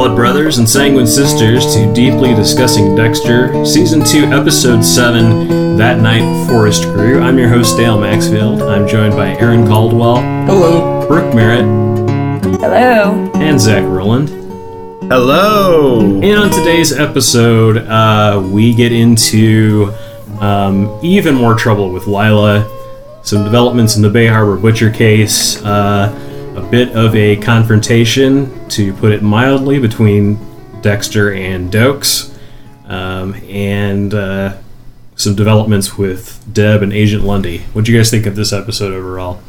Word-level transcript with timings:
blood 0.00 0.16
brothers 0.16 0.56
and 0.56 0.66
sanguine 0.66 1.06
sisters 1.06 1.74
to 1.74 1.92
Deeply 1.92 2.34
Discussing 2.34 2.96
Dexter, 2.96 3.66
Season 3.66 4.02
2, 4.02 4.32
Episode 4.32 4.82
7, 4.82 5.76
That 5.76 5.98
Night 5.98 6.46
Forest 6.46 6.84
Grew. 6.84 7.20
I'm 7.20 7.36
your 7.36 7.50
host, 7.50 7.76
Dale 7.76 8.00
Maxfield. 8.00 8.62
I'm 8.62 8.88
joined 8.88 9.12
by 9.12 9.36
Aaron 9.36 9.66
Caldwell, 9.66 10.22
Hello. 10.46 11.06
Brooke 11.06 11.34
Merritt, 11.34 11.66
Hello. 12.62 13.30
and 13.34 13.60
Zach 13.60 13.84
Rowland. 13.84 14.30
Hello. 15.10 16.00
And 16.00 16.38
on 16.38 16.50
today's 16.50 16.98
episode, 16.98 17.76
uh, 17.86 18.42
we 18.42 18.72
get 18.72 18.92
into 18.92 19.92
um, 20.40 20.98
even 21.02 21.34
more 21.34 21.54
trouble 21.54 21.92
with 21.92 22.06
Lila, 22.06 22.66
some 23.22 23.44
developments 23.44 23.96
in 23.96 24.02
the 24.02 24.08
Bay 24.08 24.28
Harbor 24.28 24.56
Butcher 24.56 24.90
case, 24.90 25.62
uh, 25.62 26.08
a 26.60 26.70
bit 26.70 26.94
of 26.94 27.16
a 27.16 27.36
confrontation, 27.36 28.68
to 28.68 28.92
put 28.94 29.12
it 29.12 29.22
mildly, 29.22 29.78
between 29.78 30.38
Dexter 30.82 31.32
and 31.32 31.72
Dokes, 31.72 32.36
um, 32.86 33.34
and 33.48 34.12
uh, 34.12 34.58
some 35.16 35.34
developments 35.34 35.96
with 35.96 36.44
Deb 36.52 36.82
and 36.82 36.92
Agent 36.92 37.24
Lundy. 37.24 37.58
What 37.72 37.84
do 37.84 37.92
you 37.92 37.98
guys 37.98 38.10
think 38.10 38.26
of 38.26 38.36
this 38.36 38.52
episode 38.52 38.92
overall? 38.92 39.40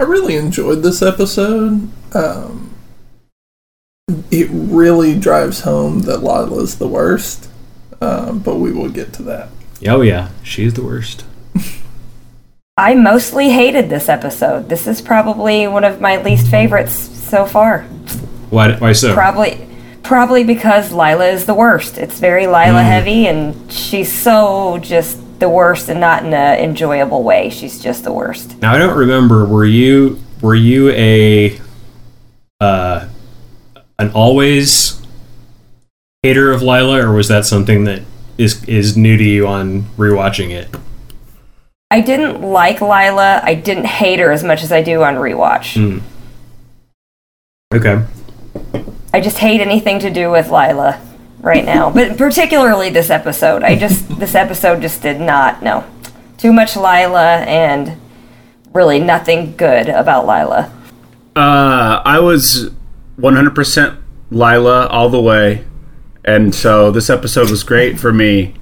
I 0.00 0.04
really 0.04 0.34
enjoyed 0.34 0.82
this 0.82 1.00
episode. 1.00 1.88
Um, 2.12 2.74
it 4.30 4.48
really 4.50 5.16
drives 5.16 5.60
home 5.60 6.00
that 6.00 6.24
Lila's 6.24 6.78
the 6.78 6.88
worst, 6.88 7.48
um, 8.00 8.40
but 8.40 8.56
we 8.56 8.72
will 8.72 8.90
get 8.90 9.12
to 9.14 9.22
that. 9.22 9.48
Oh, 9.86 10.00
yeah, 10.00 10.30
she's 10.42 10.74
the 10.74 10.82
worst. 10.82 11.24
I 12.78 12.94
mostly 12.94 13.50
hated 13.50 13.90
this 13.90 14.08
episode. 14.08 14.70
This 14.70 14.86
is 14.86 15.02
probably 15.02 15.66
one 15.66 15.84
of 15.84 16.00
my 16.00 16.22
least 16.22 16.48
favorites 16.48 16.94
so 16.94 17.44
far. 17.44 17.82
Why, 18.48 18.78
why 18.78 18.92
so? 18.92 19.12
Probably 19.12 19.68
probably 20.02 20.42
because 20.42 20.90
Lila 20.90 21.26
is 21.26 21.44
the 21.44 21.52
worst. 21.52 21.98
It's 21.98 22.18
very 22.18 22.46
Lila 22.46 22.82
heavy 22.82 23.26
and 23.26 23.70
she's 23.70 24.10
so 24.10 24.78
just 24.78 25.18
the 25.38 25.50
worst 25.50 25.90
and 25.90 26.00
not 26.00 26.24
in 26.24 26.32
an 26.32 26.60
enjoyable 26.60 27.22
way. 27.22 27.50
She's 27.50 27.78
just 27.78 28.04
the 28.04 28.12
worst. 28.12 28.58
Now 28.62 28.72
I 28.72 28.78
don't 28.78 28.96
remember. 28.96 29.44
Were 29.44 29.66
you 29.66 30.18
were 30.40 30.54
you 30.54 30.88
a 30.92 31.60
uh, 32.58 33.06
an 33.98 34.10
always 34.12 35.02
hater 36.22 36.50
of 36.50 36.62
Lila, 36.62 37.06
or 37.06 37.12
was 37.12 37.28
that 37.28 37.44
something 37.44 37.84
that 37.84 38.00
is 38.38 38.64
is 38.64 38.96
new 38.96 39.18
to 39.18 39.24
you 39.24 39.46
on 39.46 39.82
rewatching 39.98 40.48
it? 40.52 40.74
I 41.92 42.00
didn't 42.00 42.40
like 42.40 42.80
Lila. 42.80 43.42
I 43.44 43.52
didn't 43.52 43.84
hate 43.84 44.18
her 44.18 44.32
as 44.32 44.42
much 44.42 44.62
as 44.62 44.72
I 44.72 44.82
do 44.82 45.02
on 45.02 45.16
rewatch. 45.16 45.76
Okay. 47.74 48.02
I 49.12 49.20
just 49.20 49.36
hate 49.36 49.60
anything 49.60 49.98
to 49.98 50.08
do 50.08 50.30
with 50.30 50.46
Lila 50.46 50.98
right 51.42 51.66
now, 51.66 51.90
but 51.90 52.16
particularly 52.16 52.88
this 52.88 53.10
episode. 53.10 53.62
I 53.62 53.76
just 53.76 54.08
this 54.18 54.34
episode 54.34 54.80
just 54.80 55.02
did 55.02 55.20
not 55.20 55.62
no 55.62 55.84
too 56.38 56.50
much 56.50 56.76
Lila 56.76 57.40
and 57.40 58.00
really 58.72 58.98
nothing 58.98 59.54
good 59.54 59.90
about 59.90 60.26
Lila. 60.26 60.72
Uh, 61.36 62.00
I 62.06 62.20
was 62.20 62.70
100% 63.18 64.02
Lila 64.30 64.86
all 64.86 65.10
the 65.10 65.20
way, 65.20 65.66
and 66.24 66.54
so 66.54 66.90
this 66.90 67.10
episode 67.10 67.50
was 67.50 67.62
great 67.62 68.00
for 68.00 68.14
me 68.14 68.54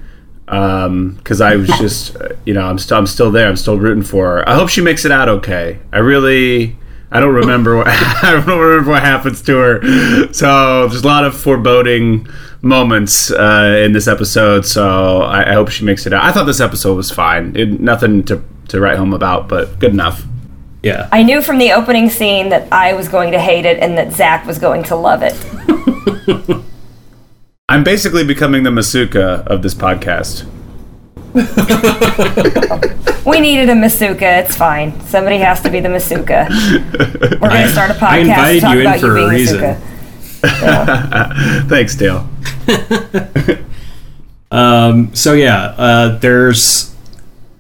because 0.51 1.41
I 1.41 1.55
was 1.55 1.69
just, 1.79 2.17
uh, 2.21 2.31
you 2.45 2.53
know, 2.55 2.63
I'm 2.63 2.79
still 2.79 2.99
I'm 2.99 3.07
still 3.07 3.31
there. 3.31 3.49
I'm 3.49 3.57
still 3.57 3.79
rooting 3.79 4.03
for 4.03 4.27
her. 4.27 4.49
I 4.49 4.55
hope 4.55 4.69
she 4.69 4.81
makes 4.81 5.05
it 5.05 5.13
out 5.13 5.29
okay. 5.29 5.79
I 5.93 5.99
really. 5.99 6.77
I 7.13 7.19
don't 7.19 7.35
remember 7.35 7.77
what 7.77 7.87
I 7.91 8.31
don't 8.31 8.47
remember 8.47 8.91
what 8.91 9.03
happens 9.03 9.43
to 9.43 9.57
her. 9.57 10.33
So 10.33 10.87
there's 10.89 11.03
a 11.03 11.07
lot 11.07 11.25
of 11.25 11.37
foreboding 11.37 12.29
moments 12.63 13.33
uh, 13.33 13.83
in 13.85 13.93
this 13.93 14.07
episode. 14.07 14.65
So 14.65 15.23
I, 15.23 15.51
I 15.51 15.55
hope 15.55 15.71
she 15.71 15.85
makes 15.85 16.07
it 16.07 16.13
out. 16.13 16.23
I 16.23 16.31
thought 16.31 16.45
this 16.45 16.61
episode 16.61 16.95
was 16.95 17.11
fine. 17.11 17.57
It, 17.57 17.81
nothing 17.81 18.23
to 18.25 18.43
to 18.69 18.81
write 18.81 18.97
home 18.97 19.13
about, 19.13 19.49
but 19.49 19.79
good 19.81 19.93
enough. 19.93 20.25
Yeah. 20.83 21.09
I 21.13 21.23
knew 21.23 21.43
from 21.43 21.59
the 21.59 21.73
opening 21.73 22.09
scene 22.09 22.49
that 22.51 22.73
I 22.73 22.95
was 22.95 23.09
going 23.09 23.33
to 23.33 23.41
hate 23.41 23.67
it 23.67 23.79
and 23.81 23.99
that 23.99 24.13
Zach 24.13 24.47
was 24.47 24.59
going 24.59 24.83
to 24.85 24.97
love 24.97 25.23
it. 25.23 25.35
I'm 27.71 27.85
basically 27.85 28.25
becoming 28.25 28.65
the 28.65 28.71
Masuka 28.71 29.47
of 29.47 29.63
this 29.63 29.75
podcast. 29.75 30.45
We 33.25 33.39
needed 33.39 33.69
a 33.69 33.75
Masuka. 33.75 34.45
It's 34.45 34.57
fine. 34.57 35.01
Somebody 35.03 35.37
has 35.39 35.61
to 35.63 35.71
be 35.71 35.79
the 35.79 35.89
Masuka. 35.89 36.49
We're 37.41 37.49
going 37.49 37.67
to 37.67 37.73
start 37.73 37.93
a 37.93 37.95
podcast 37.95 38.03
I 38.03 38.19
invited 38.19 38.55
to 38.55 38.61
talk 38.61 38.75
you 38.75 38.81
in 38.81 38.87
about 38.87 38.99
for 39.01 39.19
you 39.19 39.25
a 39.25 39.31
reason. 39.31 39.61
Masuka. 40.43 41.69
Thanks, 41.69 41.95
Dale. 41.95 42.29
Um, 44.53 45.15
so 45.15 45.35
yeah, 45.35 45.77
uh, 45.79 46.19
there's 46.19 46.93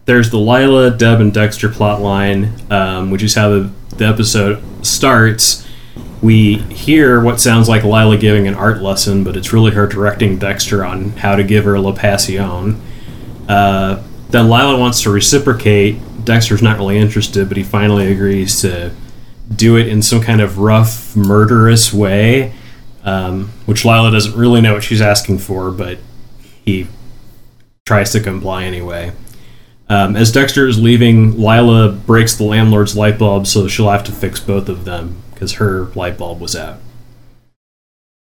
there's 0.06 0.30
the 0.30 0.38
Lila, 0.38 0.90
Deb, 0.90 1.20
and 1.20 1.32
Dexter 1.32 1.68
plot 1.68 2.00
line, 2.00 2.52
um, 2.68 3.12
which 3.12 3.22
is 3.22 3.36
how 3.36 3.48
the, 3.50 3.70
the 3.96 4.06
episode 4.06 4.60
starts. 4.84 5.68
We 6.22 6.56
hear 6.56 7.20
what 7.20 7.40
sounds 7.40 7.68
like 7.68 7.82
Lila 7.82 8.18
giving 8.18 8.46
an 8.46 8.54
art 8.54 8.82
lesson, 8.82 9.24
but 9.24 9.36
it's 9.36 9.54
really 9.54 9.70
her 9.70 9.86
directing 9.86 10.38
Dexter 10.38 10.84
on 10.84 11.12
how 11.12 11.34
to 11.34 11.42
give 11.42 11.64
her 11.64 11.78
La 11.78 11.92
Passion. 11.92 12.80
Uh, 13.48 14.02
then 14.28 14.50
Lila 14.50 14.78
wants 14.78 15.02
to 15.02 15.10
reciprocate. 15.10 15.98
Dexter's 16.24 16.60
not 16.60 16.76
really 16.76 16.98
interested, 16.98 17.48
but 17.48 17.56
he 17.56 17.62
finally 17.62 18.12
agrees 18.12 18.60
to 18.60 18.94
do 19.54 19.76
it 19.76 19.88
in 19.88 20.02
some 20.02 20.20
kind 20.20 20.42
of 20.42 20.58
rough, 20.58 21.16
murderous 21.16 21.92
way, 21.92 22.52
um, 23.02 23.46
which 23.64 23.86
Lila 23.86 24.10
doesn't 24.10 24.36
really 24.38 24.60
know 24.60 24.74
what 24.74 24.84
she's 24.84 25.00
asking 25.00 25.38
for, 25.38 25.70
but 25.70 25.98
he 26.42 26.86
tries 27.86 28.12
to 28.12 28.20
comply 28.20 28.64
anyway. 28.64 29.12
Um, 29.88 30.14
as 30.16 30.30
Dexter 30.30 30.68
is 30.68 30.78
leaving, 30.78 31.40
Lila 31.40 31.90
breaks 31.90 32.36
the 32.36 32.44
landlord's 32.44 32.94
light 32.94 33.18
bulb, 33.18 33.46
so 33.46 33.66
she'll 33.66 33.90
have 33.90 34.04
to 34.04 34.12
fix 34.12 34.38
both 34.38 34.68
of 34.68 34.84
them 34.84 35.20
because 35.40 35.54
her 35.54 35.84
light 35.94 36.18
bulb 36.18 36.38
was 36.38 36.54
out. 36.54 36.78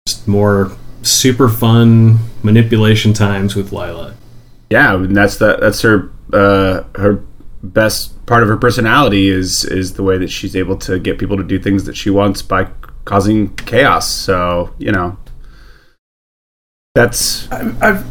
Just 0.07 0.25
more 0.25 0.71
super 1.01 1.49
fun 1.49 2.19
manipulation 2.43 3.11
times 3.11 3.57
with 3.57 3.73
Lila. 3.73 4.15
Yeah, 4.69 4.95
and 4.95 5.17
that's 5.17 5.35
the 5.35 5.57
that's 5.57 5.81
her 5.81 6.13
uh, 6.31 6.83
her 6.95 7.21
best 7.61 8.25
part 8.25 8.41
of 8.41 8.47
her 8.47 8.55
personality 8.55 9.27
is 9.27 9.65
is 9.65 9.95
the 9.95 10.03
way 10.03 10.17
that 10.17 10.29
she's 10.29 10.55
able 10.55 10.77
to 10.77 10.97
get 10.97 11.19
people 11.19 11.35
to 11.35 11.43
do 11.43 11.59
things 11.59 11.83
that 11.83 11.97
she 11.97 12.09
wants 12.09 12.41
by 12.41 12.69
causing 13.03 13.53
chaos. 13.55 14.09
So 14.09 14.73
you 14.77 14.93
know, 14.93 15.17
that's 16.95 17.51
I've, 17.51 17.83
I've 17.83 18.05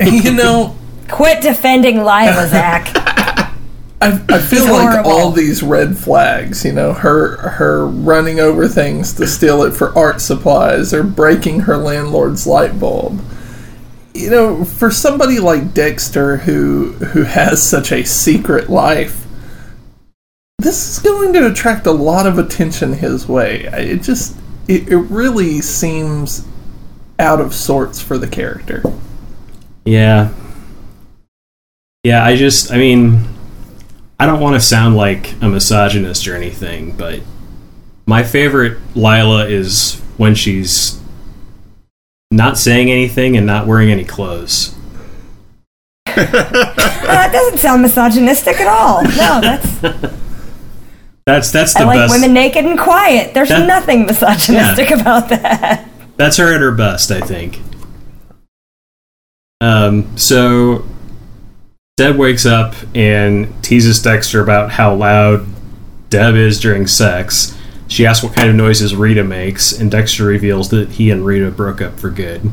you 0.00 0.34
know, 0.34 0.76
Quit 1.08 1.40
defending 1.40 2.00
Lila, 2.00 2.48
Zach. 2.48 3.14
I, 4.00 4.08
I 4.28 4.38
feel 4.38 4.62
It's 4.62 4.68
like 4.68 4.90
horrible. 4.90 5.10
all 5.10 5.30
these 5.30 5.62
red 5.62 5.96
flags, 5.96 6.64
you 6.64 6.72
know, 6.72 6.92
her 6.92 7.36
her 7.38 7.86
running 7.86 8.40
over 8.40 8.68
things 8.68 9.14
to 9.14 9.26
steal 9.26 9.62
it 9.62 9.72
for 9.72 9.96
art 9.96 10.20
supplies 10.20 10.92
or 10.92 11.02
breaking 11.02 11.60
her 11.60 11.76
landlord's 11.78 12.46
light 12.46 12.78
bulb. 12.78 13.22
You 14.14 14.30
know, 14.30 14.64
for 14.64 14.90
somebody 14.90 15.38
like 15.40 15.72
Dexter 15.74 16.38
who 16.38 16.92
who 16.92 17.22
has 17.24 17.66
such 17.66 17.90
a 17.92 18.04
secret 18.04 18.68
life, 18.68 19.26
this 20.58 20.90
is 20.90 20.98
going 21.02 21.32
to 21.32 21.46
attract 21.50 21.86
a 21.86 21.92
lot 21.92 22.26
of 22.26 22.38
attention 22.38 22.92
his 22.92 23.26
way. 23.28 23.62
It 23.64 24.02
just 24.02 24.36
it, 24.68 24.88
it 24.88 24.96
really 24.96 25.60
seems 25.62 26.46
out 27.18 27.40
of 27.40 27.54
sorts 27.54 28.00
for 28.00 28.18
the 28.18 28.28
character. 28.28 28.82
Yeah. 29.86 30.32
Yeah, 32.04 32.24
I 32.24 32.36
just, 32.36 32.72
I 32.72 32.76
mean, 32.78 33.24
I 34.18 34.26
don't 34.26 34.40
want 34.40 34.54
to 34.54 34.60
sound 34.60 34.96
like 34.96 35.32
a 35.42 35.48
misogynist 35.48 36.26
or 36.26 36.34
anything, 36.34 36.92
but 36.96 37.20
my 38.06 38.22
favorite 38.22 38.78
Lila 38.96 39.46
is 39.46 40.00
when 40.16 40.34
she's 40.34 41.00
not 42.30 42.56
saying 42.58 42.90
anything 42.90 43.36
and 43.36 43.46
not 43.46 43.66
wearing 43.66 43.90
any 43.90 44.04
clothes. 44.04 44.74
that 46.06 47.28
doesn't 47.32 47.58
sound 47.58 47.82
misogynistic 47.82 48.58
at 48.60 48.68
all. 48.68 49.02
No, 49.02 49.40
that's. 49.40 49.80
That's 51.26 51.50
that's 51.50 51.74
the 51.74 51.80
I 51.80 51.84
like 51.86 51.96
best. 51.98 52.14
women 52.14 52.32
naked 52.32 52.64
and 52.64 52.78
quiet. 52.78 53.34
There's 53.34 53.48
That- 53.48 53.66
nothing 53.66 54.06
misogynistic 54.06 54.92
about 54.92 55.28
that. 55.30 55.88
That's 56.16 56.36
her 56.36 56.54
at 56.54 56.60
her 56.60 56.70
best, 56.70 57.10
I 57.10 57.20
think. 57.20 57.60
Um, 59.60 60.16
so 60.16 60.84
Deb 61.96 62.16
wakes 62.16 62.44
up 62.44 62.74
and 62.94 63.64
teases 63.64 64.02
Dexter 64.02 64.42
about 64.42 64.72
how 64.72 64.94
loud 64.94 65.46
Deb 66.10 66.34
is 66.34 66.60
during 66.60 66.86
sex. 66.86 67.56
She 67.88 68.04
asks 68.04 68.22
what 68.22 68.34
kind 68.34 68.50
of 68.50 68.54
noises 68.54 68.94
Rita 68.94 69.24
makes, 69.24 69.72
and 69.72 69.90
Dexter 69.90 70.26
reveals 70.26 70.68
that 70.68 70.90
he 70.90 71.10
and 71.10 71.24
Rita 71.24 71.50
broke 71.50 71.80
up 71.80 71.98
for 71.98 72.10
good. 72.10 72.50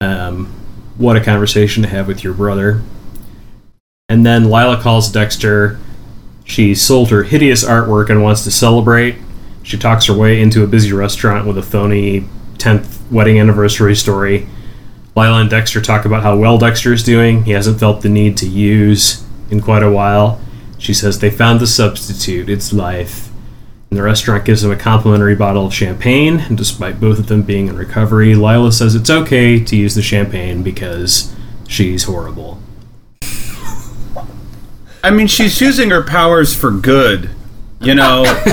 Um, 0.00 0.46
what 0.96 1.14
a 1.14 1.22
conversation 1.22 1.84
to 1.84 1.88
have 1.88 2.08
with 2.08 2.24
your 2.24 2.34
brother. 2.34 2.82
And 4.08 4.26
then 4.26 4.50
Lila 4.50 4.82
calls 4.82 5.08
Dexter. 5.12 5.78
She 6.44 6.74
sold 6.74 7.10
her 7.10 7.22
hideous 7.22 7.64
artwork 7.64 8.10
and 8.10 8.20
wants 8.20 8.42
to 8.44 8.50
celebrate. 8.50 9.14
She 9.62 9.78
talks 9.78 10.06
her 10.06 10.14
way 10.14 10.40
into 10.40 10.64
a 10.64 10.66
busy 10.66 10.92
restaurant 10.92 11.46
with 11.46 11.56
a 11.56 11.62
phony 11.62 12.22
10th 12.54 13.08
wedding 13.12 13.38
anniversary 13.38 13.94
story. 13.94 14.48
Lila 15.16 15.40
and 15.40 15.48
Dexter 15.50 15.80
talk 15.80 16.04
about 16.04 16.22
how 16.22 16.36
well 16.36 16.58
Dexter 16.58 16.92
is 16.92 17.02
doing. 17.02 17.44
He 17.44 17.52
hasn't 17.52 17.80
felt 17.80 18.02
the 18.02 18.08
need 18.10 18.36
to 18.38 18.46
use 18.48 19.24
in 19.50 19.62
quite 19.62 19.82
a 19.82 19.90
while. 19.90 20.38
She 20.78 20.92
says 20.92 21.18
they 21.20 21.30
found 21.30 21.58
the 21.60 21.66
substitute. 21.66 22.50
It's 22.50 22.72
life. 22.72 23.30
And 23.90 23.98
the 23.98 24.02
restaurant 24.02 24.44
gives 24.44 24.62
him 24.62 24.70
a 24.70 24.76
complimentary 24.76 25.34
bottle 25.34 25.64
of 25.66 25.72
champagne. 25.72 26.40
And 26.40 26.58
despite 26.58 27.00
both 27.00 27.18
of 27.18 27.28
them 27.28 27.42
being 27.42 27.68
in 27.68 27.76
recovery, 27.76 28.34
Lila 28.34 28.72
says 28.72 28.94
it's 28.94 29.08
okay 29.08 29.58
to 29.64 29.76
use 29.76 29.94
the 29.94 30.02
champagne 30.02 30.62
because 30.62 31.34
she's 31.66 32.04
horrible. 32.04 32.58
I 35.02 35.10
mean, 35.10 35.28
she's 35.28 35.60
using 35.60 35.90
her 35.90 36.02
powers 36.02 36.54
for 36.54 36.70
good. 36.72 37.30
You 37.80 37.94
know, 37.94 38.24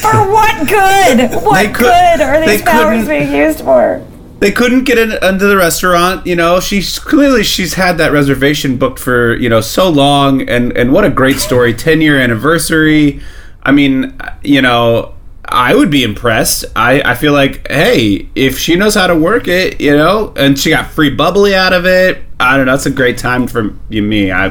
For 0.00 0.30
what 0.32 0.66
good? 0.68 1.30
What 1.44 1.74
could- 1.74 1.84
good 1.84 2.20
are 2.20 2.44
these 2.46 2.62
powers 2.62 3.04
couldn't- 3.04 3.08
being 3.30 3.32
used 3.34 3.60
for? 3.60 4.04
They 4.40 4.52
couldn't 4.52 4.84
get 4.84 4.98
in, 4.98 5.12
into 5.12 5.46
the 5.46 5.56
restaurant. 5.56 6.26
You 6.26 6.36
know, 6.36 6.60
she's 6.60 6.98
clearly 6.98 7.42
she's 7.42 7.74
had 7.74 7.98
that 7.98 8.12
reservation 8.12 8.76
booked 8.76 8.98
for 8.98 9.34
you 9.36 9.48
know 9.48 9.60
so 9.60 9.88
long, 9.88 10.48
and 10.48 10.76
and 10.76 10.92
what 10.92 11.04
a 11.04 11.10
great 11.10 11.36
story, 11.38 11.74
ten 11.86 12.00
year 12.00 12.18
anniversary. 12.20 13.20
I 13.62 13.72
mean, 13.72 14.18
you 14.42 14.62
know, 14.62 15.14
I 15.44 15.74
would 15.74 15.90
be 15.90 16.04
impressed. 16.04 16.64
I 16.76 17.02
I 17.02 17.14
feel 17.14 17.32
like 17.32 17.66
hey, 17.68 18.28
if 18.34 18.58
she 18.58 18.76
knows 18.76 18.94
how 18.94 19.06
to 19.08 19.16
work 19.16 19.48
it, 19.48 19.80
you 19.80 19.96
know, 19.96 20.32
and 20.36 20.58
she 20.58 20.70
got 20.70 20.86
free 20.90 21.10
bubbly 21.10 21.54
out 21.54 21.72
of 21.72 21.86
it. 21.86 22.22
I 22.40 22.56
don't 22.56 22.66
know. 22.66 22.74
It's 22.74 22.86
a 22.86 22.90
great 22.90 23.18
time 23.18 23.48
for 23.48 23.74
you, 23.88 24.02
me. 24.02 24.30
I 24.30 24.46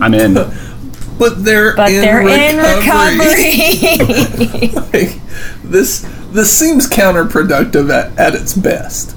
I'm 0.00 0.14
in. 0.14 0.34
But 1.16 1.44
they're 1.44 1.76
But 1.76 1.92
in 1.92 2.00
they're 2.00 2.22
in 2.22 2.56
recovery. 2.56 3.78
recovery. 3.98 4.68
Like, 4.92 5.20
this 5.62 6.00
this 6.32 6.52
seems 6.52 6.88
counterproductive 6.88 7.88
at, 7.88 8.18
at 8.18 8.34
its 8.34 8.52
best. 8.52 9.14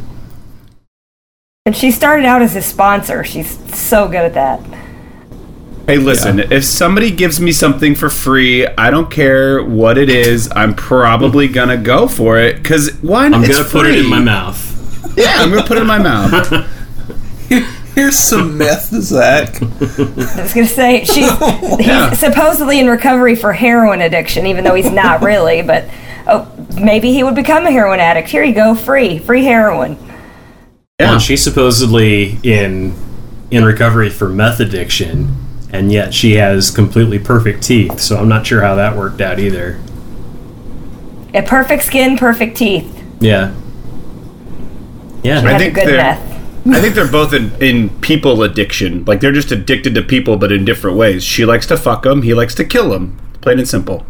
And 1.67 1.75
she 1.75 1.91
started 1.91 2.25
out 2.25 2.41
as 2.41 2.55
a 2.55 2.61
sponsor. 2.61 3.25
She's 3.25 3.59
so 3.77 4.07
good 4.07 4.21
at 4.21 4.33
that. 4.35 4.61
Hey, 5.85 5.97
listen, 5.97 6.39
if 6.39 6.63
somebody 6.63 7.11
gives 7.11 7.41
me 7.41 7.51
something 7.51 7.93
for 7.93 8.09
free, 8.09 8.65
I 8.65 8.89
don't 8.89 9.11
care 9.11 9.61
what 9.61 9.97
it 9.97 10.09
is, 10.09 10.49
I'm 10.55 10.73
probably 10.75 11.49
mm. 11.49 11.53
gonna 11.53 11.75
go 11.75 12.07
for 12.07 12.37
it. 12.39 12.63
Cause 12.63 12.91
why 13.01 13.27
not? 13.27 13.43
I'm 13.43 13.51
gonna 13.51 13.65
put 13.65 13.85
it 13.85 13.99
in 13.99 14.09
my 14.09 14.19
mouth. 14.19 14.63
Yeah, 15.17 15.37
I'm 15.37 15.49
gonna 15.49 15.65
put 15.65 15.77
it 15.77 15.81
in 15.81 15.87
my 15.87 15.97
mouth. 15.97 16.69
Here's 17.95 18.19
some 18.19 18.55
meth, 18.55 18.89
Zach. 19.01 19.59
I 19.59 19.65
was 19.65 20.53
gonna 20.53 20.67
say 20.67 21.03
she's 21.05 21.17
Yeah. 21.25 21.37
Oh, 21.41 21.77
he's 22.11 22.19
supposedly 22.19 22.79
in 22.79 22.87
recovery 22.87 23.35
for 23.35 23.51
heroin 23.51 24.01
addiction, 24.01 24.45
even 24.45 24.63
though 24.63 24.75
he's 24.75 24.91
not 24.91 25.23
really. 25.23 25.63
But 25.63 25.89
oh, 26.27 26.49
maybe 26.79 27.11
he 27.11 27.23
would 27.23 27.33
become 27.33 27.65
a 27.65 27.71
heroin 27.71 27.99
addict. 27.99 28.29
Here 28.29 28.43
you 28.43 28.53
go, 28.53 28.75
free, 28.75 29.17
free 29.17 29.43
heroin. 29.43 29.97
Yeah. 30.99 31.13
And 31.13 31.21
she's 31.21 31.43
supposedly 31.43 32.39
in 32.41 32.95
in 33.51 33.63
recovery 33.63 34.09
for 34.09 34.29
meth 34.29 34.59
addiction, 34.59 35.35
and 35.71 35.91
yet 35.91 36.11
she 36.11 36.33
has 36.37 36.71
completely 36.71 37.19
perfect 37.19 37.61
teeth. 37.61 37.99
So 37.99 38.17
I'm 38.17 38.27
not 38.27 38.47
sure 38.47 38.61
how 38.61 38.73
that 38.73 38.97
worked 38.97 39.21
out 39.21 39.37
either. 39.37 39.79
A 41.35 41.43
perfect 41.43 41.83
skin, 41.83 42.17
perfect 42.17 42.57
teeth. 42.57 43.03
Yeah. 43.19 43.53
Yeah. 45.23 45.41
Had 45.41 45.53
the 45.59 45.65
think 45.65 45.75
good 45.75 45.87
they're- 45.87 45.97
meth. 45.97 46.23
I 46.75 46.81
think 46.81 46.95
they're 46.95 47.09
both 47.11 47.31
in, 47.31 47.51
in 47.61 47.89
people 48.01 48.41
addiction. 48.41 49.05
Like 49.05 49.21
they're 49.21 49.31
just 49.31 49.51
addicted 49.51 49.93
to 49.95 50.01
people, 50.01 50.35
but 50.35 50.51
in 50.51 50.65
different 50.65 50.97
ways. 50.97 51.23
She 51.23 51.45
likes 51.45 51.67
to 51.67 51.77
fuck 51.77 52.03
them. 52.03 52.23
He 52.23 52.33
likes 52.33 52.55
to 52.55 52.65
kill 52.65 52.89
them. 52.89 53.17
Plain 53.41 53.59
and 53.59 53.69
simple. 53.69 54.03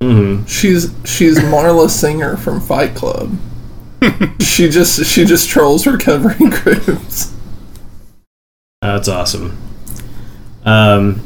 Mm-hmm. 0.00 0.44
She's 0.46 0.92
she's 1.04 1.38
Marla 1.38 1.88
Singer 1.88 2.36
from 2.36 2.60
Fight 2.60 2.96
Club. 2.96 3.38
she 4.40 4.68
just 4.68 5.04
she 5.06 5.24
just 5.24 5.48
trolls 5.48 5.86
recovery 5.86 6.48
groups. 6.50 7.34
That's 8.80 9.08
awesome. 9.08 9.58
Um, 10.64 11.22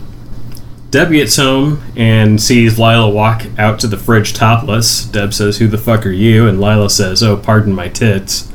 Deb 0.94 1.10
gets 1.10 1.36
home 1.36 1.82
and 1.96 2.40
sees 2.40 2.78
Lila 2.78 3.10
walk 3.10 3.42
out 3.58 3.80
to 3.80 3.88
the 3.88 3.96
fridge 3.96 4.32
topless. 4.32 5.04
Deb 5.04 5.34
says, 5.34 5.58
Who 5.58 5.66
the 5.66 5.76
fuck 5.76 6.06
are 6.06 6.10
you? 6.10 6.46
And 6.46 6.60
Lila 6.60 6.88
says, 6.88 7.22
Oh, 7.22 7.36
pardon 7.36 7.74
my 7.74 7.88
tits. 7.88 8.48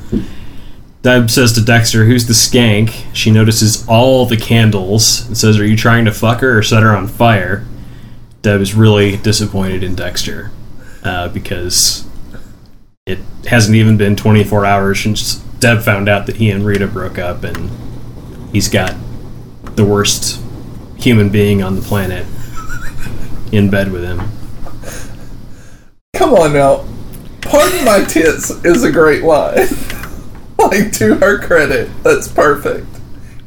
Deb 1.02 1.30
says 1.30 1.52
to 1.54 1.62
Dexter, 1.62 2.06
Who's 2.06 2.28
the 2.28 2.34
skank? 2.34 3.14
She 3.14 3.30
notices 3.30 3.86
all 3.88 4.26
the 4.26 4.38
candles 4.38 5.28
and 5.28 5.38
says, 5.38 5.60
Are 5.60 5.66
you 5.66 5.76
trying 5.76 6.06
to 6.06 6.14
fuck 6.14 6.40
her 6.40 6.58
or 6.58 6.64
set 6.64 6.84
her 6.84 6.96
on 6.96 7.08
fire? 7.08 7.66
Deb 8.42 8.62
is 8.62 8.74
really 8.74 9.18
disappointed 9.18 9.84
in 9.84 9.96
Dexter 9.96 10.52
uh, 11.04 11.28
because 11.28 12.09
it 13.10 13.20
hasn't 13.48 13.76
even 13.76 13.98
been 13.98 14.16
24 14.16 14.66
hours 14.66 15.02
since 15.02 15.36
Deb 15.60 15.82
found 15.82 16.08
out 16.08 16.26
that 16.28 16.38
he 16.38 16.52
and 16.52 16.66
Rita 16.66 16.88
broke 16.88 17.18
up 17.18 17.44
and 17.44 17.70
he's 18.52 18.70
got 18.70 18.96
the 19.76 19.84
worst 19.86 20.42
human 20.98 21.30
being 21.30 21.64
on 21.64 21.76
the 21.76 21.82
planet 21.82 22.26
in 23.52 23.70
bed 23.70 23.92
with 23.92 24.04
him. 24.04 24.20
Come 26.14 26.34
on 26.34 26.54
now. 26.54 26.86
Pardon 27.42 27.86
my 27.86 28.04
tits 28.04 28.50
is 28.64 28.84
a 28.84 28.92
great 28.92 29.24
line. 29.24 29.68
like 30.60 30.92
to 30.94 31.16
her 31.16 31.40
credit, 31.40 31.90
that's 32.04 32.28
perfect. 32.28 32.86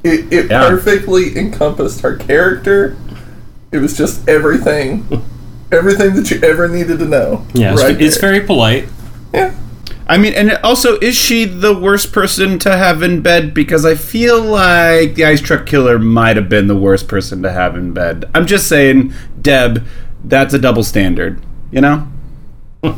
It, 0.02 0.32
it 0.32 0.50
Yeah. 0.50 0.68
perfectly 0.68 1.36
encompassed 1.38 2.00
her 2.00 2.16
character. 2.16 2.96
It 3.70 3.78
was 3.78 3.96
just 3.96 4.26
everything, 4.28 5.06
everything 5.72 6.14
that 6.16 6.30
you 6.30 6.40
ever 6.42 6.66
needed 6.68 6.98
to 6.98 7.04
know. 7.06 7.46
Yeah, 7.54 7.72
it's, 7.74 7.82
right 7.82 8.00
it's 8.00 8.20
there. 8.20 8.32
very 8.32 8.44
polite. 8.46 8.88
Yeah. 9.34 9.54
I 10.06 10.18
mean, 10.18 10.34
and 10.34 10.52
also, 10.64 10.98
is 10.98 11.16
she 11.16 11.44
the 11.44 11.74
worst 11.74 12.12
person 12.12 12.58
to 12.60 12.76
have 12.76 13.02
in 13.02 13.22
bed? 13.22 13.54
Because 13.54 13.86
I 13.86 13.94
feel 13.94 14.42
like 14.42 15.14
the 15.14 15.24
ice 15.24 15.40
truck 15.40 15.64
killer 15.64 15.98
might 15.98 16.36
have 16.36 16.48
been 16.48 16.66
the 16.66 16.76
worst 16.76 17.08
person 17.08 17.42
to 17.42 17.52
have 17.52 17.76
in 17.76 17.92
bed. 17.92 18.28
I'm 18.34 18.46
just 18.46 18.68
saying, 18.68 19.14
Deb, 19.40 19.86
that's 20.24 20.54
a 20.54 20.58
double 20.58 20.82
standard. 20.82 21.40
You 21.70 21.80
know? 21.80 22.08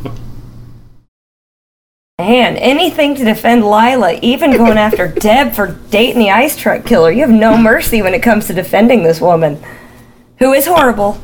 Man, 2.18 2.56
anything 2.56 3.16
to 3.16 3.24
defend 3.24 3.64
Lila, 3.64 4.18
even 4.22 4.52
going 4.52 4.78
after 4.78 5.08
Deb 5.08 5.52
for 5.52 5.78
dating 5.90 6.20
the 6.20 6.30
ice 6.30 6.56
truck 6.56 6.86
killer. 6.86 7.10
You 7.10 7.20
have 7.20 7.30
no 7.30 7.58
mercy 7.58 8.02
when 8.02 8.14
it 8.14 8.22
comes 8.22 8.46
to 8.46 8.54
defending 8.54 9.02
this 9.02 9.20
woman, 9.20 9.62
who 10.38 10.52
is 10.52 10.66
horrible. 10.66 11.20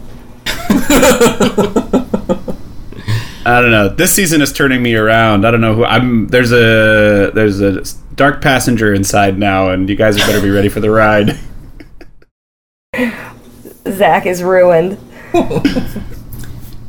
I 3.47 3.63
don't 3.63 3.71
know. 3.71 3.89
This 3.89 4.13
season 4.13 4.43
is 4.43 4.53
turning 4.53 4.83
me 4.83 4.95
around. 4.95 5.47
I 5.47 5.51
don't 5.51 5.63
know 5.63 5.75
who 5.75 5.85
I'm. 5.85 6.29
There's 6.29 6.53
a 6.53 7.31
there's 7.35 7.61
a 7.61 7.83
dark 8.15 8.43
passenger 8.43 8.93
inside 8.93 9.39
now, 9.39 9.71
and 9.71 9.89
you 9.89 9.97
guys 9.97 10.17
better 10.19 10.43
be 10.43 10.51
ready 10.51 10.69
for 10.69 10.81
the 10.81 10.91
ride. 10.91 11.39
Zach 13.89 14.27
is 14.27 14.43
ruined. 14.43 14.99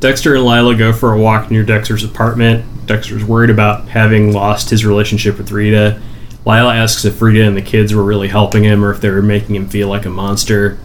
Dexter 0.00 0.34
and 0.34 0.44
Lila 0.44 0.74
go 0.74 0.92
for 0.92 1.12
a 1.14 1.18
walk 1.18 1.50
near 1.50 1.64
Dexter's 1.64 2.04
apartment. 2.04 2.86
Dexter's 2.86 3.24
worried 3.24 3.50
about 3.50 3.88
having 3.88 4.32
lost 4.32 4.68
his 4.68 4.84
relationship 4.84 5.38
with 5.38 5.52
Rita. 5.52 6.02
Lila 6.44 6.74
asks 6.74 7.04
if 7.04 7.22
Rita 7.22 7.46
and 7.46 7.56
the 7.56 7.62
kids 7.62 7.94
were 7.94 8.02
really 8.02 8.28
helping 8.28 8.64
him 8.64 8.84
or 8.84 8.90
if 8.90 9.00
they 9.00 9.10
were 9.10 9.22
making 9.22 9.54
him 9.54 9.68
feel 9.68 9.88
like 9.88 10.04
a 10.04 10.10
monster. 10.10 10.78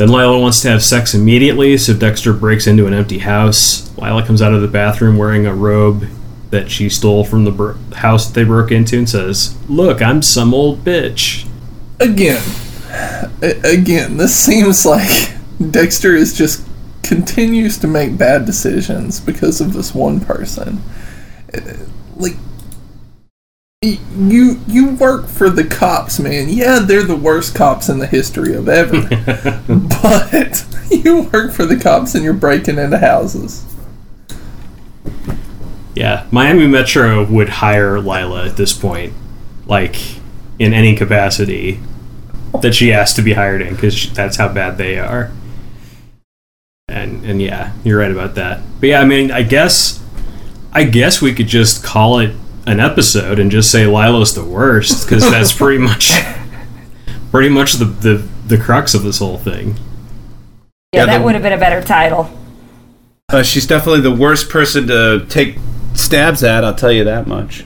Then 0.00 0.12
Lila 0.12 0.40
wants 0.40 0.62
to 0.62 0.70
have 0.70 0.82
sex 0.82 1.12
immediately, 1.12 1.76
so 1.76 1.92
Dexter 1.92 2.32
breaks 2.32 2.66
into 2.66 2.86
an 2.86 2.94
empty 2.94 3.18
house. 3.18 3.94
Lila 3.98 4.24
comes 4.24 4.40
out 4.40 4.54
of 4.54 4.62
the 4.62 4.66
bathroom 4.66 5.18
wearing 5.18 5.44
a 5.44 5.54
robe 5.54 6.06
that 6.48 6.70
she 6.70 6.88
stole 6.88 7.22
from 7.22 7.44
the 7.44 7.76
house 7.96 8.26
that 8.26 8.32
they 8.32 8.44
broke 8.44 8.70
into 8.70 8.96
and 8.96 9.06
says, 9.06 9.58
Look, 9.68 10.00
I'm 10.00 10.22
some 10.22 10.54
old 10.54 10.84
bitch. 10.84 11.46
Again, 12.00 12.42
again, 13.62 14.16
this 14.16 14.34
seems 14.34 14.86
like 14.86 15.34
Dexter 15.70 16.14
is 16.14 16.32
just 16.32 16.66
continues 17.02 17.76
to 17.76 17.86
make 17.86 18.16
bad 18.16 18.46
decisions 18.46 19.20
because 19.20 19.60
of 19.60 19.74
this 19.74 19.94
one 19.94 20.18
person. 20.18 20.82
Uh, 21.52 21.60
Like 22.16 22.36
you 23.82 24.60
you 24.66 24.90
work 24.96 25.26
for 25.26 25.48
the 25.48 25.64
cops, 25.64 26.20
man. 26.20 26.50
Yeah, 26.50 26.80
they're 26.80 27.02
the 27.02 27.16
worst 27.16 27.54
cops 27.54 27.88
in 27.88 27.98
the 27.98 28.06
history 28.06 28.54
of 28.54 28.68
ever. 28.68 28.98
but 30.02 30.66
you 30.90 31.22
work 31.32 31.52
for 31.52 31.66
the 31.66 31.76
cops 31.76 32.14
and 32.14 32.24
you're 32.24 32.32
breaking 32.32 32.78
into 32.78 32.98
houses. 32.98 33.64
Yeah, 35.94 36.26
Miami 36.30 36.66
Metro 36.66 37.24
would 37.24 37.48
hire 37.48 38.00
Lila 38.00 38.46
at 38.46 38.56
this 38.56 38.72
point, 38.72 39.12
like 39.66 39.96
in 40.58 40.72
any 40.72 40.94
capacity 40.94 41.80
that 42.62 42.74
she 42.74 42.92
asked 42.92 43.16
to 43.16 43.22
be 43.22 43.32
hired 43.32 43.60
in, 43.60 43.74
because 43.74 44.12
that's 44.12 44.36
how 44.36 44.48
bad 44.48 44.78
they 44.78 44.98
are. 44.98 45.32
And 46.88 47.24
and 47.24 47.42
yeah, 47.42 47.72
you're 47.84 47.98
right 47.98 48.10
about 48.10 48.34
that. 48.36 48.60
But 48.80 48.88
yeah, 48.88 49.00
I 49.00 49.04
mean, 49.04 49.30
I 49.30 49.42
guess, 49.42 50.02
I 50.72 50.84
guess 50.84 51.20
we 51.20 51.34
could 51.34 51.48
just 51.48 51.84
call 51.84 52.18
it 52.18 52.34
an 52.66 52.80
episode 52.80 53.38
and 53.38 53.50
just 53.50 53.70
say 53.70 53.86
Lila's 53.86 54.34
the 54.34 54.44
worst, 54.44 55.06
because 55.06 55.28
that's 55.28 55.52
pretty 55.56 55.82
much, 55.82 56.12
pretty 57.30 57.48
much 57.48 57.74
the, 57.74 57.84
the 57.84 58.28
the 58.46 58.58
crux 58.58 58.94
of 58.94 59.02
this 59.02 59.18
whole 59.18 59.38
thing. 59.38 59.76
Yeah, 60.92 61.02
Yeah, 61.02 61.06
that 61.06 61.18
the- 61.18 61.24
would 61.24 61.34
have 61.34 61.42
been 61.42 61.52
a 61.52 61.58
better 61.58 61.80
title. 61.82 62.28
Uh, 63.32 63.44
she's 63.44 63.64
definitely 63.66 64.00
the 64.00 64.10
worst 64.14 64.48
person 64.50 64.88
to 64.88 65.24
take 65.28 65.56
stabs 65.94 66.42
at. 66.42 66.64
I'll 66.64 66.74
tell 66.74 66.90
you 66.90 67.04
that 67.04 67.28
much. 67.28 67.64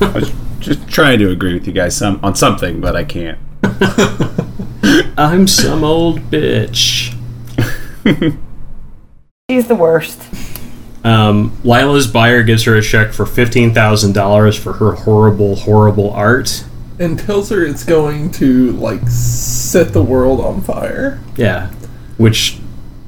I 0.00 0.10
was 0.10 0.32
just 0.58 0.88
trying 0.88 1.20
to 1.20 1.30
agree 1.30 1.54
with 1.54 1.66
you 1.68 1.72
guys 1.72 1.96
some 1.96 2.18
on 2.24 2.34
something, 2.34 2.80
but 2.80 2.96
I 2.96 3.04
can't. 3.04 3.38
I'm 5.16 5.46
some 5.46 5.84
old 5.84 6.22
bitch. 6.30 7.14
She's 9.48 9.68
the 9.68 9.76
worst. 9.76 10.20
Um, 11.04 11.56
Lila's 11.62 12.08
buyer 12.08 12.42
gives 12.42 12.64
her 12.64 12.74
a 12.76 12.82
check 12.82 13.12
for 13.12 13.26
fifteen 13.26 13.72
thousand 13.72 14.14
dollars 14.14 14.58
for 14.58 14.72
her 14.72 14.92
horrible, 14.92 15.54
horrible 15.54 16.10
art. 16.10 16.64
and 16.98 17.16
tells 17.18 17.50
her 17.50 17.64
it's 17.64 17.84
going 17.84 18.30
to 18.32 18.72
like 18.72 19.02
set 19.74 19.92
the 19.92 20.02
world 20.02 20.40
on 20.40 20.60
fire. 20.60 21.20
Yeah, 21.36 21.72
which 22.16 22.60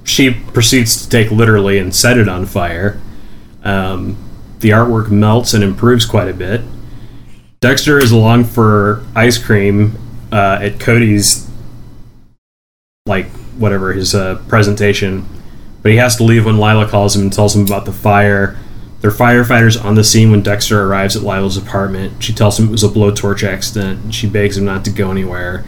she 0.02 0.32
proceeds 0.32 1.00
to 1.00 1.08
take 1.08 1.30
literally 1.30 1.78
and 1.78 1.94
set 1.94 2.18
it 2.18 2.28
on 2.28 2.44
fire. 2.44 3.00
Um, 3.62 4.16
the 4.58 4.70
artwork 4.70 5.08
melts 5.08 5.54
and 5.54 5.62
improves 5.62 6.04
quite 6.04 6.26
a 6.26 6.35
bit. 6.35 6.62
Dexter 7.61 7.99
is 7.99 8.11
along 8.11 8.44
for 8.44 9.04
ice 9.14 9.38
cream 9.38 9.96
uh, 10.32 10.58
at 10.61 10.80
Cody's, 10.80 11.49
like 13.06 13.26
whatever 13.58 13.92
his 13.92 14.12
uh, 14.12 14.42
presentation, 14.49 15.25
but 15.82 15.92
he 15.92 15.99
has 15.99 16.16
to 16.16 16.25
leave 16.25 16.46
when 16.46 16.58
Lila 16.58 16.88
calls 16.88 17.14
him 17.14 17.23
and 17.23 17.32
tells 17.32 17.54
him 17.54 17.64
about 17.64 17.85
the 17.85 17.92
fire. 17.92 18.58
There 19.02 19.11
are 19.11 19.14
firefighters 19.14 19.82
on 19.82 19.94
the 19.94 20.02
scene 20.02 20.32
when 20.32 20.42
Dexter 20.42 20.82
arrives 20.82 21.14
at 21.14 21.23
Lila's 21.23 21.56
apartment. 21.56 22.25
She 22.25 22.32
tells 22.32 22.58
him 22.58 22.66
it 22.66 22.73
was 22.73 22.82
a 22.82 22.88
blowtorch 22.88 23.44
accident. 23.44 24.12
She 24.12 24.28
begs 24.28 24.56
him 24.56 24.64
not 24.64 24.85
to 24.87 24.90
go 24.90 25.12
anywhere. 25.12 25.64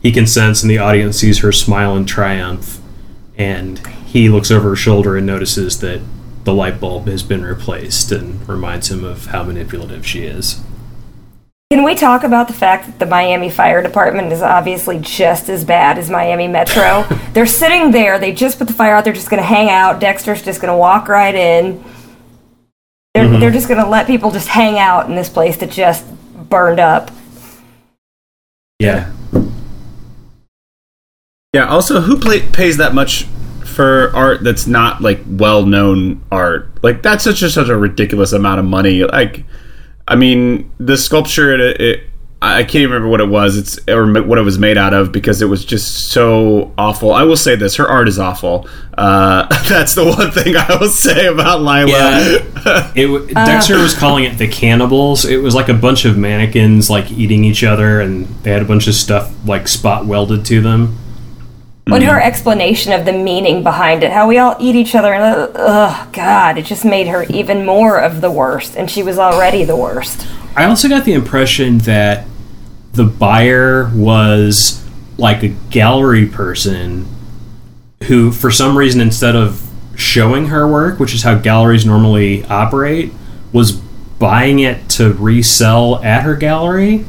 He 0.00 0.12
consents, 0.12 0.62
and 0.62 0.70
the 0.70 0.78
audience 0.78 1.18
sees 1.18 1.40
her 1.40 1.52
smile 1.52 1.96
in 1.96 2.04
triumph. 2.06 2.80
And 3.36 3.78
he 4.06 4.28
looks 4.28 4.50
over 4.50 4.70
her 4.70 4.76
shoulder 4.76 5.16
and 5.16 5.26
notices 5.26 5.80
that 5.80 6.00
the 6.44 6.54
light 6.54 6.80
bulb 6.80 7.06
has 7.08 7.22
been 7.22 7.44
replaced 7.44 8.10
and 8.10 8.46
reminds 8.48 8.90
him 8.90 9.04
of 9.04 9.26
how 9.26 9.44
manipulative 9.44 10.06
she 10.06 10.24
is. 10.24 10.60
Can 11.70 11.84
we 11.84 11.94
talk 11.94 12.24
about 12.24 12.48
the 12.48 12.54
fact 12.54 12.86
that 12.86 12.98
the 12.98 13.04
Miami 13.04 13.50
Fire 13.50 13.82
Department 13.82 14.32
is 14.32 14.40
obviously 14.40 14.98
just 14.98 15.50
as 15.50 15.66
bad 15.66 15.98
as 15.98 16.08
Miami 16.08 16.48
Metro? 16.48 17.02
they're 17.34 17.44
sitting 17.44 17.90
there, 17.90 18.18
they 18.18 18.32
just 18.32 18.58
put 18.58 18.68
the 18.68 18.72
fire 18.72 18.94
out, 18.94 19.04
they're 19.04 19.12
just 19.12 19.28
going 19.28 19.42
to 19.42 19.46
hang 19.46 19.68
out. 19.68 20.00
Dexter's 20.00 20.42
just 20.42 20.62
going 20.62 20.72
to 20.72 20.78
walk 20.78 21.08
right 21.08 21.34
in. 21.34 21.84
They're, 23.14 23.24
mm-hmm. 23.24 23.40
they're 23.40 23.50
just 23.50 23.68
going 23.68 23.84
to 23.84 23.88
let 23.88 24.06
people 24.06 24.30
just 24.30 24.48
hang 24.48 24.78
out 24.78 25.10
in 25.10 25.14
this 25.14 25.28
place 25.28 25.58
that 25.58 25.70
just 25.70 26.06
burned 26.48 26.80
up. 26.80 27.10
Yeah. 28.78 29.12
Yeah. 31.54 31.66
Also, 31.66 32.02
who 32.02 32.18
play, 32.18 32.42
pays 32.42 32.76
that 32.76 32.94
much 32.94 33.24
for 33.64 34.14
art 34.14 34.44
that's 34.44 34.66
not 34.66 35.00
like 35.00 35.20
well-known 35.26 36.22
art? 36.30 36.70
Like 36.82 37.02
that's 37.02 37.24
such 37.24 37.40
a, 37.40 37.48
such 37.48 37.68
a 37.68 37.76
ridiculous 37.76 38.32
amount 38.32 38.60
of 38.60 38.66
money. 38.66 39.02
Like, 39.02 39.44
I 40.06 40.14
mean, 40.14 40.70
the 40.78 40.98
sculpture 40.98 41.54
it, 41.54 41.80
it 41.80 42.04
I 42.40 42.62
can't 42.62 42.76
even 42.76 42.90
remember 42.90 43.08
what 43.08 43.20
it 43.20 43.28
was. 43.28 43.56
It's 43.56 43.78
or 43.88 44.22
what 44.22 44.36
it 44.36 44.42
was 44.42 44.58
made 44.58 44.76
out 44.76 44.92
of 44.92 45.10
because 45.10 45.42
it 45.42 45.46
was 45.46 45.64
just 45.64 46.10
so 46.10 46.72
awful. 46.78 47.12
I 47.12 47.24
will 47.24 47.34
say 47.34 47.56
this: 47.56 47.76
her 47.76 47.88
art 47.88 48.08
is 48.08 48.18
awful. 48.18 48.68
Uh, 48.96 49.46
that's 49.68 49.94
the 49.94 50.04
one 50.04 50.30
thing 50.30 50.54
I 50.54 50.76
will 50.78 50.88
say 50.88 51.26
about 51.26 51.62
Lila. 51.62 51.88
Yeah. 51.88 52.44
It, 52.94 53.34
Dexter 53.34 53.78
was 53.78 53.94
calling 53.94 54.24
it 54.24 54.36
the 54.36 54.48
cannibals. 54.48 55.24
It 55.24 55.38
was 55.38 55.54
like 55.54 55.68
a 55.68 55.74
bunch 55.74 56.04
of 56.04 56.18
mannequins 56.18 56.90
like 56.90 57.10
eating 57.10 57.44
each 57.44 57.64
other, 57.64 58.00
and 58.00 58.26
they 58.42 58.50
had 58.50 58.60
a 58.60 58.66
bunch 58.66 58.86
of 58.86 58.94
stuff 58.94 59.34
like 59.46 59.66
spot 59.66 60.04
welded 60.04 60.44
to 60.46 60.60
them. 60.60 60.98
When 61.88 62.02
her 62.02 62.20
explanation 62.20 62.92
of 62.92 63.06
the 63.06 63.12
meaning 63.12 63.62
behind 63.62 64.04
it, 64.04 64.12
how 64.12 64.28
we 64.28 64.36
all 64.36 64.56
eat 64.60 64.76
each 64.76 64.94
other, 64.94 65.14
and 65.14 65.24
uh, 65.24 65.50
ugh, 65.54 66.12
God, 66.12 66.58
it 66.58 66.66
just 66.66 66.84
made 66.84 67.06
her 67.06 67.24
even 67.30 67.64
more 67.64 67.98
of 67.98 68.20
the 68.20 68.30
worst, 68.30 68.76
and 68.76 68.90
she 68.90 69.02
was 69.02 69.18
already 69.18 69.64
the 69.64 69.76
worst. 69.76 70.26
I 70.54 70.64
also 70.64 70.88
got 70.88 71.06
the 71.06 71.14
impression 71.14 71.78
that 71.78 72.26
the 72.92 73.04
buyer 73.04 73.90
was 73.94 74.84
like 75.16 75.42
a 75.42 75.48
gallery 75.48 76.26
person 76.26 77.06
who, 78.04 78.32
for 78.32 78.50
some 78.50 78.76
reason, 78.76 79.00
instead 79.00 79.34
of 79.34 79.66
showing 79.96 80.46
her 80.46 80.68
work, 80.68 81.00
which 81.00 81.14
is 81.14 81.22
how 81.22 81.38
galleries 81.38 81.86
normally 81.86 82.44
operate, 82.44 83.12
was 83.52 83.72
buying 83.72 84.58
it 84.58 84.88
to 84.90 85.12
resell 85.14 86.02
at 86.04 86.22
her 86.22 86.36
gallery. 86.36 87.06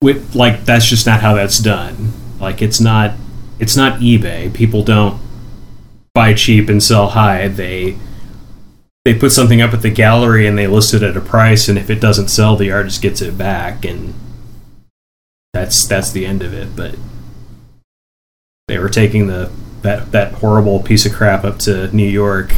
With 0.00 0.34
like 0.34 0.64
that's 0.64 0.86
just 0.86 1.06
not 1.06 1.20
how 1.20 1.34
that's 1.34 1.58
done. 1.58 2.12
Like 2.40 2.62
it's 2.62 2.80
not 2.80 3.12
it's 3.58 3.76
not 3.76 4.00
eBay. 4.00 4.52
People 4.52 4.82
don't 4.82 5.20
buy 6.14 6.34
cheap 6.34 6.68
and 6.68 6.82
sell 6.82 7.08
high. 7.08 7.48
They 7.48 7.96
they 9.06 9.14
put 9.14 9.30
something 9.30 9.62
up 9.62 9.72
at 9.72 9.82
the 9.82 9.90
gallery 9.90 10.48
and 10.48 10.58
they 10.58 10.66
list 10.66 10.92
it 10.92 11.02
at 11.04 11.16
a 11.16 11.20
price 11.20 11.68
and 11.68 11.78
if 11.78 11.88
it 11.88 12.00
doesn't 12.00 12.26
sell 12.26 12.56
the 12.56 12.72
artist 12.72 13.00
gets 13.00 13.22
it 13.22 13.38
back 13.38 13.84
and 13.84 14.12
that's 15.54 15.86
that's 15.86 16.10
the 16.10 16.26
end 16.26 16.42
of 16.42 16.52
it 16.52 16.74
but 16.74 16.96
they 18.66 18.80
were 18.80 18.88
taking 18.88 19.28
the 19.28 19.48
that 19.82 20.10
that 20.10 20.32
horrible 20.34 20.82
piece 20.82 21.06
of 21.06 21.12
crap 21.12 21.44
up 21.44 21.56
to 21.56 21.86
New 21.94 22.08
York 22.08 22.52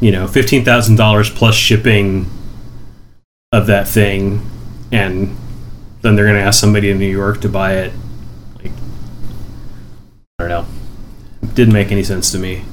you 0.00 0.10
know 0.10 0.26
$15,000 0.26 1.34
plus 1.36 1.54
shipping 1.54 2.30
of 3.52 3.66
that 3.66 3.86
thing 3.86 4.48
and 4.90 5.36
then 6.00 6.16
they're 6.16 6.24
going 6.24 6.36
to 6.36 6.42
ask 6.42 6.58
somebody 6.58 6.88
in 6.88 6.98
New 6.98 7.04
York 7.04 7.42
to 7.42 7.50
buy 7.50 7.74
it 7.74 7.92
I 10.40 10.46
don't 10.46 10.48
know 10.48 10.66
didn't 11.54 11.74
make 11.74 11.90
any 11.90 12.02
sense 12.04 12.30
to 12.32 12.38
me 12.38 12.64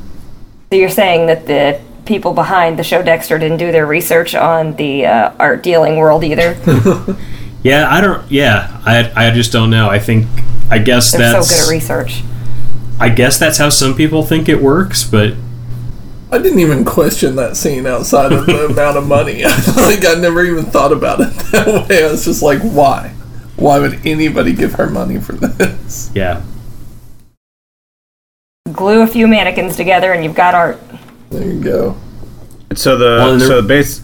So 0.71 0.77
you're 0.77 0.89
saying 0.89 1.27
that 1.27 1.47
the 1.47 1.81
people 2.05 2.33
behind 2.33 2.77
the 2.77 2.83
show 2.83 3.01
Dexter 3.01 3.39
didn't 3.39 3.57
do 3.57 3.71
their 3.71 3.87
research 3.87 4.35
on 4.35 4.75
the 4.75 5.05
uh, 5.07 5.33
art 5.39 5.63
dealing 5.63 5.97
world 5.97 6.23
either? 6.23 6.55
Yeah, 7.65 7.89
I 7.89 7.99
don't. 7.99 8.31
Yeah, 8.31 8.79
I 8.85 9.11
I 9.29 9.31
just 9.31 9.51
don't 9.51 9.71
know. 9.71 9.89
I 9.89 9.97
think 9.97 10.27
I 10.69 10.77
guess 10.77 11.11
They're 11.11 11.21
that's 11.21 11.49
so 11.49 11.55
good 11.55 11.65
at 11.65 11.71
research. 11.71 12.21
I 12.99 13.09
guess 13.09 13.39
that's 13.39 13.57
how 13.57 13.69
some 13.69 13.95
people 13.95 14.21
think 14.21 14.47
it 14.47 14.61
works, 14.61 15.03
but 15.03 15.33
I 16.31 16.37
didn't 16.37 16.59
even 16.59 16.85
question 16.85 17.37
that 17.37 17.57
scene 17.57 17.87
outside 17.87 18.31
of 18.33 18.45
the 18.45 18.65
amount 18.71 18.97
of 18.97 19.07
money. 19.07 19.43
like 19.77 20.05
I 20.05 20.13
never 20.19 20.45
even 20.45 20.65
thought 20.65 20.91
about 20.91 21.21
it 21.21 21.33
that 21.51 21.89
way. 21.89 22.05
I 22.05 22.11
was 22.11 22.25
just 22.25 22.43
like, 22.43 22.61
why? 22.61 23.15
Why 23.55 23.79
would 23.79 24.05
anybody 24.05 24.53
give 24.53 24.73
her 24.73 24.87
money 24.87 25.19
for 25.19 25.33
this? 25.33 26.11
yeah, 26.13 26.43
Glue 28.75 29.01
a 29.01 29.07
few 29.07 29.27
mannequins 29.27 29.75
together 29.75 30.13
and 30.13 30.23
you've 30.23 30.35
got 30.35 30.53
art. 30.53 30.79
There 31.29 31.43
you 31.43 31.59
go. 31.61 31.97
So 32.75 32.97
the 32.97 33.17
Well, 33.19 33.39
so 33.39 33.61
the 33.61 33.67
base. 33.67 34.01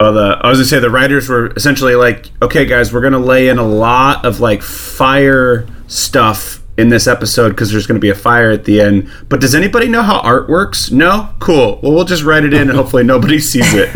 Well, 0.00 0.12
the 0.12 0.38
I 0.42 0.48
was 0.48 0.58
gonna 0.58 0.66
say 0.66 0.80
the 0.80 0.90
writers 0.90 1.28
were 1.28 1.52
essentially 1.54 1.94
like, 1.94 2.30
okay, 2.42 2.64
guys, 2.64 2.92
we're 2.92 3.00
gonna 3.02 3.18
lay 3.18 3.48
in 3.48 3.58
a 3.58 3.66
lot 3.66 4.24
of 4.24 4.40
like 4.40 4.62
fire 4.62 5.66
stuff 5.86 6.60
in 6.78 6.88
this 6.88 7.06
episode 7.06 7.50
because 7.50 7.70
there's 7.70 7.86
gonna 7.86 8.00
be 8.00 8.10
a 8.10 8.14
fire 8.14 8.50
at 8.50 8.64
the 8.64 8.80
end. 8.80 9.10
But 9.28 9.40
does 9.40 9.54
anybody 9.54 9.88
know 9.88 10.02
how 10.02 10.18
art 10.20 10.48
works? 10.48 10.90
No, 10.90 11.34
cool. 11.38 11.78
Well, 11.82 11.92
we'll 11.92 12.04
just 12.04 12.24
write 12.24 12.44
it 12.44 12.52
in 12.52 12.62
and 12.68 12.72
hopefully 12.72 13.04
nobody 13.04 13.38
sees 13.40 13.72
it. 13.74 13.94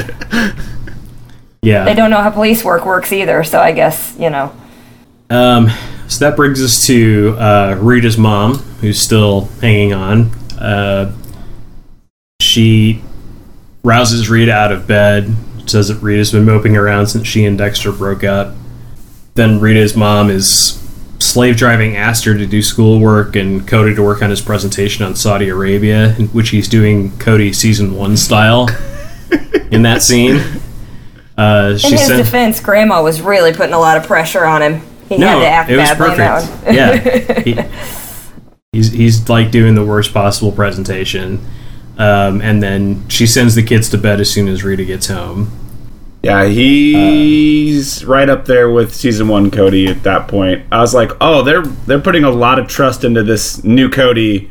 yeah. 1.62 1.84
They 1.84 1.94
don't 1.94 2.10
know 2.10 2.22
how 2.22 2.30
police 2.30 2.62
work 2.64 2.86
works 2.86 3.12
either, 3.12 3.42
so 3.42 3.60
I 3.60 3.72
guess, 3.72 4.14
you 4.18 4.30
know. 4.30 4.54
Um, 5.30 5.68
so 6.08 6.24
that 6.24 6.36
brings 6.36 6.62
us 6.62 6.86
to 6.86 7.36
uh, 7.38 7.76
Rita's 7.80 8.18
mom, 8.18 8.58
who's 8.80 9.00
still 9.00 9.46
hanging 9.60 9.92
on. 9.92 10.30
Uh, 10.58 11.12
she 12.40 13.02
rouses 13.82 14.28
Rita 14.28 14.52
out 14.52 14.72
of 14.72 14.86
bed, 14.86 15.34
says 15.66 15.88
that 15.88 16.02
Rita's 16.02 16.32
been 16.32 16.44
moping 16.44 16.76
around 16.76 17.06
since 17.08 17.26
she 17.26 17.44
and 17.44 17.56
Dexter 17.58 17.92
broke 17.92 18.24
up. 18.24 18.54
Then 19.34 19.60
Rita's 19.60 19.96
mom 19.96 20.30
is 20.30 20.82
slave 21.18 21.56
driving 21.56 21.96
Aster 21.96 22.36
to 22.36 22.46
do 22.46 22.62
schoolwork 22.62 23.36
and 23.36 23.66
Cody 23.66 23.94
to 23.94 24.02
work 24.02 24.22
on 24.22 24.30
his 24.30 24.40
presentation 24.40 25.04
on 25.04 25.14
Saudi 25.16 25.48
Arabia, 25.48 26.12
which 26.32 26.50
he's 26.50 26.68
doing 26.68 27.16
Cody 27.18 27.52
season 27.52 27.94
one 27.94 28.16
style 28.16 28.68
in 29.70 29.82
that 29.82 30.02
scene. 30.02 30.40
Uh, 31.36 31.76
In 31.84 31.92
his 31.92 32.06
sent 32.06 32.24
defense, 32.24 32.60
Grandma 32.60 33.02
was 33.02 33.20
really 33.20 33.52
putting 33.52 33.74
a 33.74 33.78
lot 33.78 33.96
of 33.96 34.04
pressure 34.04 34.44
on 34.44 34.62
him. 34.62 34.82
He 35.08 35.18
had 35.20 35.38
to 35.40 35.46
act 35.46 35.70
it 35.70 35.76
was 35.76 35.90
badly 35.90 36.06
perfect. 36.16 36.74
yeah, 36.74 37.42
he, 37.42 37.58
he's 38.72 38.92
he's 38.92 39.28
like 39.28 39.50
doing 39.50 39.74
the 39.74 39.84
worst 39.84 40.12
possible 40.14 40.52
presentation, 40.52 41.44
um, 41.98 42.40
and 42.40 42.62
then 42.62 43.08
she 43.08 43.26
sends 43.26 43.54
the 43.54 43.62
kids 43.62 43.88
to 43.90 43.98
bed 43.98 44.20
as 44.20 44.30
soon 44.30 44.48
as 44.48 44.64
Rita 44.64 44.84
gets 44.84 45.06
home. 45.08 45.50
yeah, 46.22 46.44
he's 46.46 48.04
right 48.04 48.28
up 48.28 48.46
there 48.46 48.70
with 48.70 48.94
season 48.94 49.28
one 49.28 49.50
Cody 49.50 49.86
at 49.86 50.02
that 50.02 50.28
point. 50.28 50.64
I 50.72 50.80
was 50.80 50.94
like, 50.94 51.12
oh, 51.20 51.42
they're 51.42 51.62
they're 51.62 52.00
putting 52.00 52.24
a 52.24 52.30
lot 52.30 52.58
of 52.58 52.66
trust 52.68 53.04
into 53.04 53.22
this 53.22 53.62
new 53.64 53.88
Cody, 53.88 54.50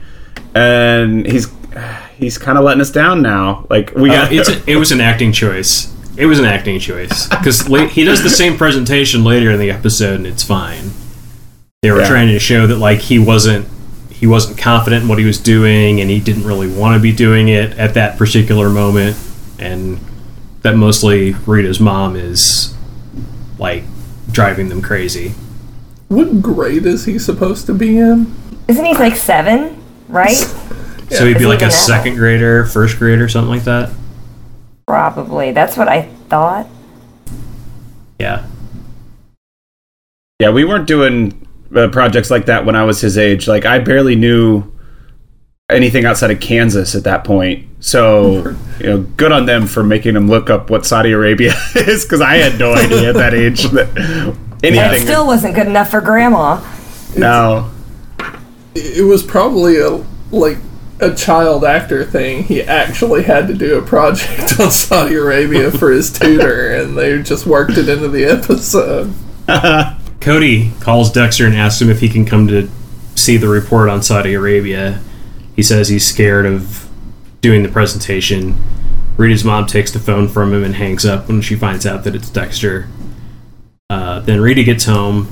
and 0.54 1.26
he's 1.26 1.48
he's 2.18 2.38
kind 2.38 2.58
of 2.58 2.64
letting 2.64 2.82
us 2.82 2.92
down 2.92 3.22
now. 3.22 3.68
Like 3.70 3.94
we 3.96 4.10
Uh, 4.10 4.14
got 4.24 4.32
it's 4.34 4.50
a, 4.50 4.70
it 4.70 4.78
was 4.78 4.92
an 4.92 5.02
acting 5.02 5.32
choice. 5.34 5.94
It 6.18 6.26
was 6.28 6.40
an 6.40 6.46
acting 6.46 6.80
choice 6.80 7.28
because 7.28 7.62
he 7.92 8.04
does 8.04 8.24
the 8.24 8.30
same 8.30 8.58
presentation 8.58 9.24
later 9.24 9.52
in 9.52 9.60
the 9.60 9.70
episode, 9.72 10.16
and 10.16 10.28
it's 10.28 10.44
fine. 10.44 10.92
They 11.82 11.92
were 11.92 12.02
Yeah. 12.02 12.08
trying 12.10 12.28
to 12.30 12.40
show 12.40 12.68
that 12.68 12.78
like 12.78 13.00
he 13.00 13.20
wasn't 13.20 13.68
he 14.10 14.26
wasn't 14.26 14.58
confident 14.58 15.04
in 15.04 15.10
what 15.10 15.20
he 15.20 15.26
was 15.26 15.38
doing 15.38 16.00
and 16.00 16.10
he 16.10 16.22
didn't 16.22 16.46
really 16.46 16.70
want 16.70 16.96
to 16.96 17.02
be 17.02 17.12
doing 17.12 17.50
it 17.50 17.78
at 17.78 17.94
that 17.96 18.18
particular 18.18 18.70
moment 18.70 19.18
and 19.60 20.00
that 20.62 20.78
mostly 20.78 21.36
Rita's 21.46 21.82
mom 21.82 22.16
is 22.16 22.74
like 23.60 23.84
driving 24.32 24.70
them 24.70 24.82
crazy. 24.82 25.34
What 26.08 26.42
grade 26.42 26.86
is 26.86 27.04
he 27.06 27.20
supposed 27.20 27.66
to 27.66 27.74
be 27.74 27.98
in? 27.98 28.34
Isn't 28.70 28.86
he 28.86 28.94
like 28.94 29.16
seven? 29.18 29.76
Right? 30.08 30.38
so 31.12 31.26
he'd 31.28 31.38
be 31.38 31.46
like 31.46 31.62
a 31.62 31.70
second 31.70 32.16
grader, 32.16 32.66
first 32.66 32.98
grader, 32.98 33.28
something 33.28 33.50
like 33.50 33.66
that. 33.66 33.90
Probably. 34.88 35.52
That's 35.52 35.78
what 35.78 35.88
I 35.88 36.04
thought. 36.30 36.68
Yeah. 38.20 38.46
Yeah, 40.40 40.50
we 40.52 40.64
weren't 40.64 40.88
doing 40.88 41.48
uh, 41.76 41.88
projects 41.90 42.30
like 42.30 42.46
that 42.46 42.66
when 42.66 42.76
I 42.76 42.84
was 42.84 43.02
his 43.02 43.18
age. 43.18 43.48
Like 43.48 43.66
I 43.66 43.80
barely 43.80 44.16
knew 44.16 44.72
anything 45.70 46.06
outside 46.06 46.30
of 46.32 46.40
Kansas 46.40 46.94
at 46.94 47.04
that 47.06 47.24
point. 47.24 47.68
So, 47.80 48.56
you 48.80 48.86
know, 48.86 49.00
good 49.18 49.32
on 49.32 49.46
them 49.46 49.66
for 49.66 49.84
making 49.84 50.16
him 50.16 50.28
look 50.28 50.50
up 50.50 50.70
what 50.70 50.86
Saudi 50.86 51.12
Arabia 51.12 51.54
is 51.76 52.04
because 52.04 52.22
I 52.22 52.36
had 52.36 52.60
no 52.60 52.74
idea 52.74 53.10
at 53.10 53.16
that 53.16 53.34
age 53.34 53.64
that 53.72 53.90
And 53.98 54.64
it 54.64 54.78
anything. 54.78 55.02
still 55.06 55.26
wasn't 55.26 55.56
good 55.56 55.68
enough 55.68 55.90
for 55.90 56.02
grandma. 56.02 56.62
no. 57.18 57.72
It 58.78 59.06
was 59.06 59.24
probably 59.24 59.80
a 59.80 60.04
like 60.32 60.58
a 61.00 61.14
child 61.14 61.66
actor 61.66 62.06
thing. 62.06 62.44
He 62.44 62.62
actually 62.62 63.24
had 63.24 63.48
to 63.48 63.54
do 63.54 63.78
a 63.78 63.82
project 63.82 64.60
on 64.60 64.72
Saudi 64.72 65.16
Arabia 65.16 65.72
for 65.72 65.92
his 65.92 66.12
tutor, 66.12 66.74
and 66.76 66.98
they 66.98 67.22
just 67.22 67.46
worked 67.46 67.78
it 67.78 67.90
into 67.90 68.08
the 68.08 68.26
episode. 68.26 69.14
Cody 70.22 70.72
calls 70.80 71.12
Dexter 71.12 71.46
and 71.46 71.56
asks 71.56 71.82
him 71.82 71.90
if 71.90 72.00
he 72.00 72.10
can 72.10 72.26
come 72.26 72.48
to 72.48 72.70
see 73.16 73.38
the 73.38 73.48
report 73.48 73.90
on 73.90 74.02
Saudi 74.02 74.34
Arabia. 74.34 75.02
He 75.56 75.64
says 75.64 75.90
he's 75.90 76.06
scared 76.06 76.46
of 76.46 76.90
doing 77.42 77.64
the 77.64 77.70
presentation. 77.70 78.58
Rita's 79.18 79.44
mom 79.44 79.66
takes 79.68 79.92
the 79.92 80.00
phone 80.00 80.28
from 80.28 80.54
him 80.54 80.64
and 80.64 80.76
hangs 80.76 81.06
up 81.06 81.28
when 81.28 81.42
she 81.42 81.56
finds 81.56 81.86
out 81.86 82.04
that 82.04 82.16
it's 82.16 82.30
Dexter. 82.30 82.90
Uh, 83.90 84.20
then 84.22 84.42
Rita 84.42 84.64
gets 84.64 84.86
home. 84.86 85.28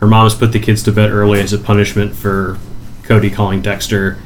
Her 0.00 0.06
mom 0.06 0.26
has 0.26 0.34
put 0.34 0.52
the 0.52 0.58
kids 0.58 0.82
to 0.82 0.92
bed 0.92 1.10
early 1.10 1.40
as 1.40 1.52
a 1.52 1.58
punishment 1.58 2.14
for 2.14 2.58
Cody 3.04 3.30
calling 3.30 3.62
Dexter. 3.62 4.18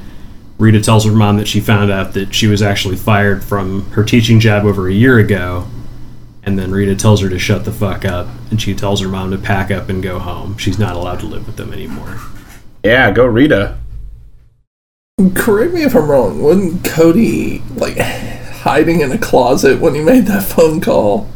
Rita 0.59 0.81
tells 0.81 1.05
her 1.05 1.13
mom 1.13 1.37
that 1.37 1.47
she 1.47 1.61
found 1.61 1.91
out 1.91 2.15
that 2.15 2.35
she 2.35 2.49
was 2.49 2.63
actually 2.63 2.97
fired 2.97 3.45
from 3.45 3.89
her 3.93 4.03
teaching 4.03 4.41
job 4.41 4.65
over 4.65 4.89
a 4.89 4.93
year 4.93 5.19
ago. 5.19 5.67
And 6.43 6.59
then 6.59 6.73
Rita 6.73 6.97
tells 6.97 7.21
her 7.21 7.29
to 7.29 7.39
shut 7.39 7.65
the 7.65 7.73
fuck 7.73 8.05
up, 8.05 8.27
and 8.51 8.61
she 8.61 8.75
tells 8.75 9.01
her 9.01 9.09
mom 9.09 9.31
to 9.31 9.39
pack 9.39 9.71
up 9.71 9.89
and 9.89 10.03
go 10.03 10.19
home. 10.19 10.57
She's 10.57 10.79
not 10.79 10.97
allowed 10.97 11.21
to 11.21 11.27
live 11.27 11.47
with 11.47 11.57
them 11.57 11.73
anymore. 11.73 12.19
Yeah, 12.83 13.11
go 13.11 13.27
Rita. 13.27 13.79
Correct 15.35 15.75
me 15.75 15.83
if 15.83 15.95
I'm 15.95 16.11
wrong. 16.11 16.43
Wasn't 16.43 16.85
Cody 16.85 17.63
like 17.75 17.99
hiding 17.99 19.01
in 19.01 19.13
a 19.13 19.19
closet 19.19 19.81
when 19.81 19.95
he 19.95 20.01
made 20.01 20.27
that 20.27 20.45
phone 20.45 20.81
call? 20.81 21.29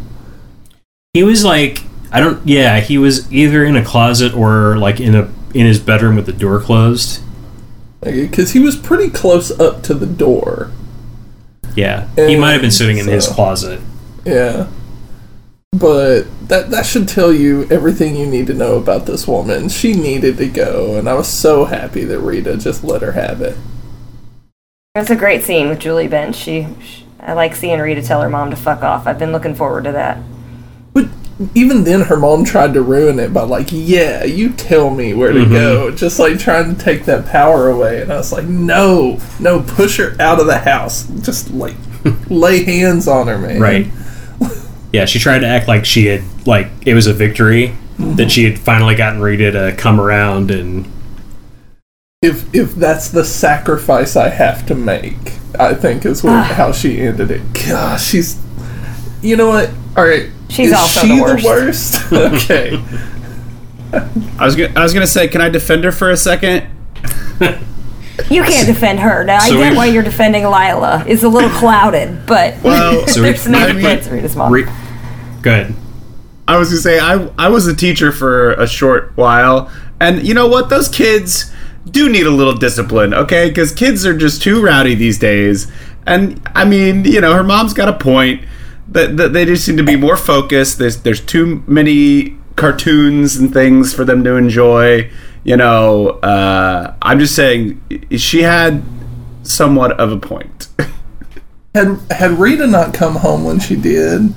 He 1.13 1.23
was 1.23 1.45
like, 1.45 1.83
I 2.11 2.21
don't, 2.21 2.47
yeah, 2.47 2.81
he 2.81 2.97
was 2.97 3.31
either 3.33 3.65
in 3.65 3.77
a 3.77 3.85
closet 3.85 4.35
or 4.35 4.79
like 4.79 5.01
in 5.01 5.15
a 5.15 5.31
in 5.53 5.67
his 5.67 5.79
bedroom 5.79 6.17
with 6.17 6.27
the 6.27 6.33
door 6.33 6.61
closed. 6.61 7.22
Because 8.03 8.53
he 8.53 8.59
was 8.59 8.77
pretty 8.77 9.11
close 9.11 9.51
up 9.59 9.83
to 9.85 9.95
the 9.95 10.07
door. 10.07 10.71
Yeah, 11.75 12.09
he 12.17 12.37
might 12.37 12.53
have 12.53 12.61
been 12.61 12.71
sitting 12.71 12.99
in 12.99 13.07
his 13.07 13.29
closet. 13.29 13.81
Yeah. 14.25 14.69
But 15.73 16.25
that 16.49 16.71
that 16.71 16.85
should 16.85 17.09
tell 17.09 17.33
you 17.33 17.67
everything 17.71 18.15
you 18.15 18.27
need 18.27 18.47
to 18.49 18.55
know 18.55 18.77
about 18.77 19.07
this 19.07 19.27
woman. 19.27 19.71
She 19.71 19.95
needed 19.95 20.37
to 20.37 20.49
go, 20.49 20.97
and 20.97 21.09
I 21.09 21.15
was 21.15 21.29
so 21.29 21.65
happy 21.65 22.05
that 22.05 22.19
Rita 22.19 22.59
just 22.59 22.85
let 22.85 23.01
her 23.01 23.13
have 23.13 23.41
it. 23.41 23.57
It's 24.95 25.09
a 25.09 25.17
great 25.17 25.43
scene 25.45 25.71
with 25.71 25.79
Julie 25.79 26.09
Benz. 26.09 26.37
She, 26.37 26.69
she, 26.85 27.07
I 27.19 27.33
like 27.33 27.55
seeing 27.55 27.81
Rita 27.81 28.03
tell 28.03 28.21
her 28.21 28.29
mom 28.29 28.51
to 28.51 28.57
fuck 28.57 28.83
off. 28.83 29.07
I've 29.07 29.19
been 29.19 29.33
looking 29.33 29.55
forward 29.55 29.85
to 29.85 29.93
that. 29.93 30.19
But 31.39 31.49
even 31.55 31.85
then, 31.85 32.03
her 32.03 32.17
mom 32.17 32.45
tried 32.45 32.75
to 32.75 32.83
ruin 32.83 33.19
it 33.19 33.33
by 33.33 33.43
like, 33.43 33.69
"Yeah, 33.71 34.25
you 34.25 34.51
tell 34.51 34.91
me 34.91 35.15
where 35.15 35.33
to 35.33 35.41
mm-hmm. 35.41 35.53
go," 35.53 35.91
just 35.91 36.19
like 36.19 36.39
trying 36.39 36.75
to 36.75 36.83
take 36.83 37.05
that 37.07 37.27
power 37.27 37.69
away. 37.69 38.03
And 38.03 38.13
I 38.13 38.17
was 38.17 38.33
like, 38.33 38.45
"No, 38.45 39.19
no, 39.41 39.63
push 39.63 39.99
her 39.99 40.15
out 40.21 40.41
of 40.41 40.47
the 40.47 40.59
house. 40.59 41.07
Just 41.23 41.51
like 41.51 41.77
lay 42.29 42.65
hands 42.65 43.09
on 43.09 43.27
her, 43.29 43.39
man." 43.39 43.61
Right. 43.61 43.89
Yeah, 44.93 45.07
she 45.07 45.19
tried 45.19 45.39
to 45.39 45.47
act 45.47 45.69
like 45.69 45.85
she 45.85 46.07
had 46.07 46.23
like 46.47 46.69
it 46.85 46.95
was 46.95 47.07
a 47.07 47.15
victory 47.15 47.69
mm-hmm. 47.69 48.17
that 48.17 48.31
she 48.31 48.45
had 48.45 48.59
finally 48.59 48.95
gotten 48.95 49.21
Rita 49.21 49.51
to 49.53 49.75
come 49.77 50.01
around 50.01 50.51
and 50.51 50.87
If 52.21 52.55
if 52.55 52.75
that's 52.75 53.09
the 53.09 53.25
sacrifice 53.25 54.17
I 54.17 54.29
have 54.29 54.67
to 54.67 54.75
make, 54.75 55.39
I 55.59 55.75
think 55.75 56.05
is 56.05 56.23
what, 56.23 56.35
ah. 56.35 56.43
how 56.43 56.73
she 56.73 57.01
ended 57.01 57.31
it. 57.31 57.43
Gosh, 57.55 58.07
she's. 58.09 58.41
You 59.23 59.37
know 59.37 59.49
what? 59.49 59.71
All 59.97 60.05
right. 60.05 60.31
She's 60.53 60.69
is 60.69 60.75
also 60.75 61.01
she 61.01 61.17
the 61.17 61.23
worst. 61.23 61.45
worst? 61.45 62.13
okay. 62.13 62.83
I 64.39 64.45
was 64.45 64.57
gonna, 64.57 64.73
I 64.79 64.83
was 64.83 64.95
gonna 64.95 65.07
say, 65.07 65.29
can 65.29 65.41
I 65.41 65.49
defend 65.49 65.85
her 65.85 65.93
for 65.93 66.11
a 66.11 66.17
second? 66.17 66.67
You 68.31 68.43
can't 68.43 68.67
defend 68.67 69.01
her. 69.01 69.25
Now, 69.25 69.39
So 69.41 69.57
I 69.57 69.71
get 69.71 69.77
why 69.77 69.87
you're 69.87 70.03
defending 70.03 70.45
Lila. 70.45 71.05
It's 71.07 71.23
a 71.23 71.29
little 71.29 71.51
clouded, 71.59 72.27
but 72.27 72.63
Well, 72.63 73.07
So 73.09 73.21
we- 73.23 73.29
there's 73.31 73.49
no 73.49 73.59
I 73.59 73.67
mean- 73.69 73.77
defense 73.77 74.07
for 74.09 74.15
Rita's 74.15 74.37
mom. 74.37 74.53
Re- 74.53 74.67
Good. 75.43 75.75
I 76.47 76.57
was 76.57 76.69
gonna 76.69 76.81
say 76.81 76.99
I 77.01 77.29
I 77.39 77.49
was 77.49 77.67
a 77.67 77.75
teacher 77.75 78.13
for 78.13 78.53
a 78.53 78.67
short 78.67 79.13
while, 79.17 79.71
and 80.01 80.27
you 80.27 80.35
know 80.35 80.47
what? 80.49 80.69
Those 80.69 80.89
kids 80.89 81.53
do 81.91 82.09
need 82.09 82.27
a 82.27 82.31
little 82.31 82.55
discipline, 82.55 83.15
okay? 83.15 83.49
Because 83.49 83.73
kids 83.73 84.05
are 84.05 84.17
just 84.17 84.43
too 84.43 84.63
rowdy 84.63 84.95
these 84.95 85.19
days. 85.19 85.71
And 86.07 86.41
I 86.55 86.65
mean, 86.65 87.05
you 87.05 87.21
know, 87.21 87.33
her 87.35 87.43
mom's 87.45 87.73
got 87.75 87.89
a 87.89 87.93
point. 87.93 88.43
That, 88.93 89.17
that 89.17 89.33
they 89.33 89.45
just 89.45 89.65
seem 89.65 89.77
to 89.77 89.83
be 89.83 89.97
more 89.97 90.17
focused. 90.17 90.79
There's 90.79 91.03
there's 91.03 91.21
too 91.21 91.63
many 91.67 92.37
cartoons 92.57 93.37
and 93.37 93.53
things 93.53 93.95
for 93.95 94.05
them 94.05 94.23
to 94.25 94.37
enjoy. 94.37 95.11
You 95.45 95.57
know, 95.57 96.11
uh, 96.21 96.95
I'm 97.03 97.19
just 97.19 97.35
saying 97.35 97.81
she 98.17 98.43
had 98.43 98.83
somewhat 99.43 99.99
of 99.99 100.13
a 100.13 100.19
point. 100.19 100.69
Had 101.75 101.99
had 102.11 102.33
Rita 102.33 102.67
not 102.67 102.93
come 102.93 103.17
home 103.17 103.45
when 103.45 103.59
she 103.59 103.77
did, 103.77 104.35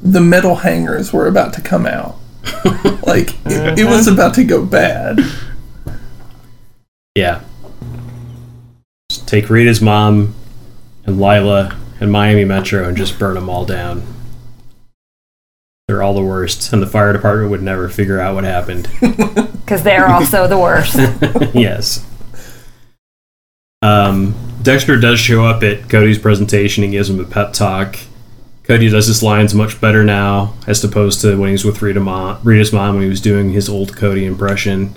the 0.00 0.22
metal 0.22 0.54
hangers 0.54 1.12
were 1.12 1.26
about 1.26 1.52
to 1.52 1.60
come 1.60 1.84
out. 1.84 2.16
like 3.06 3.34
it, 3.44 3.80
it 3.80 3.84
was 3.84 4.08
about 4.08 4.32
to 4.36 4.44
go 4.44 4.64
bad. 4.64 5.18
Yeah. 7.14 7.42
Just 9.10 9.28
take 9.28 9.50
Rita's 9.50 9.82
mom 9.82 10.34
and 11.04 11.20
Lila 11.20 11.76
and 12.00 12.12
Miami 12.12 12.44
Metro 12.44 12.86
and 12.86 12.96
just 12.96 13.18
burn 13.18 13.34
them 13.34 13.48
all 13.48 13.64
down. 13.64 14.02
They're 15.86 16.02
all 16.02 16.14
the 16.14 16.22
worst, 16.22 16.72
and 16.72 16.82
the 16.82 16.86
fire 16.86 17.12
department 17.12 17.50
would 17.50 17.62
never 17.62 17.88
figure 17.88 18.20
out 18.20 18.34
what 18.34 18.44
happened. 18.44 18.88
Because 19.68 19.82
they're 19.82 20.08
also 20.08 20.48
the 20.48 20.56
worst. 20.56 20.96
yes. 21.54 22.02
Um, 23.82 24.34
Dexter 24.62 24.98
does 24.98 25.20
show 25.20 25.44
up 25.44 25.62
at 25.62 25.90
Cody's 25.90 26.18
presentation 26.18 26.84
and 26.84 26.92
gives 26.92 27.10
him 27.10 27.20
a 27.20 27.24
pep 27.24 27.52
talk. 27.52 27.98
Cody 28.64 28.88
does 28.88 29.06
his 29.08 29.22
lines 29.22 29.54
much 29.54 29.78
better 29.78 30.04
now, 30.04 30.54
as 30.66 30.82
opposed 30.82 31.20
to 31.20 31.38
when 31.38 31.48
he 31.48 31.52
was 31.52 31.66
with 31.66 31.82
Rita 31.82 32.00
mom, 32.00 32.38
Rita's 32.42 32.72
mom 32.72 32.94
when 32.94 33.04
he 33.04 33.10
was 33.10 33.20
doing 33.20 33.50
his 33.50 33.68
old 33.68 33.94
Cody 33.94 34.24
impression. 34.24 34.94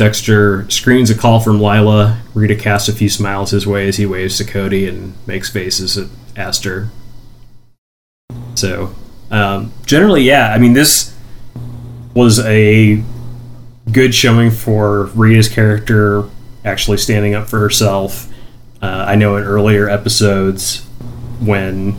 Dexter 0.00 0.64
screens 0.70 1.10
a 1.10 1.14
call 1.14 1.40
from 1.40 1.60
Lila. 1.60 2.22
Rita 2.32 2.56
casts 2.56 2.88
a 2.88 2.94
few 2.94 3.10
smiles 3.10 3.50
his 3.50 3.66
way 3.66 3.86
as 3.86 3.98
he 3.98 4.06
waves 4.06 4.38
to 4.38 4.46
Cody 4.46 4.88
and 4.88 5.12
makes 5.26 5.50
faces 5.50 5.98
at 5.98 6.08
Aster. 6.34 6.88
So, 8.54 8.94
um, 9.30 9.74
generally, 9.84 10.22
yeah, 10.22 10.54
I 10.54 10.58
mean, 10.58 10.72
this 10.72 11.14
was 12.14 12.38
a 12.46 13.04
good 13.92 14.14
showing 14.14 14.50
for 14.50 15.04
Rita's 15.08 15.50
character 15.50 16.24
actually 16.64 16.96
standing 16.96 17.34
up 17.34 17.50
for 17.50 17.58
herself. 17.58 18.32
Uh, 18.80 19.04
I 19.06 19.16
know 19.16 19.36
in 19.36 19.44
earlier 19.44 19.86
episodes 19.86 20.80
when, 21.40 21.94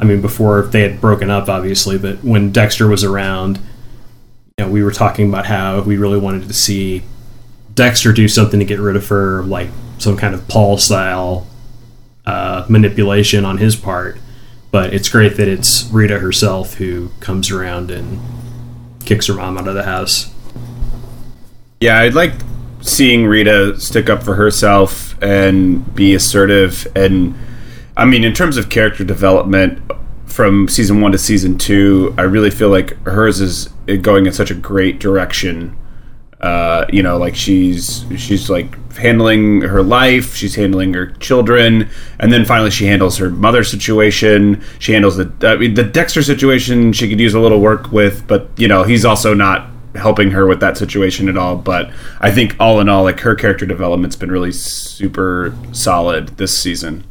I 0.00 0.04
mean, 0.04 0.20
before 0.20 0.62
they 0.62 0.80
had 0.80 1.00
broken 1.00 1.30
up, 1.30 1.48
obviously, 1.48 1.96
but 1.96 2.24
when 2.24 2.50
Dexter 2.50 2.88
was 2.88 3.04
around, 3.04 3.58
you 4.58 4.64
know, 4.64 4.68
we 4.68 4.82
were 4.82 4.90
talking 4.90 5.28
about 5.28 5.46
how 5.46 5.80
we 5.82 5.96
really 5.96 6.18
wanted 6.18 6.48
to 6.48 6.54
see 6.54 7.04
Dexter 7.74 8.12
do 8.12 8.28
something 8.28 8.60
to 8.60 8.66
get 8.66 8.78
rid 8.78 8.96
of 8.96 9.08
her, 9.08 9.42
like 9.42 9.68
some 9.98 10.16
kind 10.16 10.34
of 10.34 10.46
Paul 10.48 10.78
style 10.78 11.46
uh, 12.26 12.66
manipulation 12.68 13.44
on 13.44 13.58
his 13.58 13.76
part. 13.76 14.18
But 14.70 14.94
it's 14.94 15.08
great 15.08 15.36
that 15.36 15.48
it's 15.48 15.90
Rita 15.90 16.20
herself 16.20 16.74
who 16.74 17.10
comes 17.20 17.50
around 17.50 17.90
and 17.90 18.20
kicks 19.04 19.26
her 19.26 19.34
mom 19.34 19.58
out 19.58 19.66
of 19.66 19.74
the 19.74 19.82
house. 19.82 20.32
Yeah, 21.80 21.98
I'd 21.98 22.14
like 22.14 22.34
seeing 22.82 23.26
Rita 23.26 23.80
stick 23.80 24.08
up 24.08 24.22
for 24.22 24.34
herself 24.34 25.20
and 25.22 25.94
be 25.94 26.14
assertive. 26.14 26.86
And 26.94 27.34
I 27.96 28.04
mean, 28.04 28.24
in 28.24 28.32
terms 28.32 28.56
of 28.56 28.68
character 28.68 29.04
development 29.04 29.82
from 30.26 30.68
season 30.68 31.00
one 31.00 31.12
to 31.12 31.18
season 31.18 31.58
two, 31.58 32.14
I 32.16 32.22
really 32.22 32.50
feel 32.50 32.68
like 32.68 32.92
hers 33.04 33.40
is 33.40 33.66
going 34.02 34.26
in 34.26 34.32
such 34.32 34.50
a 34.50 34.54
great 34.54 35.00
direction. 35.00 35.76
Uh, 36.40 36.86
you 36.90 37.02
know, 37.02 37.18
like 37.18 37.36
she's 37.36 38.04
she's 38.16 38.48
like 38.48 38.74
handling 38.94 39.60
her 39.60 39.82
life, 39.82 40.34
she's 40.34 40.54
handling 40.54 40.94
her 40.94 41.06
children, 41.06 41.88
and 42.18 42.32
then 42.32 42.44
finally 42.44 42.70
she 42.70 42.86
handles 42.86 43.18
her 43.18 43.28
mother 43.28 43.62
situation. 43.62 44.62
She 44.78 44.92
handles 44.92 45.16
the 45.16 45.30
I 45.42 45.56
mean, 45.56 45.74
the 45.74 45.84
Dexter 45.84 46.22
situation. 46.22 46.92
She 46.92 47.08
could 47.08 47.20
use 47.20 47.34
a 47.34 47.40
little 47.40 47.60
work 47.60 47.92
with, 47.92 48.26
but 48.26 48.48
you 48.56 48.68
know, 48.68 48.84
he's 48.84 49.04
also 49.04 49.34
not 49.34 49.68
helping 49.94 50.30
her 50.30 50.46
with 50.46 50.60
that 50.60 50.78
situation 50.78 51.28
at 51.28 51.36
all. 51.36 51.56
But 51.56 51.90
I 52.20 52.30
think 52.30 52.56
all 52.58 52.80
in 52.80 52.88
all, 52.88 53.02
like 53.02 53.20
her 53.20 53.34
character 53.34 53.66
development's 53.66 54.16
been 54.16 54.30
really 54.30 54.52
super 54.52 55.54
solid 55.72 56.28
this 56.38 56.58
season. 56.58 57.04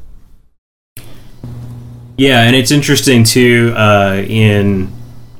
Yeah, 2.18 2.42
and 2.42 2.56
it's 2.56 2.72
interesting 2.72 3.24
too. 3.24 3.74
Uh, 3.78 4.24
in 4.28 4.92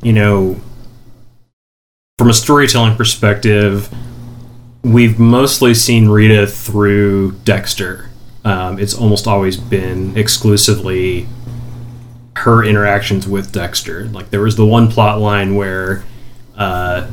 you 0.02 0.14
know, 0.14 0.62
from 2.20 2.30
a 2.30 2.34
storytelling 2.34 2.98
perspective, 2.98 3.88
we've 4.84 5.18
mostly 5.18 5.74
seen 5.74 6.10
Rita 6.10 6.46
through 6.46 7.32
Dexter. 7.46 8.10
Um, 8.44 8.78
it's 8.78 8.94
almost 8.94 9.26
always 9.26 9.56
been 9.56 10.18
exclusively 10.18 11.30
her 12.36 12.62
interactions 12.62 13.26
with 13.26 13.54
Dexter. 13.54 14.04
Like 14.08 14.32
there 14.32 14.42
was 14.42 14.58
the 14.58 14.66
one 14.66 14.92
plot 14.92 15.22
line 15.22 15.56
where 15.56 16.04
uh, 16.58 17.10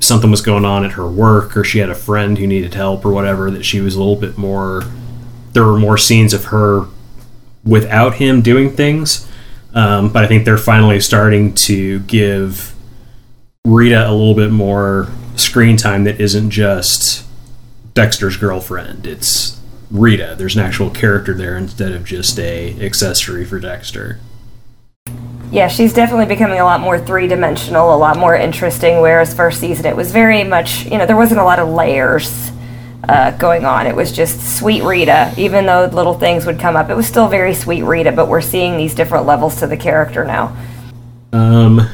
something 0.00 0.28
was 0.28 0.40
going 0.40 0.64
on 0.64 0.84
at 0.84 0.90
her 0.92 1.08
work, 1.08 1.56
or 1.56 1.62
she 1.62 1.78
had 1.78 1.88
a 1.88 1.94
friend 1.94 2.36
who 2.36 2.48
needed 2.48 2.74
help, 2.74 3.04
or 3.04 3.12
whatever. 3.12 3.52
That 3.52 3.64
she 3.64 3.80
was 3.80 3.94
a 3.94 4.00
little 4.00 4.16
bit 4.16 4.36
more. 4.36 4.82
There 5.52 5.62
were 5.62 5.78
more 5.78 5.96
scenes 5.96 6.34
of 6.34 6.46
her 6.46 6.86
without 7.64 8.14
him 8.14 8.42
doing 8.42 8.70
things. 8.70 9.30
Um, 9.72 10.12
but 10.12 10.24
I 10.24 10.26
think 10.26 10.44
they're 10.44 10.58
finally 10.58 10.98
starting 10.98 11.54
to 11.54 12.00
give 12.00 12.74
Rita 13.68 14.08
a 14.08 14.12
little 14.12 14.34
bit 14.34 14.50
more 14.50 15.08
screen 15.36 15.76
time 15.76 16.04
that 16.04 16.20
isn't 16.20 16.50
just 16.50 17.26
Dexter's 17.92 18.36
girlfriend. 18.38 19.06
It's 19.06 19.60
Rita. 19.90 20.34
There's 20.38 20.56
an 20.56 20.62
actual 20.62 20.88
character 20.88 21.34
there 21.34 21.56
instead 21.56 21.92
of 21.92 22.04
just 22.04 22.38
a 22.38 22.80
accessory 22.80 23.44
for 23.44 23.60
Dexter. 23.60 24.20
Yeah, 25.50 25.68
she's 25.68 25.92
definitely 25.92 26.26
becoming 26.26 26.60
a 26.60 26.64
lot 26.64 26.80
more 26.80 26.98
three 26.98 27.26
dimensional, 27.26 27.94
a 27.94 27.96
lot 27.96 28.16
more 28.16 28.34
interesting. 28.34 29.00
Whereas 29.02 29.34
first 29.34 29.60
season, 29.60 29.84
it 29.84 29.96
was 29.96 30.12
very 30.12 30.44
much, 30.44 30.86
you 30.86 30.96
know, 30.96 31.04
there 31.04 31.16
wasn't 31.16 31.40
a 31.40 31.44
lot 31.44 31.58
of 31.58 31.68
layers 31.68 32.50
uh, 33.06 33.32
going 33.32 33.66
on. 33.66 33.86
It 33.86 33.94
was 33.94 34.12
just 34.12 34.58
sweet 34.58 34.82
Rita. 34.82 35.34
Even 35.36 35.66
though 35.66 35.86
little 35.86 36.14
things 36.14 36.46
would 36.46 36.58
come 36.58 36.74
up, 36.74 36.88
it 36.88 36.94
was 36.94 37.06
still 37.06 37.28
very 37.28 37.54
sweet 37.54 37.82
Rita. 37.82 38.12
But 38.12 38.28
we're 38.28 38.40
seeing 38.40 38.78
these 38.78 38.94
different 38.94 39.26
levels 39.26 39.58
to 39.60 39.66
the 39.66 39.76
character 39.76 40.24
now. 40.24 40.56
Um, 41.32 41.88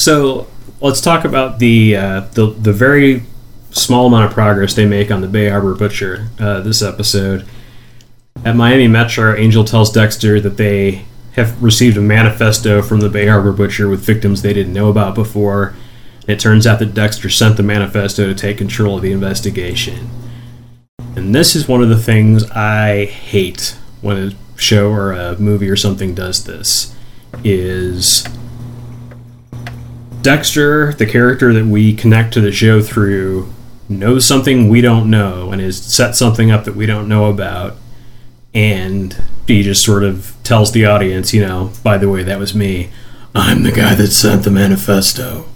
so 0.00 0.46
let's 0.80 1.00
talk 1.00 1.24
about 1.24 1.58
the 1.58 1.96
uh, 1.96 2.20
the 2.32 2.46
the 2.46 2.72
very 2.72 3.22
small 3.70 4.06
amount 4.06 4.24
of 4.24 4.32
progress 4.32 4.74
they 4.74 4.86
make 4.86 5.10
on 5.10 5.20
the 5.20 5.28
Bay 5.28 5.48
Harbor 5.48 5.74
Butcher 5.74 6.28
uh, 6.38 6.60
this 6.60 6.82
episode. 6.82 7.46
At 8.44 8.56
Miami 8.56 8.88
Metro, 8.88 9.34
Angel 9.36 9.64
tells 9.64 9.90
Dexter 9.90 10.40
that 10.40 10.56
they 10.56 11.04
have 11.32 11.62
received 11.62 11.96
a 11.96 12.00
manifesto 12.00 12.80
from 12.82 13.00
the 13.00 13.08
Bay 13.08 13.26
Harbor 13.26 13.52
Butcher 13.52 13.88
with 13.88 14.00
victims 14.00 14.42
they 14.42 14.52
didn't 14.52 14.72
know 14.72 14.88
about 14.88 15.14
before. 15.14 15.74
It 16.26 16.40
turns 16.40 16.66
out 16.66 16.78
that 16.80 16.94
Dexter 16.94 17.28
sent 17.28 17.56
the 17.56 17.62
manifesto 17.62 18.26
to 18.26 18.34
take 18.34 18.58
control 18.58 18.96
of 18.96 19.02
the 19.02 19.12
investigation. 19.12 20.10
And 21.14 21.34
this 21.34 21.54
is 21.54 21.68
one 21.68 21.82
of 21.82 21.88
the 21.88 21.98
things 21.98 22.50
I 22.50 23.04
hate 23.04 23.76
when 24.00 24.16
a 24.16 24.60
show 24.60 24.90
or 24.90 25.12
a 25.12 25.38
movie 25.38 25.68
or 25.68 25.76
something 25.76 26.14
does 26.14 26.44
this 26.44 26.94
is 27.44 28.26
Dexter, 30.26 30.92
the 30.92 31.06
character 31.06 31.52
that 31.52 31.66
we 31.66 31.94
connect 31.94 32.34
to 32.34 32.40
the 32.40 32.50
show 32.50 32.82
through, 32.82 33.54
knows 33.88 34.26
something 34.26 34.68
we 34.68 34.80
don't 34.80 35.08
know 35.08 35.52
and 35.52 35.62
has 35.62 35.80
set 35.80 36.16
something 36.16 36.50
up 36.50 36.64
that 36.64 36.74
we 36.74 36.84
don't 36.84 37.08
know 37.08 37.26
about. 37.26 37.76
And 38.52 39.16
he 39.46 39.62
just 39.62 39.84
sort 39.84 40.02
of 40.02 40.34
tells 40.42 40.72
the 40.72 40.84
audience, 40.84 41.32
you 41.32 41.46
know, 41.46 41.70
by 41.84 41.96
the 41.96 42.08
way, 42.08 42.24
that 42.24 42.40
was 42.40 42.56
me. 42.56 42.90
I'm 43.36 43.62
the 43.62 43.70
guy 43.70 43.94
that 43.94 44.08
sent 44.08 44.42
the 44.42 44.50
manifesto. 44.50 45.46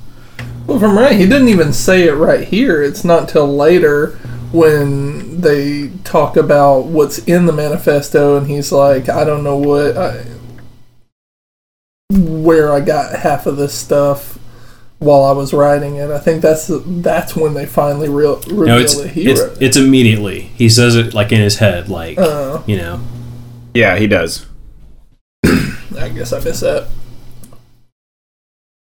Well, 0.68 0.78
from 0.78 0.96
right, 0.96 1.18
he 1.18 1.26
didn't 1.26 1.48
even 1.48 1.72
say 1.72 2.06
it 2.06 2.12
right 2.12 2.46
here. 2.46 2.80
It's 2.80 3.02
not 3.02 3.28
till 3.28 3.52
later 3.52 4.10
when 4.52 5.40
they 5.40 5.88
talk 6.04 6.36
about 6.36 6.82
what's 6.82 7.18
in 7.18 7.46
the 7.46 7.52
manifesto, 7.52 8.36
and 8.36 8.46
he's 8.46 8.70
like, 8.70 9.08
"I 9.08 9.24
don't 9.24 9.42
know 9.42 9.56
what, 9.56 9.96
I, 9.96 10.26
where 12.12 12.72
I 12.72 12.78
got 12.78 13.18
half 13.18 13.46
of 13.46 13.56
this 13.56 13.74
stuff 13.74 14.29
while 15.00 15.24
I 15.24 15.32
was 15.32 15.52
writing 15.52 15.96
it." 15.96 16.10
I 16.10 16.18
think 16.18 16.40
that's 16.40 16.70
that's 16.86 17.34
when 17.36 17.54
they 17.54 17.66
finally 17.66 18.08
real, 18.08 18.36
reveal 18.46 18.66
No, 18.66 18.78
it's 18.78 18.96
that 18.96 19.08
he 19.10 19.28
it's, 19.30 19.40
wrote 19.40 19.52
it. 19.56 19.62
it's 19.62 19.76
immediately. 19.76 20.40
He 20.56 20.68
says 20.68 20.94
it 20.96 21.12
like 21.12 21.32
in 21.32 21.40
his 21.40 21.58
head, 21.58 21.88
like 21.88 22.16
Oh. 22.18 22.62
you 22.66 22.76
know. 22.76 23.00
Yeah, 23.74 23.96
he 23.98 24.06
does. 24.06 24.46
I 25.44 26.08
guess 26.14 26.32
I 26.32 26.38
missed 26.40 26.60
that. 26.62 26.86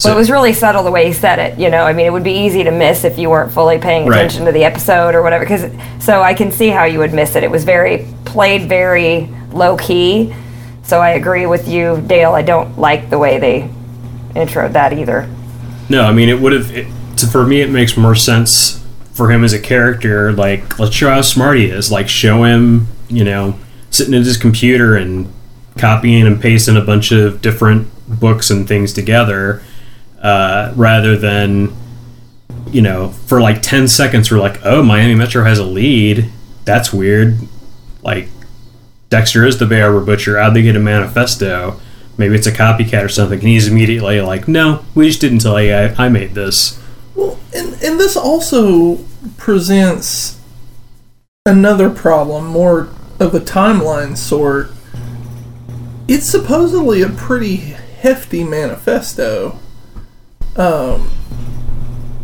So 0.00 0.10
it 0.10 0.16
was 0.16 0.30
really 0.30 0.52
subtle 0.52 0.82
the 0.82 0.90
way 0.90 1.06
he 1.06 1.12
said 1.12 1.38
it. 1.38 1.58
You 1.60 1.70
know, 1.70 1.84
I 1.84 1.92
mean, 1.92 2.06
it 2.06 2.10
would 2.12 2.24
be 2.24 2.32
easy 2.32 2.64
to 2.64 2.72
miss 2.72 3.04
if 3.04 3.18
you 3.18 3.30
weren't 3.30 3.52
fully 3.52 3.78
paying 3.78 4.08
Right. 4.08 4.16
attention 4.18 4.46
to 4.46 4.52
the 4.52 4.64
episode 4.64 5.14
or 5.14 5.22
whatever. 5.22 5.44
Because 5.44 5.66
so 6.04 6.22
I 6.22 6.34
can 6.34 6.50
see 6.50 6.68
how 6.68 6.84
you 6.84 6.98
would 6.98 7.12
miss 7.14 7.36
it. 7.36 7.44
It 7.44 7.50
was 7.50 7.62
very 7.64 8.06
played 8.24 8.68
very 8.68 9.28
low 9.52 9.76
key. 9.76 10.34
So 10.82 11.00
I 11.00 11.10
agree 11.10 11.46
with 11.46 11.68
you, 11.68 12.02
Dale. 12.08 12.32
I 12.32 12.42
don't 12.42 12.76
like 12.78 13.10
the 13.10 13.18
way 13.18 13.38
they 13.38 13.70
introed 14.34 14.72
that 14.72 14.92
either. 14.92 15.28
No, 15.88 16.04
I 16.04 16.12
mean 16.12 16.28
it 16.28 16.40
would 16.40 16.52
have. 16.52 17.30
For 17.30 17.46
me, 17.46 17.60
it 17.60 17.70
makes 17.70 17.96
more 17.96 18.14
sense 18.14 18.84
for 19.12 19.30
him 19.30 19.44
as 19.44 19.52
a 19.52 19.60
character. 19.60 20.32
Like, 20.32 20.78
let's 20.78 20.94
show 20.94 21.10
how 21.10 21.20
smart 21.20 21.58
he 21.58 21.66
is. 21.66 21.92
Like, 21.92 22.08
show 22.08 22.44
him, 22.44 22.88
you 23.08 23.24
know, 23.24 23.58
sitting 23.90 24.14
at 24.14 24.24
his 24.24 24.36
computer 24.36 24.96
and 24.96 25.32
copying 25.78 26.26
and 26.26 26.40
pasting 26.40 26.76
a 26.76 26.80
bunch 26.80 27.12
of 27.12 27.40
different 27.40 27.88
books 28.08 28.50
and 28.50 28.66
things 28.66 28.92
together, 28.92 29.62
uh, 30.20 30.72
rather 30.74 31.16
than, 31.16 31.72
you 32.70 32.82
know, 32.82 33.10
for 33.10 33.40
like 33.40 33.62
ten 33.62 33.86
seconds, 33.86 34.30
we're 34.30 34.38
like, 34.38 34.58
oh, 34.64 34.82
Miami 34.82 35.14
Metro 35.14 35.44
has 35.44 35.58
a 35.58 35.64
lead. 35.64 36.30
That's 36.64 36.92
weird. 36.92 37.36
Like, 38.02 38.28
Dexter 39.10 39.44
is 39.44 39.58
the 39.58 39.66
Bay 39.66 39.80
Harbor 39.80 40.00
Butcher. 40.00 40.38
How'd 40.38 40.54
they 40.54 40.62
get 40.62 40.74
a 40.74 40.80
manifesto? 40.80 41.80
Maybe 42.18 42.34
it's 42.34 42.46
a 42.46 42.52
copycat 42.52 43.04
or 43.04 43.08
something. 43.08 43.38
And 43.38 43.48
he's 43.48 43.68
immediately 43.68 44.20
like, 44.20 44.46
no, 44.46 44.84
we 44.94 45.08
just 45.08 45.20
didn't 45.20 45.40
tell 45.40 45.60
you 45.62 45.74
I, 45.74 46.06
I 46.06 46.08
made 46.08 46.34
this. 46.34 46.80
Well, 47.14 47.38
and, 47.54 47.74
and 47.82 47.98
this 47.98 48.16
also 48.16 48.98
presents 49.36 50.38
another 51.46 51.90
problem, 51.90 52.46
more 52.46 52.88
of 53.18 53.34
a 53.34 53.40
timeline 53.40 54.16
sort. 54.16 54.70
It's 56.08 56.26
supposedly 56.26 57.02
a 57.02 57.08
pretty 57.08 57.56
hefty 57.56 58.44
manifesto. 58.44 59.58
Um, 60.56 61.10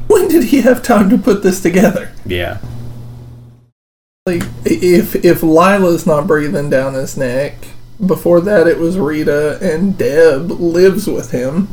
when 0.08 0.28
did 0.28 0.44
he 0.44 0.60
have 0.62 0.82
time 0.82 1.08
to 1.10 1.18
put 1.18 1.42
this 1.42 1.60
together? 1.60 2.12
Yeah. 2.26 2.58
Like, 4.26 4.42
if 4.64 5.14
if 5.24 5.42
Lila's 5.42 6.06
not 6.06 6.26
breathing 6.26 6.68
down 6.68 6.94
his 6.94 7.16
neck, 7.16 7.54
before 8.04 8.40
that 8.42 8.66
it 8.66 8.78
was 8.78 8.98
Rita 8.98 9.58
and 9.60 9.96
Deb 9.98 10.50
lives 10.50 11.06
with 11.06 11.30
him. 11.32 11.68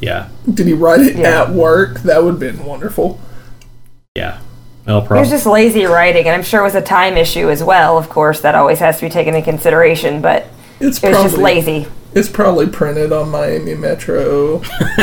Yeah. 0.00 0.28
Did 0.52 0.66
he 0.66 0.72
write 0.72 1.00
it 1.00 1.16
Yeah. 1.16 1.42
at 1.42 1.50
work? 1.50 2.00
That 2.00 2.24
would 2.24 2.32
have 2.32 2.40
been 2.40 2.64
wonderful. 2.64 3.20
Yeah. 4.16 4.38
Well, 4.86 5.04
It 5.04 5.10
was 5.10 5.30
just 5.30 5.46
lazy 5.46 5.84
writing, 5.84 6.26
and 6.26 6.34
I'm 6.34 6.42
sure 6.42 6.60
it 6.60 6.64
was 6.64 6.74
a 6.74 6.80
time 6.82 7.16
issue 7.16 7.48
as 7.50 7.62
well. 7.62 7.96
Of 7.96 8.08
course, 8.08 8.40
that 8.40 8.56
always 8.56 8.80
has 8.80 8.96
to 8.98 9.06
be 9.06 9.10
taken 9.10 9.34
into 9.34 9.48
consideration. 9.48 10.20
But 10.20 10.46
It's 10.80 10.98
it 11.02 11.08
was 11.08 11.14
probably 11.14 11.22
just 11.30 11.38
lazy. 11.38 11.86
It's 12.14 12.28
probably 12.28 12.66
printed 12.66 13.12
on 13.12 13.30
Miami 13.30 13.74
Metro. 13.74 14.60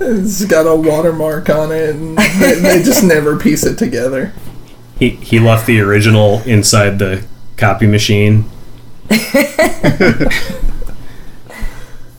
it's 0.00 0.44
got 0.46 0.66
a 0.66 0.74
watermark 0.76 1.50
on 1.50 1.72
it, 1.72 1.90
and 1.90 2.16
they, 2.16 2.54
they 2.54 2.82
just 2.82 3.02
never 3.02 3.36
piece 3.36 3.64
it 3.66 3.76
together. 3.78 4.32
He, 5.00 5.10
he 5.10 5.40
left 5.40 5.66
the 5.66 5.80
original 5.80 6.40
inside 6.42 6.98
the 7.00 7.24
copy 7.56 7.86
machine. 7.88 8.44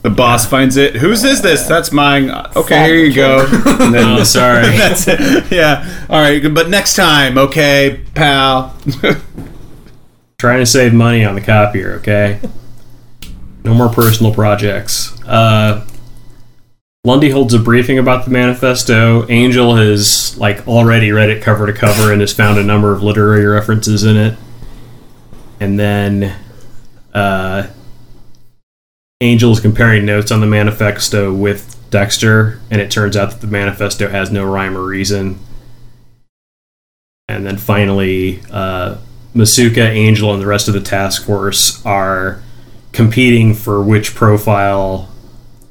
The 0.03 0.09
boss 0.09 0.47
finds 0.47 0.77
it. 0.77 0.95
Whose 0.95 1.23
is 1.23 1.43
this? 1.43 1.67
That's 1.67 1.91
mine. 1.91 2.31
Okay, 2.55 2.85
here 2.85 2.95
you 2.95 3.13
go. 3.13 3.45
And 3.79 3.93
then 3.93 4.19
Oh, 4.19 4.23
sorry. 4.23 4.63
that's 4.75 5.07
it. 5.07 5.51
Yeah. 5.51 5.87
All 6.09 6.19
right. 6.19 6.41
But 6.51 6.69
next 6.69 6.95
time, 6.95 7.37
okay, 7.37 8.03
pal. 8.15 8.75
Trying 10.39 10.57
to 10.57 10.65
save 10.65 10.91
money 10.95 11.23
on 11.23 11.35
the 11.35 11.41
copier, 11.41 11.93
okay? 11.99 12.39
No 13.63 13.75
more 13.75 13.89
personal 13.89 14.33
projects. 14.33 15.21
Uh, 15.21 15.85
Lundy 17.03 17.31
holds 17.31 17.51
a 17.55 17.59
briefing 17.59 17.97
about 17.97 18.25
the 18.25 18.31
manifesto. 18.31 19.27
Angel 19.27 19.75
has 19.75 20.37
like 20.37 20.67
already 20.67 21.11
read 21.11 21.31
it 21.31 21.41
cover 21.41 21.65
to 21.65 21.73
cover 21.73 22.11
and 22.11 22.21
has 22.21 22.31
found 22.31 22.59
a 22.59 22.63
number 22.63 22.93
of 22.93 23.01
literary 23.01 23.45
references 23.45 24.03
in 24.03 24.17
it. 24.17 24.37
And 25.59 25.79
then 25.79 26.39
uh, 27.11 27.71
Angel 29.19 29.51
is 29.51 29.59
comparing 29.59 30.05
notes 30.05 30.31
on 30.31 30.41
the 30.41 30.47
manifesto 30.47 31.33
with 31.33 31.75
Dexter, 31.89 32.61
and 32.69 32.79
it 32.79 32.91
turns 32.91 33.17
out 33.17 33.31
that 33.31 33.41
the 33.41 33.47
manifesto 33.47 34.07
has 34.07 34.31
no 34.31 34.45
rhyme 34.45 34.77
or 34.77 34.85
reason. 34.85 35.39
And 37.27 37.47
then 37.47 37.57
finally, 37.57 38.41
uh, 38.51 38.97
Masuka, 39.33 39.87
Angel, 39.87 40.31
and 40.33 40.41
the 40.41 40.47
rest 40.47 40.67
of 40.67 40.75
the 40.75 40.81
task 40.81 41.25
force 41.25 41.83
are 41.83 42.43
competing 42.91 43.55
for 43.55 43.81
which 43.81 44.13
profile 44.13 45.10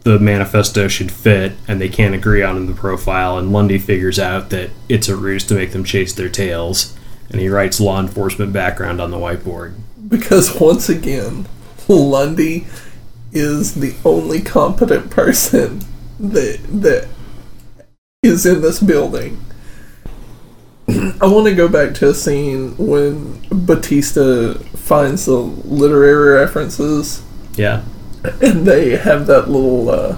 the 0.02 0.18
manifesto 0.18 0.88
should 0.88 1.12
fit, 1.12 1.52
and 1.68 1.80
they 1.80 1.88
can't 1.88 2.14
agree 2.14 2.42
on 2.42 2.66
the 2.66 2.72
profile. 2.72 3.38
And 3.38 3.52
Lundy 3.52 3.78
figures 3.78 4.18
out 4.18 4.50
that 4.50 4.70
it's 4.88 5.08
a 5.08 5.16
ruse 5.16 5.44
to 5.46 5.54
make 5.54 5.72
them 5.72 5.84
chase 5.84 6.14
their 6.14 6.28
tails, 6.28 6.96
and 7.30 7.40
he 7.40 7.48
writes 7.48 7.80
law 7.80 8.00
enforcement 8.00 8.52
background 8.52 9.00
on 9.00 9.10
the 9.10 9.18
whiteboard. 9.18 9.74
Because 10.08 10.58
once 10.60 10.88
again, 10.88 11.46
Lundy 11.88 12.66
is 13.32 13.74
the 13.74 13.94
only 14.04 14.40
competent 14.40 15.10
person 15.10 15.82
that 16.18 16.60
that 16.68 17.08
is 18.22 18.44
in 18.44 18.60
this 18.60 18.80
building. 18.80 19.40
I 20.88 21.26
want 21.26 21.46
to 21.46 21.54
go 21.54 21.68
back 21.68 21.94
to 21.96 22.10
a 22.10 22.14
scene 22.14 22.76
when 22.76 23.46
Batista 23.50 24.54
finds 24.54 25.26
the 25.26 25.36
literary 25.36 26.40
references 26.40 27.22
Yeah. 27.54 27.82
and 28.42 28.66
they 28.66 28.96
have 28.96 29.26
that 29.26 29.48
little 29.50 29.90
uh, 29.90 30.16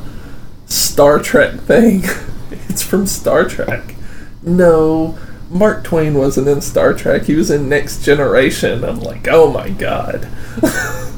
Star 0.66 1.18
Trek 1.18 1.60
thing. 1.60 2.02
it's 2.68 2.82
from 2.82 3.06
Star 3.06 3.44
Trek. 3.48 3.94
No, 4.42 5.16
Mark 5.50 5.84
Twain 5.84 6.14
wasn't 6.14 6.48
in 6.48 6.60
Star 6.60 6.94
Trek. 6.94 7.22
He 7.24 7.34
was 7.34 7.50
in 7.50 7.68
Next 7.68 8.04
Generation. 8.04 8.82
I'm 8.84 9.00
like, 9.00 9.28
oh 9.28 9.52
my 9.52 9.68
god. 9.70 10.28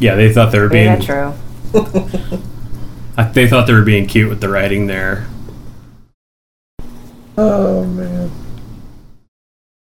Yeah, 0.00 0.16
they 0.16 0.32
thought 0.32 0.50
they 0.50 0.58
were 0.58 0.68
being 0.68 1.00
Yeah, 1.00 1.32
true. 1.72 2.40
I- 3.16 3.24
they 3.32 3.46
thought 3.48 3.68
they 3.68 3.72
were 3.72 3.82
being 3.82 4.06
cute 4.06 4.28
with 4.28 4.40
the 4.40 4.48
writing 4.48 4.88
there 4.88 5.28
Oh 7.38 7.84
man. 7.84 8.30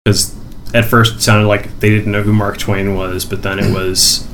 because 0.04 0.36
at 0.72 0.84
first 0.84 1.16
it 1.16 1.20
sounded 1.22 1.48
like 1.48 1.80
they 1.80 1.90
didn't 1.90 2.12
know 2.12 2.22
who 2.22 2.32
Mark 2.32 2.58
Twain 2.58 2.94
was, 2.94 3.24
but 3.24 3.42
then 3.42 3.58
it 3.58 3.74
was 3.74 4.26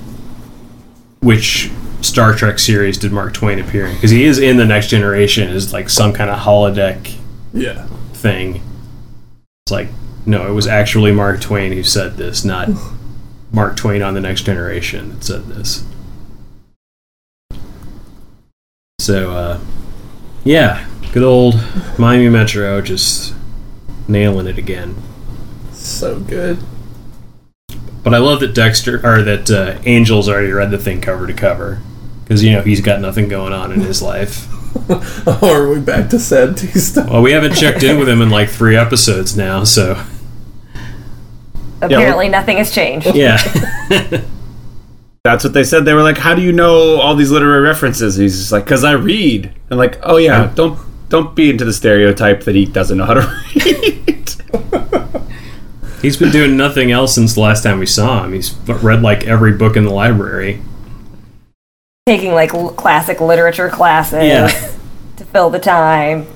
which 1.20 1.70
Star 2.00 2.34
Trek 2.34 2.58
series 2.58 2.96
did 2.98 3.12
Mark 3.12 3.34
Twain 3.34 3.58
appear 3.58 3.86
in? 3.86 3.94
Because 3.94 4.10
he 4.10 4.24
is 4.24 4.38
in 4.38 4.56
the 4.56 4.64
Next 4.66 4.88
Generation 4.88 5.48
as 5.50 5.72
like 5.72 5.88
some 5.90 6.12
kind 6.12 6.30
of 6.30 6.38
holodeck 6.40 7.14
Yeah. 7.52 7.86
thing. 8.14 8.62
It's 9.66 9.72
like 9.72 9.88
no, 10.26 10.46
it 10.46 10.52
was 10.52 10.66
actually 10.66 11.12
Mark 11.12 11.40
Twain 11.40 11.72
who 11.72 11.82
said 11.82 12.16
this, 12.16 12.44
not 12.44 12.68
Mark 13.52 13.76
Twain 13.76 14.02
on 14.02 14.14
the 14.14 14.20
Next 14.20 14.42
Generation 14.42 15.10
that 15.10 15.24
said 15.24 15.46
this. 15.46 15.84
So, 19.00 19.32
uh, 19.32 19.60
yeah, 20.44 20.86
good 21.12 21.22
old 21.22 21.54
Miami 21.98 22.28
Metro 22.28 22.80
just 22.82 23.34
nailing 24.08 24.46
it 24.46 24.58
again. 24.58 24.94
So 25.72 26.20
good. 26.20 26.58
But 28.02 28.14
I 28.14 28.18
love 28.18 28.40
that 28.40 28.54
Dexter 28.54 28.96
or 29.06 29.22
that 29.22 29.50
uh, 29.50 29.78
Angel's 29.84 30.28
already 30.28 30.50
read 30.52 30.70
the 30.70 30.78
thing 30.78 31.00
cover 31.00 31.26
to 31.26 31.32
cover 31.34 31.80
because 32.24 32.42
you 32.42 32.52
know 32.52 32.62
he's 32.62 32.80
got 32.80 33.00
nothing 33.00 33.28
going 33.28 33.52
on 33.52 33.72
in 33.72 33.80
his 33.80 34.00
life. 34.02 34.46
Oh, 35.26 35.38
are 35.52 35.68
we 35.68 35.80
back 35.80 36.10
to 36.10 36.18
sad 36.18 36.56
tea 36.56 36.68
stuff? 36.68 37.10
Well, 37.10 37.22
we 37.22 37.32
haven't 37.32 37.54
checked 37.54 37.82
in 37.82 37.98
with 37.98 38.08
him 38.08 38.22
in 38.22 38.30
like 38.30 38.48
three 38.48 38.76
episodes 38.76 39.36
now, 39.36 39.64
so 39.64 40.00
Apparently, 41.82 42.28
nothing 42.28 42.58
has 42.58 42.72
changed. 42.72 43.08
yeah. 43.14 43.38
That's 45.24 45.44
what 45.44 45.52
they 45.54 45.64
said. 45.64 45.84
They 45.84 45.92
were 45.94 46.02
like, 46.02 46.18
"How 46.18 46.34
do 46.34 46.42
you 46.42 46.52
know 46.52 47.00
all 47.00 47.14
these 47.14 47.30
literary 47.30 47.60
references?" 47.62 48.16
He's 48.16 48.38
just 48.38 48.52
like, 48.52 48.66
"Cause 48.66 48.84
I 48.84 48.92
read." 48.92 49.52
And 49.70 49.78
like, 49.78 49.98
"Oh 50.02 50.16
yeah, 50.18 50.50
don't 50.54 50.78
don't 51.08 51.34
be 51.34 51.50
into 51.50 51.64
the 51.64 51.72
stereotype 51.72 52.44
that 52.44 52.54
he 52.54 52.64
doesn't 52.64 52.96
know 52.96 53.04
how 53.06 53.14
to 53.14 53.42
read." 53.56 55.19
He's 56.02 56.16
been 56.16 56.30
doing 56.30 56.56
nothing 56.56 56.90
else 56.90 57.14
since 57.14 57.34
the 57.34 57.40
last 57.40 57.62
time 57.62 57.78
we 57.78 57.86
saw 57.86 58.24
him. 58.24 58.32
He's 58.32 58.54
read 58.66 59.02
like 59.02 59.26
every 59.26 59.52
book 59.52 59.76
in 59.76 59.84
the 59.84 59.90
library. 59.90 60.62
Taking 62.06 62.32
like 62.32 62.54
l- 62.54 62.70
classic 62.70 63.20
literature 63.20 63.68
classes 63.68 64.24
Yeah. 64.24 64.48
to 65.16 65.24
fill 65.26 65.50
the 65.50 65.58
time. 65.58 66.26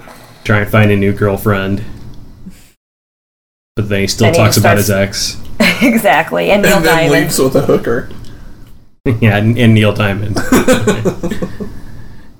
Try 0.44 0.61
and 0.61 0.70
find 0.70 0.90
a 0.90 0.96
new 0.96 1.12
girlfriend. 1.12 1.83
But 3.77 3.88
then 3.88 4.00
he 4.03 4.07
still 4.07 4.27
And 4.29 4.37
he 4.37 4.42
talks 4.42 4.57
about 4.59 4.77
his 4.77 4.90
ex. 4.90 5.40
exactly. 5.83 6.50
And 6.50 6.62
Neil 6.62 6.77
And 6.77 6.85
then 6.85 6.96
Diamond. 6.96 7.22
leaves 7.24 7.38
with 7.38 7.57
a 7.57 7.62
hooker. 7.62 8.11
yeah, 9.20 9.38
and, 9.38 9.59
and 9.59 9.74
Neil 9.74 9.92
Diamond. 9.94 10.37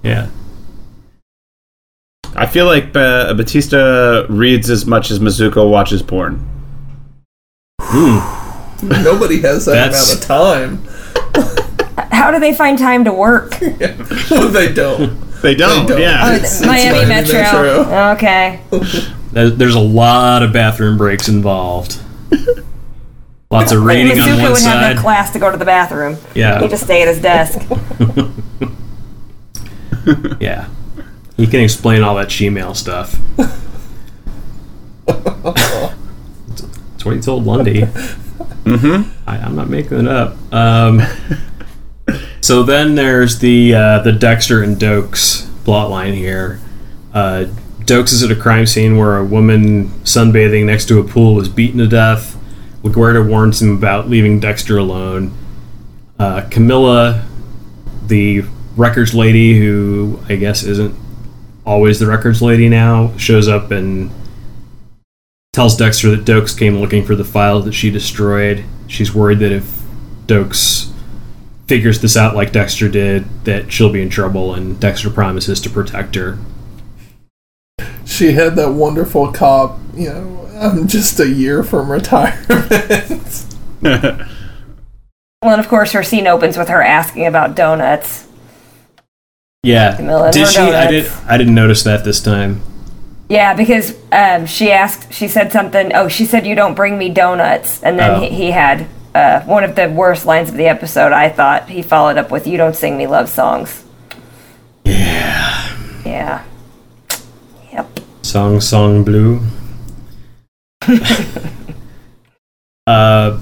yeah. 0.03 0.29
I 2.37 2.47
feel 2.47 2.67
like 2.67 2.95
uh, 2.95 3.33
Batista 3.35 4.27
reads 4.29 4.69
as 4.69 4.85
much 4.87 5.11
as 5.11 5.19
Masuka 5.19 5.69
watches 5.69 6.03
porn. 6.03 6.47
Hmm. 7.87 8.89
Nobody 9.03 9.41
has 9.43 9.67
that 9.67 9.93
That's- 9.93 10.11
amount 10.11 10.23
of 10.23 10.27
time. 10.27 12.09
How 12.11 12.31
do 12.31 12.39
they 12.41 12.55
find 12.55 12.79
time 12.79 13.05
to 13.05 13.13
work? 13.13 13.57
they 13.59 14.73
don't. 14.73 15.21
They 15.43 15.55
don't. 15.55 15.87
don't. 15.87 16.01
Yeah. 16.01 16.23
Oh, 16.25 16.33
It's- 16.35 16.59
it's 16.61 16.67
Miami, 16.67 17.05
Miami 17.05 17.09
Metro. 17.09 17.35
Metro. 17.35 18.13
Okay. 18.15 18.61
There's 19.33 19.75
a 19.75 19.81
lot 19.81 20.43
of 20.43 20.53
bathroom 20.53 20.97
breaks 20.97 21.29
involved. 21.29 22.01
Lots 23.51 23.73
of 23.73 23.83
Like 23.83 23.97
reading 23.97 24.21
on 24.21 24.29
Masuka 24.29 24.31
one 24.31 24.41
would 24.43 24.49
have 24.49 24.59
side. 24.59 24.97
no 24.97 25.03
class 25.03 25.31
to 25.33 25.39
go 25.39 25.51
to 25.51 25.57
the 25.57 25.65
bathroom. 25.65 26.17
Yeah. 26.35 26.61
He'd 26.61 26.71
just 26.71 26.85
stay 26.85 27.03
at 27.03 27.09
his 27.09 27.21
desk. 27.21 27.61
Yeah. 30.39 30.69
He 31.39 31.47
can 31.47 31.61
explain 31.61 32.03
all 32.03 32.15
that 32.17 32.29
Gmail 32.29 32.77
stuff. 32.77 33.17
That's 37.05 37.07
what 37.07 37.17
he 37.17 37.23
told 37.23 37.45
Lundy. 37.45 37.87
Mm-hmm. 38.65 39.29
I, 39.29 39.37
I'm 39.37 39.55
not 39.55 39.69
making 39.69 40.01
it 40.01 40.09
up. 40.09 40.37
Um, 40.51 41.03
so 42.41 42.63
then 42.63 42.95
there's 42.95 43.39
the 43.39 43.75
uh, 43.75 43.99
the 43.99 44.11
Dexter 44.11 44.63
and 44.63 44.79
Dokes 44.79 45.47
plotline 45.65 46.15
here. 46.15 46.61
Uh, 47.13 47.45
Dokes 47.81 48.15
is 48.15 48.23
at 48.23 48.31
a 48.31 48.35
crime 48.35 48.65
scene 48.65 48.97
where 48.97 49.19
a 49.19 49.25
woman 49.25 49.91
sunbathing 50.05 50.65
next 50.65 50.89
to 50.89 50.99
a 50.99 51.05
pool 51.05 51.35
was 51.35 51.51
beaten 51.51 51.79
to 51.79 51.87
death. 51.87 52.39
LaGuerta 52.83 53.29
warns 53.29 53.61
him 53.61 53.77
about 53.77 54.09
leaving 54.09 54.41
Dexter 54.41 54.79
alone. 54.79 55.37
Uh, 56.19 56.49
Camilla, 56.51 57.27
the 58.07 58.45
records 58.77 59.15
lady, 59.15 59.59
who 59.59 60.21
I 60.27 60.37
guess 60.37 60.63
isn't 60.63 60.97
always 61.67 62.01
the 62.01 62.07
records 62.07 62.41
lady 62.41 62.71
now, 62.71 63.15
shows 63.19 63.47
up 63.47 63.71
and 63.73 64.11
tells 65.55 65.77
Dexter 65.77 66.11
that 66.11 66.25
Dokes 66.25 66.59
came 66.59 66.79
looking 66.79 67.05
for 67.05 67.15
the 67.15 67.25
file 67.25 67.61
that 67.63 67.73
she 67.73 67.89
destroyed. 67.89 68.65
She's 68.89 69.15
worried 69.15 69.39
that 69.39 69.53
if 69.53 69.83
Dokes 70.27 70.93
figures 71.67 72.01
this 72.01 72.17
out 72.17 72.35
like 72.35 72.53
Dexter 72.53 72.89
did, 72.89 73.45
that 73.45 73.73
she'll 73.73 73.93
be 73.93 74.03
in 74.03 74.11
trouble, 74.11 74.53
and 74.53 74.79
Dexter 74.79 75.11
promises 75.11 75.61
to 75.61 75.71
protect 75.71 76.17
her. 76.17 76.39
She 78.05 78.33
had 78.33 78.57
that 78.57 78.73
wonderful 78.73 79.33
cop, 79.33 79.79
you 79.95 80.09
know, 80.09 80.51
I'm 80.57 80.89
just 80.89 81.19
a 81.21 81.29
year 81.29 81.63
from 81.63 81.91
retirement. 81.91 83.47
Well, 85.45 85.53
and 85.53 85.61
of 85.61 85.69
course, 85.69 85.93
her 85.93 86.03
scene 86.03 86.27
opens 86.27 86.57
with 86.57 86.69
her 86.69 86.81
asking 86.81 87.27
about 87.27 87.55
donuts. 87.55 88.27
Yeah, 89.63 89.95
did 89.99 90.41
her 90.41 90.47
she? 90.47 90.59
I 90.59 90.91
did. 90.91 91.13
I 91.27 91.37
didn't 91.37 91.55
notice 91.55 91.83
that 91.83 92.03
this 92.03 92.23
time. 92.23 92.63
Yeah, 93.29 93.55
because 93.55 93.97
um, 94.13 94.47
she 94.47 94.71
asked, 94.71 95.13
she 95.13 95.29
said 95.29 95.51
something. 95.51 95.93
Oh, 95.95 96.09
she 96.09 96.27
said, 96.27 96.47
"You 96.47 96.55
don't 96.55 96.75
bring 96.75 96.99
me 96.99 97.09
donuts," 97.09 97.83
and 97.83 97.99
then 97.99 98.11
Oh. 98.11 98.21
he, 98.21 98.29
he 98.29 98.51
had 98.51 98.87
uh, 99.15 99.41
one 99.43 99.65
of 99.65 99.75
the 99.77 99.89
worst 99.89 100.27
lines 100.27 100.51
of 100.51 100.57
the 100.57 100.67
episode. 100.67 101.13
I 101.13 101.31
thought 101.31 101.69
he 101.71 101.81
followed 101.83 102.19
up 102.19 102.31
with, 102.31 102.47
"You 102.47 102.59
don't 102.59 102.77
sing 102.77 102.99
me 102.99 103.07
love 103.07 103.29
songs." 103.31 103.83
Yeah, 104.85 105.73
Yeah. 106.05 106.43
Yep. 107.73 108.01
song, 108.23 108.61
song, 108.61 109.03
blue. 109.05 109.41
uh, 112.87 113.39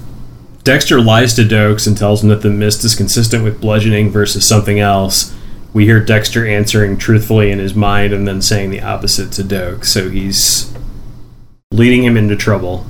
Dexter 0.63 1.01
lies 1.01 1.33
to 1.35 1.43
Dokes 1.43 1.85
and 1.87 1.97
tells 1.97 2.23
him 2.23 2.29
that 2.29 2.41
the 2.41 2.49
mist 2.49 2.85
is 2.85 2.95
consistent 2.95 3.43
with 3.43 3.59
bludgeoning 3.59 4.09
versus 4.11 4.47
something 4.47 4.79
else. 4.79 5.35
We 5.73 5.85
hear 5.85 5.99
Dexter 5.99 6.45
answering 6.45 6.97
truthfully 6.97 7.49
in 7.51 7.57
his 7.57 7.73
mind 7.73 8.13
and 8.13 8.27
then 8.27 8.41
saying 8.41 8.69
the 8.69 8.81
opposite 8.81 9.31
to 9.33 9.43
Dokes, 9.43 9.85
so 9.85 10.09
he's 10.09 10.71
leading 11.71 12.03
him 12.03 12.15
into 12.15 12.35
trouble. 12.35 12.85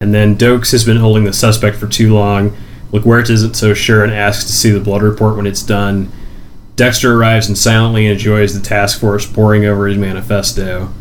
And 0.00 0.14
then 0.14 0.36
Dokes 0.36 0.70
has 0.70 0.84
been 0.84 0.98
holding 0.98 1.24
the 1.24 1.32
suspect 1.32 1.76
for 1.76 1.88
too 1.88 2.14
long. 2.14 2.56
LaGuerta 2.92 3.30
isn't 3.30 3.56
so 3.56 3.74
sure 3.74 4.04
and 4.04 4.12
asks 4.12 4.44
to 4.44 4.52
see 4.52 4.70
the 4.70 4.78
blood 4.78 5.02
report 5.02 5.36
when 5.36 5.46
it's 5.46 5.64
done. 5.64 6.12
Dexter 6.76 7.14
arrives 7.14 7.48
and 7.48 7.58
silently 7.58 8.06
enjoys 8.06 8.54
the 8.54 8.64
task 8.64 9.00
force 9.00 9.26
poring 9.26 9.64
over 9.64 9.88
his 9.88 9.98
manifesto. 9.98 10.92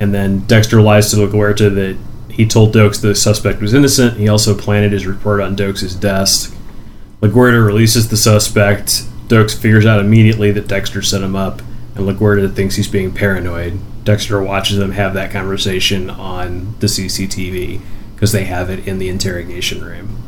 And 0.00 0.12
then 0.12 0.40
Dexter 0.46 0.82
lies 0.82 1.10
to 1.10 1.16
LaGuerta 1.16 1.72
that 1.74 1.96
he 2.32 2.46
told 2.46 2.74
Dokes 2.74 3.00
the 3.00 3.14
suspect 3.14 3.60
was 3.60 3.74
innocent. 3.74 4.16
He 4.16 4.26
also 4.26 4.56
planted 4.56 4.90
his 4.92 5.06
report 5.06 5.40
on 5.40 5.54
Dokes' 5.54 5.98
desk. 5.98 6.55
LaGuerta 7.20 7.64
releases 7.64 8.08
the 8.08 8.16
suspect 8.16 9.04
Dokes 9.28 9.58
figures 9.58 9.86
out 9.86 10.00
immediately 10.00 10.52
that 10.52 10.68
Dexter 10.68 11.02
set 11.02 11.22
him 11.22 11.34
up, 11.34 11.60
and 11.94 12.06
LaGuerta 12.06 12.54
thinks 12.54 12.76
he's 12.76 12.88
being 12.88 13.12
paranoid. 13.12 13.80
Dexter 14.04 14.40
watches 14.42 14.78
them 14.78 14.92
have 14.92 15.14
that 15.14 15.32
conversation 15.32 16.10
on 16.10 16.76
the 16.78 16.86
CCTV 16.86 17.80
because 18.14 18.32
they 18.32 18.44
have 18.44 18.70
it 18.70 18.86
in 18.86 18.98
the 18.98 19.08
interrogation 19.08 19.84
room. 19.84 20.22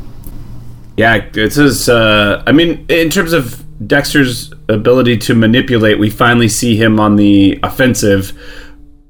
Yeah, 0.97 1.29
this 1.29 1.57
is. 1.57 1.87
Uh, 1.87 2.43
I 2.45 2.51
mean, 2.51 2.85
in 2.89 3.09
terms 3.09 3.31
of 3.31 3.63
Dexter's 3.87 4.51
ability 4.67 5.17
to 5.19 5.33
manipulate, 5.33 5.97
we 5.97 6.09
finally 6.09 6.49
see 6.49 6.75
him 6.75 6.99
on 6.99 7.15
the 7.15 7.57
offensive, 7.63 8.37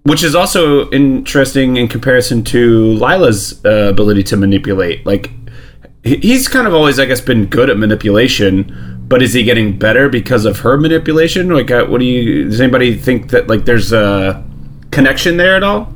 which 0.04 0.22
is 0.22 0.36
also 0.36 0.88
interesting 0.92 1.78
in 1.78 1.88
comparison 1.88 2.44
to 2.44 2.94
Lila's 2.94 3.60
uh, 3.66 3.88
ability 3.90 4.22
to 4.24 4.38
manipulate. 4.38 5.04
Like, 5.08 5.32
he's 6.04 6.48
kind 6.48 6.68
of 6.68 6.74
always, 6.74 7.00
I 7.00 7.06
guess, 7.06 7.22
been 7.22 7.46
good 7.46 7.70
at 7.70 7.78
manipulation, 7.78 9.06
but 9.08 9.22
is 9.22 9.34
he 9.34 9.44
getting 9.44 9.78
better 9.78 10.10
because 10.10 10.46
of 10.46 10.60
her 10.60 10.78
manipulation? 10.78 11.50
Like, 11.50 11.72
uh, 11.72 11.86
what 11.86 12.00
do 12.00 12.06
you? 12.06 12.46
Does 12.46 12.62
anybody 12.62 12.96
think 12.96 13.32
that 13.32 13.48
like 13.48 13.66
there's 13.66 13.92
a 13.92 14.46
connection 14.92 15.38
there 15.38 15.56
at 15.56 15.64
all? 15.64 15.94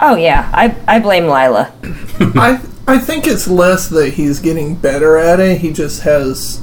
Oh 0.00 0.16
yeah, 0.16 0.50
I 0.52 0.76
I 0.88 0.98
blame 0.98 1.24
Lila. 1.24 1.72
I 2.36 2.60
I 2.86 2.98
think 2.98 3.26
it's 3.26 3.46
less 3.46 3.88
that 3.88 4.14
he's 4.14 4.40
getting 4.40 4.74
better 4.74 5.16
at 5.16 5.38
it. 5.40 5.60
He 5.60 5.72
just 5.72 6.02
has 6.02 6.62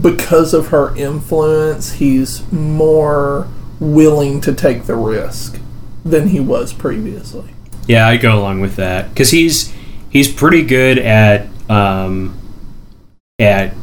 because 0.00 0.54
of 0.54 0.68
her 0.68 0.96
influence, 0.96 1.92
he's 1.94 2.50
more 2.50 3.48
willing 3.80 4.40
to 4.40 4.54
take 4.54 4.84
the 4.84 4.96
risk 4.96 5.60
than 6.04 6.28
he 6.28 6.40
was 6.40 6.72
previously. 6.72 7.50
Yeah, 7.86 8.08
I 8.08 8.16
go 8.16 8.38
along 8.38 8.60
with 8.60 8.76
that 8.76 9.10
because 9.10 9.30
he's 9.30 9.74
he's 10.14 10.32
pretty 10.32 10.62
good 10.62 10.98
at 10.98 11.46
um, 11.68 12.38
at 13.38 13.74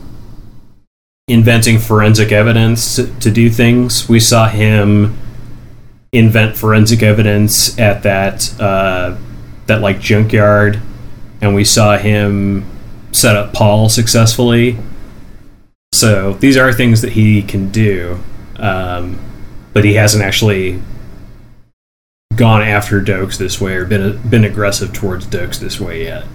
inventing 1.28 1.78
forensic 1.78 2.32
evidence 2.32 2.96
to, 2.96 3.20
to 3.20 3.30
do 3.30 3.50
things. 3.50 4.10
We 4.10 4.20
saw 4.20 4.48
him 4.48 5.18
invent 6.12 6.58
forensic 6.58 7.04
evidence 7.04 7.78
at 7.78 8.02
that 8.04 8.60
uh, 8.60 9.18
that 9.68 9.82
like 9.82 10.00
junkyard, 10.00 10.82
and 11.42 11.54
we 11.54 11.64
saw 11.64 11.98
him 11.98 12.66
set 13.12 13.36
up 13.36 13.54
Paul 13.54 13.90
successfully. 13.90 14.78
So 15.94 16.34
these 16.34 16.56
are 16.56 16.72
things 16.72 17.02
that 17.02 17.12
he 17.12 17.44
can 17.44 17.70
do, 17.70 18.20
um, 18.56 19.20
but 19.74 19.84
he 19.84 19.96
hasn't 19.96 20.24
actually 20.24 20.82
gone 22.36 22.62
after 22.62 23.02
Dokes 23.02 23.38
this 23.38 23.60
way 23.60 23.76
or 23.76 23.86
been 23.86 24.22
been 24.30 24.44
aggressive 24.44 24.94
towards 24.94 25.26
Dokes 25.26 25.60
this 25.60 25.80
way 25.80 26.04
yet. 26.04 26.26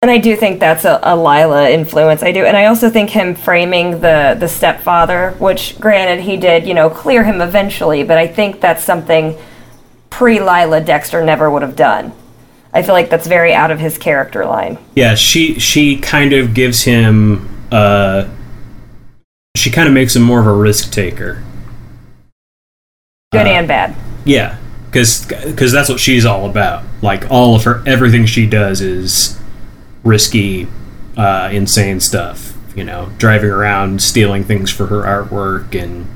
And 0.00 0.12
I 0.12 0.18
do 0.18 0.36
think 0.36 0.60
that's 0.60 0.84
a, 0.84 1.00
a 1.02 1.16
Lila 1.16 1.68
influence. 1.68 2.22
I 2.22 2.30
do, 2.30 2.44
and 2.44 2.56
I 2.56 2.66
also 2.66 2.88
think 2.88 3.10
him 3.10 3.34
framing 3.34 4.00
the 4.00 4.36
the 4.38 4.46
stepfather, 4.46 5.32
which 5.38 5.78
granted 5.80 6.22
he 6.22 6.36
did, 6.36 6.66
you 6.66 6.74
know, 6.74 6.88
clear 6.88 7.24
him 7.24 7.40
eventually, 7.40 8.04
but 8.04 8.16
I 8.16 8.28
think 8.28 8.60
that's 8.60 8.84
something 8.84 9.36
pre 10.10 10.38
Lila 10.38 10.80
Dexter 10.80 11.24
never 11.24 11.50
would 11.50 11.62
have 11.62 11.74
done. 11.74 12.12
I 12.72 12.82
feel 12.82 12.94
like 12.94 13.10
that's 13.10 13.26
very 13.26 13.52
out 13.52 13.70
of 13.70 13.80
his 13.80 13.98
character 13.98 14.44
line. 14.44 14.78
Yeah, 14.94 15.16
she 15.16 15.58
she 15.58 15.98
kind 15.98 16.32
of 16.32 16.54
gives 16.54 16.82
him 16.82 17.48
uh 17.72 18.28
she 19.56 19.70
kind 19.70 19.88
of 19.88 19.94
makes 19.94 20.14
him 20.14 20.22
more 20.22 20.38
of 20.38 20.46
a 20.46 20.52
risk 20.52 20.92
taker. 20.92 21.42
Good 23.32 23.46
Uh, 23.46 23.50
and 23.50 23.66
bad. 23.66 23.96
Yeah, 24.24 24.58
cuz 25.56 25.72
that's 25.72 25.88
what 25.88 26.00
she's 26.00 26.24
all 26.26 26.48
about. 26.48 26.84
Like 27.02 27.30
all 27.30 27.54
of 27.54 27.64
her 27.64 27.82
everything 27.86 28.26
she 28.26 28.46
does 28.46 28.80
is 28.80 29.38
risky 30.04 30.66
uh 31.16 31.48
insane 31.52 32.00
stuff, 32.00 32.54
you 32.74 32.84
know, 32.84 33.10
driving 33.18 33.50
around 33.50 34.02
stealing 34.02 34.44
things 34.44 34.70
for 34.70 34.86
her 34.86 35.02
artwork 35.02 35.80
and 35.80 36.06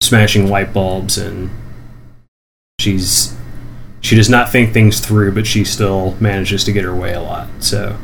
smashing 0.00 0.48
light 0.48 0.72
bulbs 0.72 1.18
and 1.18 1.50
she's 2.78 3.34
she 4.00 4.14
does 4.14 4.30
not 4.30 4.50
think 4.50 4.72
things 4.72 5.00
through, 5.00 5.32
but 5.32 5.46
she 5.46 5.64
still 5.64 6.16
manages 6.20 6.64
to 6.64 6.72
get 6.72 6.84
her 6.84 6.94
way 6.94 7.12
a 7.14 7.20
lot. 7.20 7.48
So, 7.58 7.96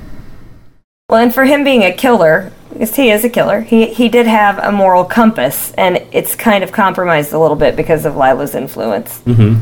Well, 1.09 1.23
and 1.23 1.33
for 1.33 1.45
him 1.45 1.63
being 1.63 1.85
a 1.85 1.93
killer, 1.93 2.51
because 2.73 2.97
he 2.97 3.11
is 3.11 3.25
a 3.25 3.29
killer, 3.29 3.61
he 3.61 3.87
he 3.87 4.09
did 4.09 4.27
have 4.27 4.59
a 4.59 4.73
moral 4.73 5.05
compass, 5.05 5.73
and 5.79 6.05
it's 6.13 6.35
kind 6.35 6.65
of 6.65 6.73
compromised 6.73 7.33
a 7.33 7.39
little 7.39 7.57
bit 7.57 7.77
because 7.77 8.05
of 8.05 8.17
Lila's 8.17 8.55
influence. 8.55 9.21
mhm. 9.25 9.61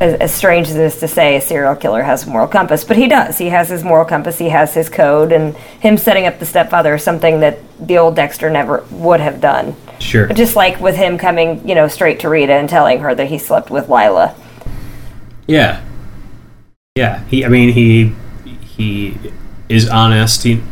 As, 0.00 0.14
as 0.14 0.34
strange 0.34 0.68
as 0.68 0.76
it 0.76 0.82
is 0.82 0.98
to 0.98 1.08
say, 1.08 1.36
a 1.36 1.40
serial 1.40 1.76
killer 1.76 2.02
has 2.02 2.26
a 2.26 2.30
moral 2.30 2.48
compass, 2.48 2.82
but 2.84 2.96
he 2.96 3.06
does. 3.06 3.38
He 3.38 3.48
has 3.50 3.68
his 3.68 3.84
moral 3.84 4.04
compass. 4.04 4.38
He 4.38 4.48
has 4.48 4.74
his 4.74 4.88
code, 4.88 5.30
and 5.30 5.56
him 5.56 5.96
setting 5.96 6.26
up 6.26 6.38
the 6.38 6.46
stepfather 6.46 6.94
is 6.94 7.02
something 7.02 7.40
that 7.40 7.58
the 7.78 7.98
old 7.98 8.16
Dexter 8.16 8.50
never 8.50 8.84
would 8.90 9.20
have 9.20 9.40
done. 9.40 9.76
sure. 10.00 10.26
Just 10.28 10.56
like 10.56 10.80
with 10.80 10.96
him 10.96 11.16
coming, 11.18 11.66
you 11.68 11.74
know, 11.74 11.88
straight 11.88 12.20
to 12.20 12.28
Rita 12.28 12.52
and 12.52 12.68
telling 12.68 13.00
her 13.00 13.14
that 13.14 13.28
he 13.28 13.38
slept 13.38 13.70
with 13.70 13.88
Lila. 13.88 14.34
Yeah. 15.46 15.84
Yeah. 16.96 17.24
He 17.24 17.44
I 17.44 17.48
mean 17.48 17.72
he 17.72 18.14
he 18.44 19.16
is 19.68 19.88
honest 19.88 20.42
he 20.42 20.62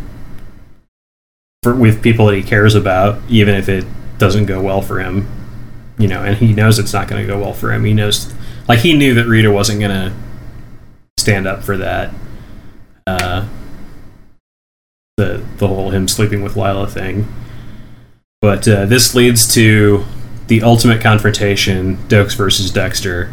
for 1.63 1.75
with 1.75 2.03
people 2.03 2.27
that 2.27 2.37
he 2.37 2.43
cares 2.43 2.75
about, 2.75 3.21
even 3.29 3.55
if 3.55 3.69
it 3.69 3.85
doesn't 4.19 4.47
go 4.47 4.61
well 4.61 4.83
for 4.83 5.01
him. 5.01 5.29
You 5.99 6.09
know, 6.09 6.25
and 6.25 6.37
he 6.37 6.53
knows 6.53 6.79
it's 6.79 6.93
not 6.93 7.07
gonna 7.07 7.27
go 7.27 7.39
well 7.39 7.53
for 7.53 7.73
him. 7.73 7.85
He 7.85 7.95
knows 7.95 8.33
like 8.69 8.81
he 8.81 8.97
knew 8.97 9.15
that 9.15 9.27
Rita 9.27 9.51
wasn't 9.51 9.81
gonna 9.81 10.15
stand 11.19 11.47
up 11.47 11.63
for 11.63 11.77
that. 11.77 12.13
Uh 13.07 13.49
the 15.17 15.45
the 15.59 15.69
whole 15.69 15.91
him 15.91 16.09
sleeping 16.09 16.43
with 16.43 16.57
Lila 16.57 16.89
thing. 16.89 17.27
But 18.41 18.67
uh, 18.67 18.87
this 18.87 19.15
leads 19.15 19.53
to 19.55 20.05
the 20.49 20.63
ultimate 20.63 21.01
confrontation, 21.01 21.97
Dokes 22.09 22.37
versus 22.37 22.73
Dexter. 22.73 23.33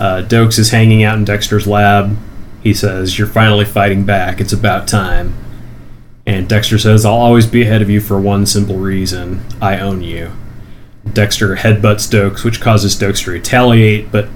Uh, 0.00 0.22
Dokes 0.26 0.58
is 0.58 0.72
hanging 0.72 1.04
out 1.04 1.16
in 1.16 1.24
Dexter's 1.24 1.68
lab. 1.68 2.16
He 2.62 2.74
says, 2.74 3.16
You're 3.16 3.28
finally 3.28 3.64
fighting 3.64 4.04
back. 4.04 4.40
It's 4.40 4.52
about 4.52 4.88
time. 4.88 5.34
And 6.26 6.48
Dexter 6.48 6.78
says, 6.78 7.04
I'll 7.04 7.14
always 7.14 7.46
be 7.46 7.62
ahead 7.62 7.80
of 7.80 7.88
you 7.88 8.00
for 8.00 8.20
one 8.20 8.44
simple 8.44 8.76
reason 8.76 9.42
I 9.62 9.78
own 9.78 10.02
you. 10.02 10.32
Dexter 11.12 11.56
headbutts 11.56 12.10
Dokes, 12.10 12.44
which 12.44 12.60
causes 12.60 12.96
Dokes 12.96 13.24
to 13.24 13.30
retaliate, 13.30 14.10
but 14.10 14.28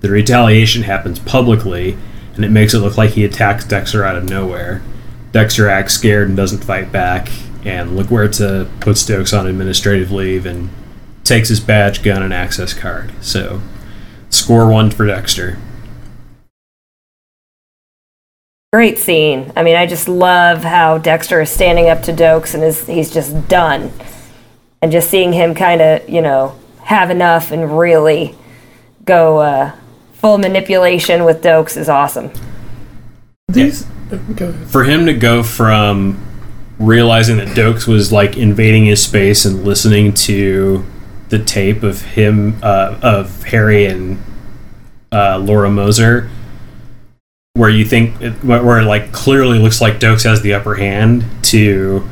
the 0.00 0.10
retaliation 0.10 0.82
happens 0.82 1.18
publicly, 1.18 1.96
and 2.34 2.44
it 2.44 2.50
makes 2.50 2.74
it 2.74 2.78
look 2.78 2.96
like 2.96 3.10
he 3.10 3.24
attacks 3.24 3.64
Dexter 3.64 4.04
out 4.04 4.16
of 4.16 4.28
nowhere. 4.28 4.82
Dexter 5.32 5.68
acts 5.68 5.94
scared 5.94 6.28
and 6.28 6.36
doesn't 6.36 6.64
fight 6.64 6.90
back, 6.90 7.28
and 7.64 7.90
LaGuerta 7.90 8.68
puts 8.80 9.04
Dokes 9.04 9.38
on 9.38 9.46
administrative 9.46 10.10
leave 10.10 10.46
and 10.46 10.70
takes 11.24 11.48
his 11.48 11.60
badge, 11.60 12.02
gun, 12.02 12.22
and 12.22 12.32
access 12.32 12.72
card. 12.72 13.12
So, 13.20 13.60
score 14.30 14.68
one 14.68 14.90
for 14.90 15.06
Dexter. 15.06 15.58
Great 18.72 18.98
scene. 18.98 19.52
I 19.56 19.62
mean, 19.64 19.76
I 19.76 19.86
just 19.86 20.08
love 20.08 20.62
how 20.62 20.98
Dexter 20.98 21.40
is 21.40 21.50
standing 21.50 21.88
up 21.88 22.02
to 22.02 22.12
Dokes 22.12 22.54
and 22.54 22.62
is 22.62 22.86
he's 22.86 23.12
just 23.12 23.48
done. 23.48 23.92
And 24.80 24.90
just 24.90 25.10
seeing 25.10 25.32
him 25.32 25.54
kind 25.54 25.82
of, 25.82 26.08
you 26.08 26.22
know, 26.22 26.56
have 26.84 27.10
enough 27.10 27.50
and 27.50 27.76
really 27.76 28.34
go 29.04 29.38
uh, 29.38 29.72
full 30.20 30.38
manipulation 30.38 31.24
with 31.24 31.42
Dokes 31.42 31.76
is 31.76 31.88
awesome. 31.88 32.30
These 33.48 33.86
go. 34.36 34.52
For 34.52 34.84
him 34.84 35.06
to 35.06 35.14
go 35.14 35.42
from 35.42 36.22
realizing 36.78 37.36
that 37.38 37.48
Dokes 37.48 37.86
was 37.86 38.12
like 38.12 38.36
invading 38.36 38.86
his 38.86 39.02
space 39.02 39.44
and 39.44 39.64
listening 39.64 40.14
to 40.14 40.84
the 41.28 41.38
tape 41.38 41.82
of 41.82 42.02
him 42.02 42.58
uh, 42.62 42.98
of 43.02 43.44
Harry 43.44 43.86
and 43.86 44.22
uh, 45.12 45.38
Laura 45.38 45.70
Moser, 45.70 46.30
where 47.54 47.70
you 47.70 47.84
think 47.84 48.16
where 48.42 48.62
where 48.62 48.80
it 48.80 48.84
like 48.84 49.12
clearly 49.12 49.58
looks 49.58 49.80
like 49.80 49.94
Dokes 50.00 50.24
has 50.24 50.42
the 50.42 50.54
upper 50.54 50.74
hand, 50.74 51.24
to 51.44 52.08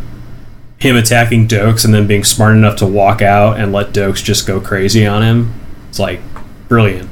him 0.79 0.97
attacking 0.97 1.49
Dokes 1.49 1.85
and 1.85 1.93
then 1.93 2.07
being 2.07 2.25
smart 2.25 2.57
enough 2.57 2.77
to 2.77 2.87
walk 2.87 3.21
out 3.21 3.59
and 3.59 3.73
let 3.73 3.93
Dokes 3.93 4.23
just 4.23 4.47
go 4.47 4.61
crazy 4.61 5.07
on 5.07 5.23
him. 5.23 5.53
It's 5.89 5.99
like 5.99 6.21
brilliant. 6.69 7.08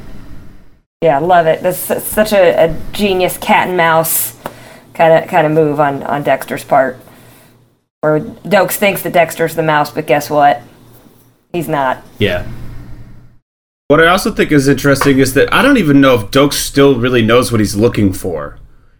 Yeah, 1.02 1.18
love 1.18 1.46
it. 1.46 1.62
That's 1.62 1.78
such 1.78 2.32
a, 2.32 2.70
a 2.70 2.80
genius 2.92 3.36
cat 3.36 3.68
and 3.68 3.76
mouse 3.76 4.36
kind 4.94 5.22
of 5.22 5.28
kind 5.28 5.46
of 5.46 5.52
move 5.52 5.78
on 5.78 6.02
on 6.02 6.22
Dexter's 6.22 6.64
part. 6.64 6.98
Or 8.02 8.20
Dokes 8.20 8.76
thinks 8.76 9.02
that 9.02 9.12
Dexter's 9.12 9.54
the 9.54 9.62
mouse, 9.62 9.90
but 9.90 10.06
guess 10.06 10.30
what? 10.30 10.62
He's 11.52 11.68
not. 11.68 12.02
Yeah. 12.18 12.46
What 13.88 14.00
I 14.00 14.08
also 14.08 14.32
think 14.32 14.50
is 14.50 14.68
interesting 14.68 15.18
is 15.18 15.34
that 15.34 15.52
I 15.52 15.62
don't 15.62 15.76
even 15.76 16.00
know 16.00 16.14
if 16.14 16.30
Dokes 16.30 16.54
still 16.54 16.98
really 16.98 17.22
knows 17.22 17.52
what 17.52 17.60
he's 17.60 17.76
looking 17.76 18.12
for. 18.12 18.58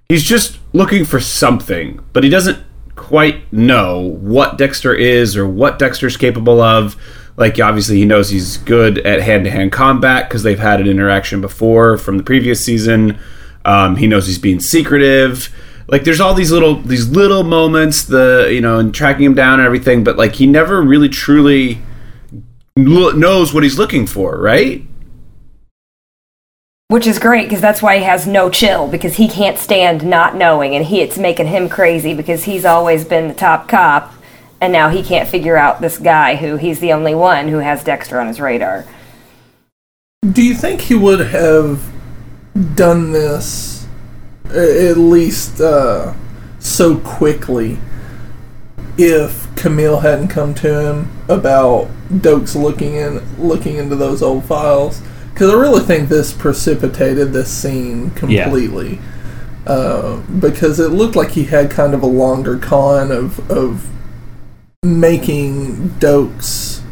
He's 0.09 0.23
just 0.23 0.59
looking 0.73 1.05
for 1.05 1.19
something, 1.19 2.05
but 2.13 2.23
he 2.23 2.31
doesn't 2.31 2.63
quite 2.95 3.53
know 3.53 3.99
what 4.01 4.59
Dexter 4.59 4.95
is 4.95 5.37
or 5.37 5.47
what 5.47 5.79
Dexter's 5.79 6.17
capable 6.17 6.61
of. 6.61 6.97
Like, 7.37 7.61
obviously, 7.61 7.99
he 7.99 8.05
knows 8.05 8.31
he's 8.31 8.57
good 8.59 8.99
at 8.99 9.21
hand 9.23 9.45
to 9.45 9.51
hand 9.51 9.73
combat 9.73 10.29
because 10.29 10.43
they've 10.43 10.59
had 10.59 10.81
an 10.81 10.87
interaction 10.87 11.41
before 11.41 11.99
from 11.99 12.17
the 12.17 12.23
previous 12.23 12.65
season. 12.65 13.19
Um, 13.65 13.97
he 13.97 14.07
knows 14.07 14.27
he's 14.27 14.39
being 14.39 14.61
secretive. 14.61 15.51
like 15.89 16.05
there's 16.05 16.21
all 16.21 16.35
these 16.35 16.51
little 16.51 16.77
these 16.77 17.09
little 17.09 17.45
moments 17.45 18.05
the 18.05 18.49
you 18.53 18.61
know 18.61 18.79
and 18.79 18.95
tracking 18.95 19.25
him 19.25 19.35
down 19.35 19.59
and 19.61 19.67
everything 19.67 20.03
but 20.05 20.17
like 20.17 20.35
he 20.35 20.47
never 20.47 20.83
really 20.83 21.09
truly 21.09 21.81
knows 22.77 23.55
what 23.55 23.63
he's 23.63 23.79
looking 23.79 24.07
for 24.07 24.39
right 24.39 24.85
Which 26.89 27.07
is 27.07 27.19
great 27.19 27.45
because 27.45 27.61
that's 27.61 27.83
why 27.83 27.99
he 27.99 28.05
has 28.05 28.27
no 28.27 28.51
chill 28.51 28.89
because 28.89 29.17
he 29.17 29.29
can't 29.29 29.59
stand 29.59 30.05
not 30.05 30.37
knowing 30.37 30.75
and 30.75 30.85
he 30.87 31.01
it's 31.01 31.19
making 31.19 31.47
him 31.47 31.69
crazy 31.69 32.15
because 32.15 32.45
he's 32.45 32.65
always 32.65 33.05
been 33.05 33.29
the 33.29 33.35
top 33.35 33.69
cop 33.69 34.13
and 34.61 34.73
now 34.73 34.89
he 34.89 35.03
can't 35.03 35.29
figure 35.29 35.57
out 35.57 35.81
this 35.81 35.99
guy 35.99 36.37
who 36.37 36.57
he's 36.57 36.81
the 36.81 36.93
only 36.93 37.15
one 37.15 37.49
who 37.49 37.59
has 37.59 37.85
Dexter 37.85 38.21
on 38.21 38.27
his 38.27 38.41
radar. 38.41 38.85
Do 40.33 40.43
you 40.43 40.55
think 40.55 40.83
he 40.83 40.95
would 40.95 41.21
have 41.21 41.85
done 42.75 43.13
this 43.13 43.87
at 44.47 44.97
least 44.97 45.61
uh, 45.61 46.15
so 46.59 46.99
quickly 46.99 47.79
if 48.99 49.55
Camille 49.57 50.01
hadn't 50.01 50.29
come 50.29 50.55
to 50.55 50.81
him 50.81 51.11
about 51.29 51.89
Dokes 52.09 52.55
looking 52.61 52.95
in 52.95 53.21
looking 53.39 53.77
into 53.77 53.97
those 53.97 54.23
old 54.23 54.45
files? 54.45 55.03
Because 55.33 55.51
I 55.51 55.55
really 55.55 55.83
think 55.83 56.09
this 56.09 56.33
precipitated 56.33 57.33
this 57.33 57.53
scene 57.53 58.11
completely. 58.13 58.99
Uh, 59.67 60.19
because 60.41 60.79
it 60.79 60.93
looked 60.93 61.17
like 61.17 61.33
he 61.33 61.45
had 61.45 61.71
kind 61.71 61.93
of 61.93 62.03
a 62.03 62.07
longer 62.07 62.57
con 62.57 63.11
of 63.11 63.51
of 63.51 63.89
making 64.87 65.91
Dokes 65.99 66.83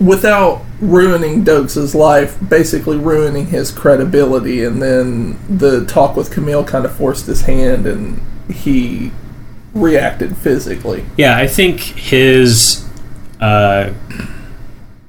without 0.00 0.62
ruining 0.80 1.44
Dokes' 1.44 1.94
life, 1.94 2.36
basically 2.46 2.96
ruining 2.96 3.46
his 3.46 3.70
credibility, 3.70 4.64
and 4.64 4.82
then 4.82 5.38
the 5.58 5.84
talk 5.86 6.16
with 6.16 6.30
Camille 6.30 6.64
kind 6.64 6.84
of 6.84 6.94
forced 6.94 7.26
his 7.26 7.42
hand 7.42 7.86
and 7.86 8.20
he 8.50 9.10
reacted 9.72 10.36
physically. 10.36 11.04
Yeah, 11.16 11.36
I 11.36 11.46
think 11.46 11.80
his 11.80 12.86
uh, 13.40 13.92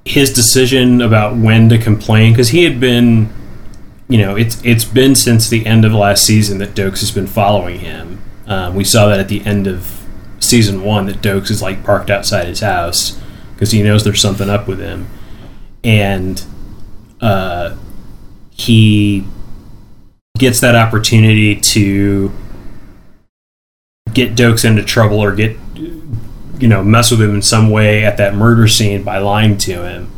his 0.06 0.32
decision 0.32 1.02
about 1.02 1.36
when 1.36 1.70
to 1.70 1.78
complain 1.78 2.34
because 2.34 2.50
he 2.50 2.64
had 2.64 2.80
been, 2.80 3.30
you 4.08 4.18
know, 4.18 4.36
it's 4.36 4.64
it's 4.64 4.86
been 4.86 5.16
since 5.16 5.50
the 5.50 5.66
end 5.66 5.84
of 5.84 5.94
last 5.94 6.26
season 6.26 6.60
that 6.60 6.70
Dokes 6.76 7.00
has 7.02 7.12
been 7.12 7.28
following 7.28 7.80
him. 7.80 8.22
Um, 8.48 8.76
we 8.76 8.84
saw 8.84 9.08
that 9.08 9.20
at 9.20 9.28
the 9.28 9.44
end 9.46 9.68
of 9.68 10.05
season 10.48 10.84
one 10.84 11.06
that 11.08 11.22
Dokes 11.22 11.50
is 11.50 11.62
like 11.62 11.84
parked 11.84 12.10
outside 12.10 12.48
his 12.48 12.60
house 12.60 13.20
because 13.54 13.72
he 13.72 13.82
knows 13.82 14.04
there's 14.04 14.22
something 14.22 14.50
up 14.50 14.68
with 14.68 14.80
him, 14.80 15.08
and 15.84 16.44
uh, 17.22 17.76
he 18.52 19.26
gets 20.38 20.60
that 20.60 20.76
opportunity 20.76 21.56
to 21.56 22.32
get 24.14 24.36
Dokes 24.36 24.66
into 24.66 24.84
trouble 24.84 25.20
or 25.20 25.34
get 25.36 25.58
you 25.76 26.68
know 26.68 26.84
mess 26.84 27.12
with 27.12 27.22
him 27.22 27.36
in 27.36 27.42
some 27.42 27.70
way 27.70 28.06
at 28.06 28.18
that 28.18 28.36
murder 28.36 28.68
scene 28.68 29.04
by 29.04 29.18
lying 29.18 29.58
to 29.60 29.84
him. 29.84 30.10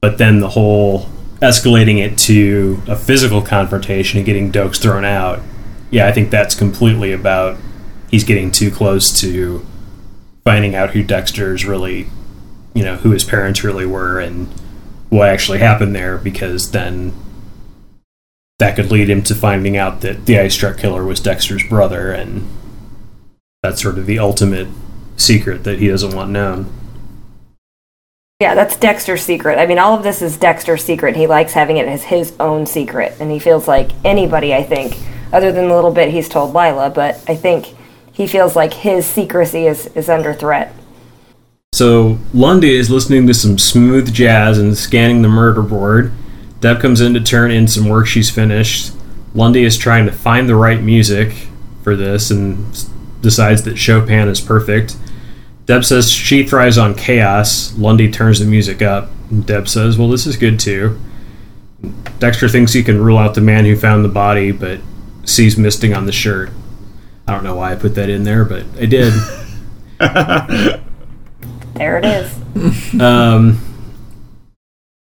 But 0.00 0.18
then 0.18 0.40
the 0.40 0.50
whole 0.50 1.06
escalating 1.40 1.98
it 1.98 2.18
to 2.18 2.82
a 2.86 2.96
physical 2.96 3.42
confrontation 3.42 4.18
and 4.18 4.26
getting 4.26 4.52
Dokes 4.52 4.80
thrown 4.80 5.06
out 5.06 5.40
yeah 5.90 6.06
I 6.06 6.12
think 6.12 6.30
that's 6.30 6.54
completely 6.54 7.12
about 7.12 7.58
he's 8.10 8.24
getting 8.24 8.50
too 8.50 8.70
close 8.70 9.18
to 9.20 9.64
finding 10.44 10.74
out 10.74 10.90
who 10.90 11.02
Dexter's 11.02 11.64
really 11.64 12.08
you 12.74 12.84
know 12.84 12.96
who 12.96 13.10
his 13.10 13.24
parents 13.24 13.64
really 13.64 13.86
were 13.86 14.20
and 14.20 14.48
what 15.08 15.28
actually 15.28 15.58
happened 15.58 15.94
there 15.94 16.18
because 16.18 16.70
then 16.70 17.12
that 18.58 18.76
could 18.76 18.90
lead 18.90 19.08
him 19.08 19.22
to 19.22 19.34
finding 19.34 19.76
out 19.76 20.02
that 20.02 20.26
the 20.26 20.38
ice 20.38 20.54
truck 20.54 20.78
killer 20.78 21.04
was 21.04 21.20
Dexter's 21.20 21.64
brother 21.64 22.12
and 22.12 22.48
that's 23.62 23.82
sort 23.82 23.98
of 23.98 24.06
the 24.06 24.18
ultimate 24.18 24.68
secret 25.16 25.64
that 25.64 25.78
he 25.78 25.88
doesn't 25.88 26.14
want 26.14 26.30
known. 26.30 26.72
Yeah, 28.40 28.54
that's 28.54 28.76
Dexter's 28.76 29.22
secret. 29.22 29.58
I 29.58 29.66
mean, 29.66 29.78
all 29.78 29.94
of 29.94 30.02
this 30.02 30.22
is 30.22 30.38
Dexter's 30.38 30.82
secret. 30.82 31.14
He 31.14 31.26
likes 31.26 31.52
having 31.52 31.76
it 31.76 31.86
as 31.86 32.02
his 32.02 32.34
own 32.40 32.64
secret, 32.64 33.14
and 33.20 33.30
he 33.30 33.38
feels 33.38 33.68
like 33.68 33.90
anybody, 34.02 34.54
I 34.54 34.62
think, 34.62 34.96
other 35.30 35.52
than 35.52 35.68
the 35.68 35.74
little 35.74 35.92
bit 35.92 36.10
he's 36.10 36.28
told 36.28 36.54
Lila, 36.54 36.88
but 36.88 37.22
I 37.28 37.36
think 37.36 37.74
he 38.20 38.26
feels 38.26 38.54
like 38.54 38.74
his 38.74 39.06
secrecy 39.06 39.66
is, 39.66 39.86
is 39.96 40.10
under 40.10 40.34
threat. 40.34 40.74
So 41.72 42.18
Lundy 42.34 42.76
is 42.76 42.90
listening 42.90 43.26
to 43.26 43.32
some 43.32 43.56
smooth 43.56 44.12
jazz 44.12 44.58
and 44.58 44.76
scanning 44.76 45.22
the 45.22 45.28
murder 45.28 45.62
board. 45.62 46.12
Deb 46.60 46.80
comes 46.80 47.00
in 47.00 47.14
to 47.14 47.20
turn 47.20 47.50
in 47.50 47.66
some 47.66 47.88
work 47.88 48.06
she's 48.06 48.30
finished. 48.30 48.92
Lundy 49.34 49.64
is 49.64 49.78
trying 49.78 50.04
to 50.04 50.12
find 50.12 50.50
the 50.50 50.54
right 50.54 50.82
music 50.82 51.32
for 51.82 51.96
this 51.96 52.30
and 52.30 52.70
decides 53.22 53.62
that 53.62 53.78
Chopin 53.78 54.28
is 54.28 54.38
perfect. 54.38 54.98
Deb 55.64 55.82
says 55.82 56.12
she 56.12 56.46
thrives 56.46 56.76
on 56.76 56.94
chaos. 56.94 57.72
Lundy 57.78 58.10
turns 58.10 58.40
the 58.40 58.44
music 58.44 58.82
up. 58.82 59.08
Deb 59.46 59.66
says, 59.66 59.96
Well, 59.96 60.10
this 60.10 60.26
is 60.26 60.36
good 60.36 60.60
too. 60.60 61.00
Dexter 62.18 62.50
thinks 62.50 62.74
he 62.74 62.82
can 62.82 63.02
rule 63.02 63.16
out 63.16 63.34
the 63.34 63.40
man 63.40 63.64
who 63.64 63.76
found 63.76 64.04
the 64.04 64.10
body, 64.10 64.52
but 64.52 64.80
sees 65.24 65.56
misting 65.56 65.94
on 65.94 66.04
the 66.04 66.12
shirt. 66.12 66.50
I 67.30 67.34
don't 67.34 67.44
know 67.44 67.54
why 67.54 67.70
I 67.70 67.76
put 67.76 67.94
that 67.94 68.10
in 68.10 68.24
there, 68.24 68.44
but 68.44 68.64
I 68.76 68.86
did. 68.86 69.12
There 71.74 71.96
it 71.96 72.04
is. 72.04 73.00
Um, 73.00 73.58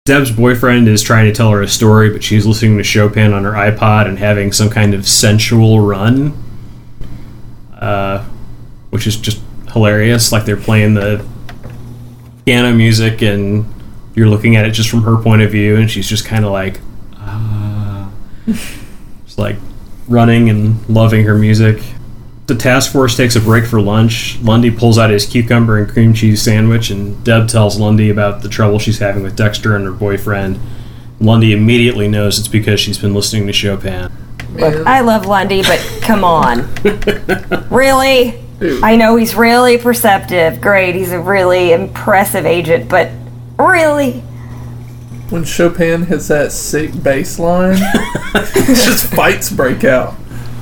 Deb's 0.06 0.30
boyfriend 0.30 0.90
is 0.90 1.02
trying 1.02 1.26
to 1.26 1.32
tell 1.32 1.50
her 1.52 1.62
a 1.62 1.68
story, 1.68 2.12
but 2.12 2.22
she's 2.24 2.46
listening 2.46 2.78
to 2.78 2.84
Chopin 2.84 3.34
on 3.34 3.46
her 3.46 3.54
iPod 3.54 4.08
and 4.08 4.20
having 4.20 4.52
some 4.52 4.70
kind 4.70 4.94
of 4.94 5.08
sensual 5.08 5.80
run, 5.80 6.34
uh, 7.74 8.24
which 8.92 9.08
is 9.08 9.16
just 9.16 9.42
hilarious. 9.72 10.32
Like 10.32 10.46
they're 10.46 10.58
playing 10.58 10.96
the 10.96 11.26
piano 12.46 12.76
music, 12.76 13.24
and 13.24 13.66
you're 14.14 14.30
looking 14.30 14.56
at 14.56 14.66
it 14.66 14.72
just 14.72 14.90
from 14.90 15.02
her 15.04 15.16
point 15.16 15.42
of 15.42 15.50
view, 15.50 15.78
and 15.78 15.90
she's 15.90 16.08
just 16.08 16.26
kind 16.26 16.46
of 16.46 16.52
like, 16.52 16.80
ah, 17.16 18.12
just 18.46 19.40
like 19.40 19.56
running 20.08 20.50
and 20.50 20.88
loving 20.90 21.24
her 21.24 21.38
music. 21.38 21.82
The 22.48 22.56
task 22.56 22.94
force 22.94 23.18
takes 23.18 23.36
a 23.36 23.42
break 23.42 23.66
for 23.66 23.82
lunch. 23.82 24.40
Lundy 24.42 24.72
pulls 24.72 24.98
out 24.98 25.10
his 25.10 25.26
cucumber 25.26 25.78
and 25.78 25.90
cream 25.90 26.14
cheese 26.14 26.42
sandwich, 26.42 26.90
and 26.90 27.22
Deb 27.26 27.50
tells 27.50 27.78
Lundy 27.78 28.10
about 28.10 28.42
the 28.42 28.48
trouble 28.48 28.80
she's 28.80 29.00
having 29.00 29.22
with 29.22 29.36
Dexter 29.36 29.76
and 29.76 29.86
her 29.86 29.92
boyfriend. 29.92 30.58
Lundy 31.20 31.52
immediately 31.52 32.08
knows 32.08 32.40
it's 32.40 32.48
because 32.48 32.80
she's 32.80 32.98
been 32.98 33.14
listening 33.14 33.48
to 33.48 33.54
Chopin. 33.54 34.10
Look, 34.54 34.88
I 34.88 35.02
love 35.02 35.26
Lundy, 35.26 35.62
but 35.62 35.80
come 36.02 36.24
on. 36.24 36.74
really? 37.70 38.42
I 38.82 38.96
know 38.96 39.18
he's 39.18 39.36
really 39.36 39.78
perceptive. 39.78 40.62
Great, 40.62 40.96
he's 40.96 41.12
a 41.12 41.20
really 41.20 41.74
impressive 41.74 42.46
agent, 42.46 42.90
but 42.90 43.12
really? 43.60 44.22
When 45.30 45.44
Chopin 45.44 46.06
hits 46.06 46.30
that 46.30 46.54
sick 46.54 47.04
bass 47.04 47.40
line, 47.40 47.76
just 48.34 49.14
fights 49.14 49.52
break 49.52 49.84
out. 49.84 50.16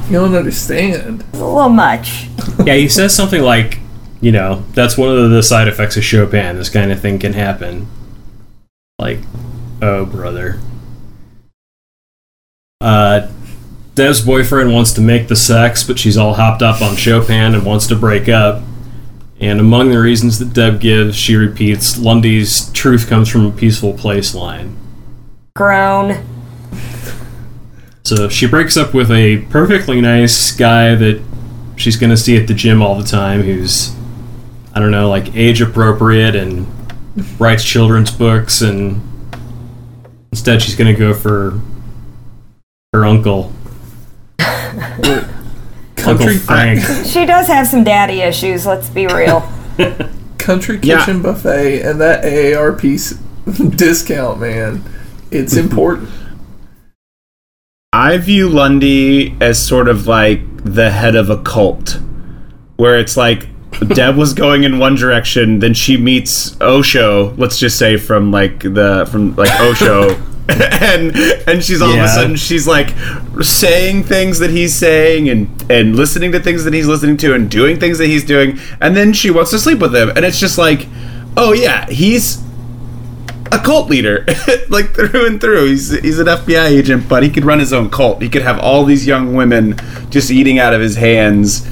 You 0.06 0.20
don't 0.20 0.36
understand. 0.36 1.22
It's 1.30 1.40
a 1.40 1.46
little 1.46 1.70
much. 1.70 2.28
yeah, 2.66 2.76
he 2.76 2.88
says 2.88 3.16
something 3.16 3.42
like, 3.42 3.80
you 4.22 4.32
know, 4.32 4.64
that's 4.74 4.98
one 4.98 5.10
of 5.10 5.32
the 5.32 5.42
side 5.42 5.68
effects 5.68 5.98
of 5.98 6.04
Chopin. 6.04 6.58
This 6.58 6.70
kind 6.70 6.92
of 6.92 7.00
thing 7.00 7.18
can 7.18 7.34
happen. 7.34 7.88
Like, 9.00 9.20
oh, 9.82 10.06
brother. 10.06 10.60
Uh, 12.82 13.28
Deb's 13.96 14.22
boyfriend 14.22 14.72
wants 14.72 14.94
to 14.94 15.02
make 15.02 15.28
the 15.28 15.36
sex, 15.36 15.84
but 15.84 15.98
she's 15.98 16.18
all 16.18 16.36
hopped 16.36 16.62
up 16.62 16.82
on 16.82 16.96
Chopin 16.96 17.56
and 17.56 17.66
wants 17.66 17.88
to 17.88 17.96
break 17.96 18.30
up. 18.30 18.62
And 19.40 19.60
among 19.60 19.90
the 19.90 20.00
reasons 20.00 20.38
that 20.40 20.54
Deb 20.54 20.80
gives, 20.80 21.16
she 21.16 21.36
repeats 21.36 21.98
Lundy's 21.98 22.72
truth 22.74 23.10
comes 23.10 23.28
from 23.28 23.46
a 23.46 23.52
peaceful 23.52 23.94
place 23.94 24.36
line. 24.36 24.78
Grown. 25.56 26.35
So 28.06 28.30
she 28.30 28.46
breaks 28.48 28.78
up 28.78 28.94
with 28.94 29.10
a 29.10 29.38
perfectly 29.50 30.00
nice 30.00 30.52
guy 30.56 30.94
that 30.94 31.24
she's 31.76 31.98
going 31.98 32.12
to 32.12 32.18
see 32.18 32.38
at 32.38 32.48
the 32.48 32.54
gym 32.54 32.84
all 32.84 32.94
the 32.94 33.04
time 33.04 33.42
who's, 33.42 33.96
I 34.76 34.80
don't 34.80 34.92
know, 34.92 35.10
like 35.10 35.36
age 35.36 35.60
appropriate 35.60 36.36
and 36.36 36.68
writes 37.40 37.64
children's 37.64 38.12
books. 38.12 38.62
And 38.62 39.02
instead, 40.32 40.62
she's 40.62 40.76
going 40.76 40.94
to 40.94 41.00
go 41.00 41.16
for 41.16 41.60
her 42.94 43.06
uncle, 43.06 43.52
Uncle 44.40 45.24
Country 45.96 46.38
Frank. 46.38 46.82
She 47.08 47.26
does 47.26 47.48
have 47.48 47.66
some 47.66 47.84
daddy 47.84 48.22
issues, 48.22 48.68
let's 48.68 48.88
be 48.88 49.08
real. 49.08 49.52
Country 50.38 50.80
Yeah. 50.84 51.00
Kitchen 51.00 51.24
Buffet 51.24 51.82
and 51.82 52.00
that 52.02 52.24
AARP 52.24 53.18
discount, 53.78 54.40
man. 54.40 54.84
It's 55.32 55.58
important. 55.58 56.10
I 57.96 58.18
view 58.18 58.50
Lundy 58.50 59.38
as 59.40 59.66
sort 59.66 59.88
of 59.88 60.06
like 60.06 60.42
the 60.66 60.92
head 60.92 61.16
of 61.16 61.30
a 61.30 61.42
cult, 61.42 61.98
where 62.76 63.00
it's 63.00 63.16
like 63.16 63.48
Deb 63.88 64.18
was 64.18 64.34
going 64.34 64.66
in 64.66 64.80
one 64.80 64.96
direction, 64.96 65.60
then 65.60 65.74
she 65.74 65.96
meets 65.96 66.60
Osho. 66.60 67.34
Let's 67.38 67.58
just 67.58 67.80
say 67.80 67.96
from 67.96 68.32
like 68.32 68.60
the 68.60 69.08
from 69.10 69.34
like 69.38 69.50
Osho. 69.62 70.22
And 70.48 71.16
and 71.48 71.64
she's 71.64 71.82
all 71.82 71.92
of 71.92 71.98
a 71.98 72.08
sudden 72.08 72.36
she's 72.36 72.68
like 72.68 72.94
saying 73.42 74.04
things 74.04 74.38
that 74.38 74.52
he's 74.52 74.76
saying 74.76 75.28
and 75.28 75.72
and 75.72 75.96
listening 75.96 76.32
to 76.34 76.40
things 76.40 76.64
that 76.66 76.74
he's 76.74 76.86
listening 76.86 77.18
to 77.18 77.34
and 77.34 77.50
doing 77.50 77.80
things 77.80 77.98
that 77.98 78.06
he's 78.06 78.24
doing. 78.24 78.60
And 78.80 78.96
then 78.96 79.12
she 79.12 79.32
wants 79.32 79.50
to 79.52 79.60
sleep 79.60 79.80
with 79.80 79.96
him. 79.96 80.10
And 80.10 80.24
it's 80.24 80.40
just 80.40 80.60
like 80.60 80.88
oh 81.36 81.54
yeah 81.54 81.90
he's 81.90 82.45
a 83.56 83.64
cult 83.64 83.90
leader 83.90 84.26
like 84.70 84.94
through 84.94 85.26
and 85.28 85.40
through 85.42 85.66
he's 85.68 85.90
he's 86.02 86.20
an 86.20 86.28
FBI 86.28 86.66
agent 86.66 87.08
but 87.08 87.24
he 87.24 87.30
could 87.30 87.46
run 87.46 87.60
his 87.60 87.72
own 87.74 87.90
cult 87.90 88.22
he 88.22 88.30
could 88.30 88.42
have 88.42 88.60
all 88.60 88.84
these 88.86 89.06
young 89.08 89.34
women 89.36 89.76
just 90.10 90.30
eating 90.32 90.60
out 90.60 90.74
of 90.74 90.82
his 90.82 90.96
hands 90.96 91.68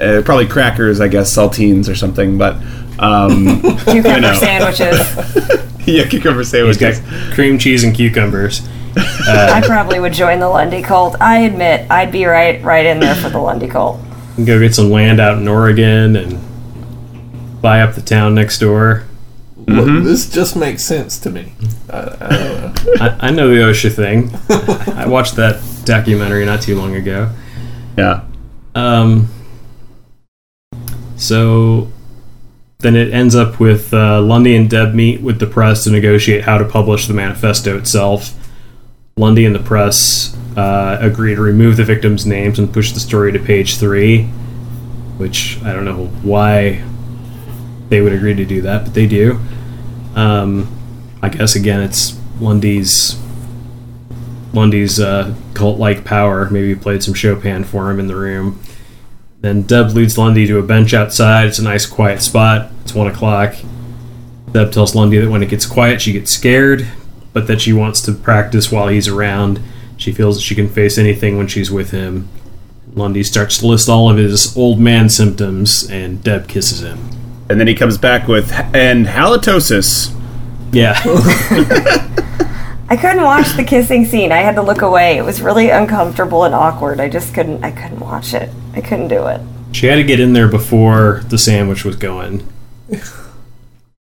uh, 0.00 0.22
probably 0.24 0.46
crackers 0.46 1.00
I 1.00 1.08
guess 1.08 1.34
saltines 1.36 1.88
or 1.88 1.94
something 1.94 2.38
but 2.38 2.56
um 2.98 3.60
Cucumber 3.84 4.08
You 4.14 4.20
know. 4.20 4.34
sandwiches. 4.34 4.98
yeah 5.86 6.06
cucumber 6.08 6.44
sandwiches 6.44 7.00
cream 7.34 7.58
cheese 7.58 7.84
and 7.84 7.94
cucumbers. 7.94 8.66
I 8.96 9.60
probably 9.66 9.98
would 9.98 10.12
join 10.12 10.38
the 10.38 10.48
Lundy 10.48 10.80
cult. 10.80 11.20
I 11.20 11.38
admit, 11.38 11.90
I'd 11.90 12.12
be 12.12 12.26
right 12.26 12.62
right 12.62 12.86
in 12.86 13.00
there 13.00 13.16
for 13.16 13.28
the 13.28 13.38
Lundy 13.40 13.66
cult. 13.66 13.98
Go 14.36 14.60
get 14.60 14.72
some 14.72 14.88
land 14.90 15.18
out 15.20 15.36
in 15.38 15.48
Oregon 15.48 16.14
and 16.14 17.60
buy 17.60 17.80
up 17.82 17.94
the 17.96 18.00
town 18.00 18.36
next 18.36 18.60
door. 18.60 19.02
Look, 19.66 19.86
Mm-hmm. 19.86 20.04
this 20.04 20.28
just 20.30 20.56
makes 20.56 20.84
sense 20.84 21.18
to 21.20 21.30
me. 21.30 21.52
I, 21.90 21.98
I 21.98 22.28
don't 22.28 22.60
know. 22.86 22.92
I, 23.00 23.16
I 23.28 23.30
know 23.30 23.48
the 23.48 23.64
Osho 23.64 23.88
thing. 23.88 24.30
I 24.94 25.06
watched 25.06 25.36
that 25.36 25.62
documentary 25.84 26.44
not 26.44 26.60
too 26.62 26.76
long 26.76 26.94
ago. 26.96 27.30
yeah 27.96 28.24
Um, 28.74 29.28
so 31.16 31.90
then 32.80 32.96
it 32.96 33.12
ends 33.14 33.34
up 33.34 33.60
with 33.60 33.94
uh, 33.94 34.20
Lundy 34.20 34.54
and 34.56 34.68
Deb 34.68 34.94
meet 34.94 35.20
with 35.22 35.38
the 35.38 35.46
press 35.46 35.84
to 35.84 35.90
negotiate 35.90 36.44
how 36.44 36.58
to 36.58 36.64
publish 36.64 37.06
the 37.06 37.14
manifesto 37.14 37.78
itself. 37.78 38.34
Lundy 39.16 39.46
and 39.46 39.54
the 39.54 39.60
press 39.62 40.36
uh, 40.56 40.98
agree 41.00 41.34
to 41.34 41.40
remove 41.40 41.76
the 41.76 41.84
victims' 41.84 42.26
names 42.26 42.58
and 42.58 42.72
push 42.72 42.92
the 42.92 43.00
story 43.00 43.32
to 43.32 43.38
page 43.38 43.76
three, 43.78 44.24
which 45.16 45.58
I 45.62 45.72
don't 45.72 45.84
know 45.84 46.06
why 46.22 46.82
they 47.88 48.00
would 48.00 48.12
agree 48.12 48.34
to 48.34 48.44
do 48.44 48.60
that, 48.62 48.84
but 48.84 48.92
they 48.94 49.06
do. 49.06 49.38
Um, 50.14 50.68
I 51.22 51.28
guess 51.28 51.56
again, 51.56 51.80
it's 51.80 52.18
Lundy's 52.40 53.20
Lundy's 54.52 55.00
uh, 55.00 55.34
cult-like 55.54 56.04
power. 56.04 56.48
Maybe 56.48 56.68
he 56.68 56.74
played 56.74 57.02
some 57.02 57.14
Chopin 57.14 57.64
for 57.64 57.90
him 57.90 57.98
in 57.98 58.06
the 58.06 58.14
room. 58.16 58.60
Then 59.40 59.62
Deb 59.62 59.90
leads 59.90 60.16
Lundy 60.16 60.46
to 60.46 60.58
a 60.58 60.62
bench 60.62 60.94
outside. 60.94 61.48
It's 61.48 61.58
a 61.58 61.64
nice, 61.64 61.86
quiet 61.86 62.22
spot. 62.22 62.70
It's 62.82 62.94
one 62.94 63.08
o'clock. 63.08 63.54
Deb 64.52 64.72
tells 64.72 64.94
Lundy 64.94 65.18
that 65.18 65.30
when 65.30 65.42
it 65.42 65.48
gets 65.48 65.66
quiet, 65.66 66.00
she 66.00 66.12
gets 66.12 66.30
scared, 66.30 66.86
but 67.32 67.46
that 67.48 67.60
she 67.60 67.72
wants 67.72 68.00
to 68.02 68.12
practice 68.12 68.70
while 68.70 68.88
he's 68.88 69.08
around. 69.08 69.60
She 69.96 70.12
feels 70.12 70.36
that 70.36 70.42
she 70.42 70.54
can 70.54 70.68
face 70.68 70.96
anything 70.96 71.36
when 71.36 71.48
she's 71.48 71.70
with 71.70 71.90
him. 71.90 72.28
Lundy 72.94 73.24
starts 73.24 73.58
to 73.58 73.66
list 73.66 73.88
all 73.88 74.08
of 74.08 74.16
his 74.16 74.56
old 74.56 74.78
man 74.78 75.08
symptoms, 75.08 75.90
and 75.90 76.22
Deb 76.22 76.46
kisses 76.46 76.82
him. 76.82 77.10
And 77.48 77.60
then 77.60 77.66
he 77.66 77.74
comes 77.74 77.98
back 77.98 78.26
with 78.28 78.52
and 78.74 79.06
halitosis 79.06 80.14
Yeah. 80.72 80.98
I 82.88 82.96
couldn't 82.96 83.22
watch 83.22 83.56
the 83.56 83.64
kissing 83.64 84.04
scene. 84.04 84.30
I 84.30 84.38
had 84.38 84.56
to 84.56 84.62
look 84.62 84.82
away. 84.82 85.16
It 85.16 85.22
was 85.22 85.40
really 85.40 85.70
uncomfortable 85.70 86.44
and 86.44 86.54
awkward. 86.54 87.00
I 87.00 87.08
just 87.08 87.32
couldn't. 87.32 87.64
I 87.64 87.70
couldn't 87.70 88.00
watch 88.00 88.34
it. 88.34 88.50
I 88.74 88.80
couldn't 88.80 89.08
do 89.08 89.26
it. 89.26 89.40
she 89.72 89.86
had 89.86 89.96
to 89.96 90.04
get 90.04 90.20
in 90.20 90.32
there 90.32 90.48
before 90.48 91.22
the 91.28 91.38
sandwich 91.38 91.84
was 91.84 91.96
going. 91.96 92.46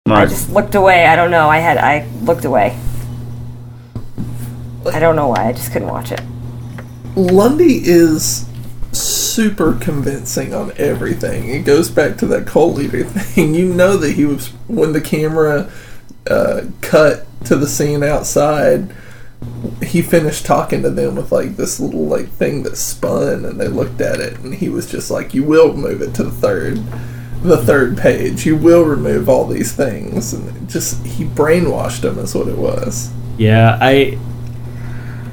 I 0.06 0.26
just 0.26 0.50
looked 0.50 0.74
away. 0.74 1.06
I 1.06 1.16
don't 1.16 1.30
know. 1.30 1.48
I 1.48 1.58
had. 1.58 1.78
I 1.78 2.06
looked 2.22 2.44
away. 2.44 2.78
I 4.92 4.98
don't 5.00 5.16
know 5.16 5.28
why. 5.28 5.48
I 5.48 5.52
just 5.52 5.72
couldn't 5.72 5.88
watch 5.88 6.12
it. 6.12 6.20
Lundy 7.16 7.80
is 7.84 8.46
super 8.92 9.74
convincing 9.74 10.54
on 10.54 10.72
everything. 10.76 11.48
It 11.48 11.64
goes 11.64 11.90
back 11.90 12.16
to 12.18 12.26
that 12.26 12.46
cult 12.46 12.76
leader 12.76 13.04
thing. 13.04 13.54
You 13.58 13.72
know 13.72 13.96
that 13.96 14.12
he 14.12 14.24
was 14.24 14.48
when 14.68 14.92
the 14.92 15.00
camera 15.00 15.70
uh, 16.28 16.62
cut 16.80 17.26
to 17.44 17.56
the 17.56 17.66
scene 17.66 18.02
outside. 18.02 18.94
He 19.82 20.02
finished 20.02 20.44
talking 20.44 20.82
to 20.82 20.90
them 20.90 21.16
with 21.16 21.30
like 21.30 21.56
this 21.56 21.78
little 21.78 22.06
like 22.06 22.28
thing 22.28 22.62
that 22.64 22.76
spun, 22.76 23.44
and 23.44 23.60
they 23.60 23.68
looked 23.68 24.00
at 24.00 24.20
it, 24.20 24.38
and 24.38 24.54
he 24.54 24.68
was 24.68 24.90
just 24.90 25.10
like, 25.10 25.34
"You 25.34 25.44
will 25.44 25.74
move 25.74 26.02
it 26.02 26.14
to 26.14 26.24
the 26.24 26.30
third, 26.30 26.78
the 27.42 27.56
third 27.58 27.96
page. 27.96 28.44
You 28.44 28.56
will 28.56 28.84
remove 28.84 29.28
all 29.28 29.46
these 29.46 29.72
things." 29.72 30.32
And 30.32 30.68
just 30.68 31.04
he 31.06 31.24
brainwashed 31.24 32.00
them, 32.00 32.18
is 32.18 32.34
what 32.34 32.48
it 32.48 32.58
was. 32.58 33.12
Yeah, 33.38 33.78
I 33.80 34.18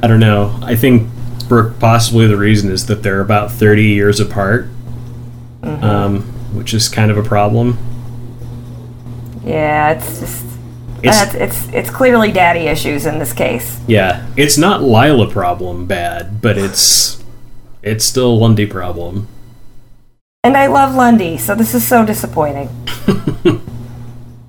I 0.03 0.07
don't 0.07 0.19
know. 0.19 0.57
I 0.61 0.75
think 0.75 1.09
Brooke 1.47 1.79
possibly 1.79 2.27
the 2.27 2.37
reason 2.37 2.71
is 2.71 2.85
that 2.87 3.03
they're 3.03 3.21
about 3.21 3.51
30 3.51 3.83
years 3.83 4.19
apart. 4.19 4.67
Um, 5.63 6.21
which 6.53 6.73
is 6.75 6.87
kind 6.87 7.09
of 7.09 7.17
a 7.17 7.23
problem. 7.23 7.77
Yeah, 9.43 9.91
it's 9.91 10.19
just. 10.19 10.45
It's- 11.03 11.33
It's, 11.33 11.35
it's 11.35 11.73
it's 11.73 11.89
clearly 11.89 12.31
daddy 12.31 12.61
issues 12.61 13.05
in 13.05 13.19
this 13.19 13.33
case. 13.33 13.79
Yeah, 13.87 14.25
it's 14.37 14.57
not 14.57 14.81
Lila 14.83 15.29
problem 15.29 15.85
bad, 15.85 16.41
but 16.41 16.57
it's 16.57 17.23
it's 17.83 18.05
still 18.05 18.39
Lundy 18.39 18.65
problem. 18.65 19.27
And 20.43 20.55
I 20.57 20.67
love 20.67 20.95
Lundy, 20.95 21.37
so 21.37 21.53
this 21.55 21.73
is 21.75 21.87
so 21.87 22.05
disappointing. 22.05 22.69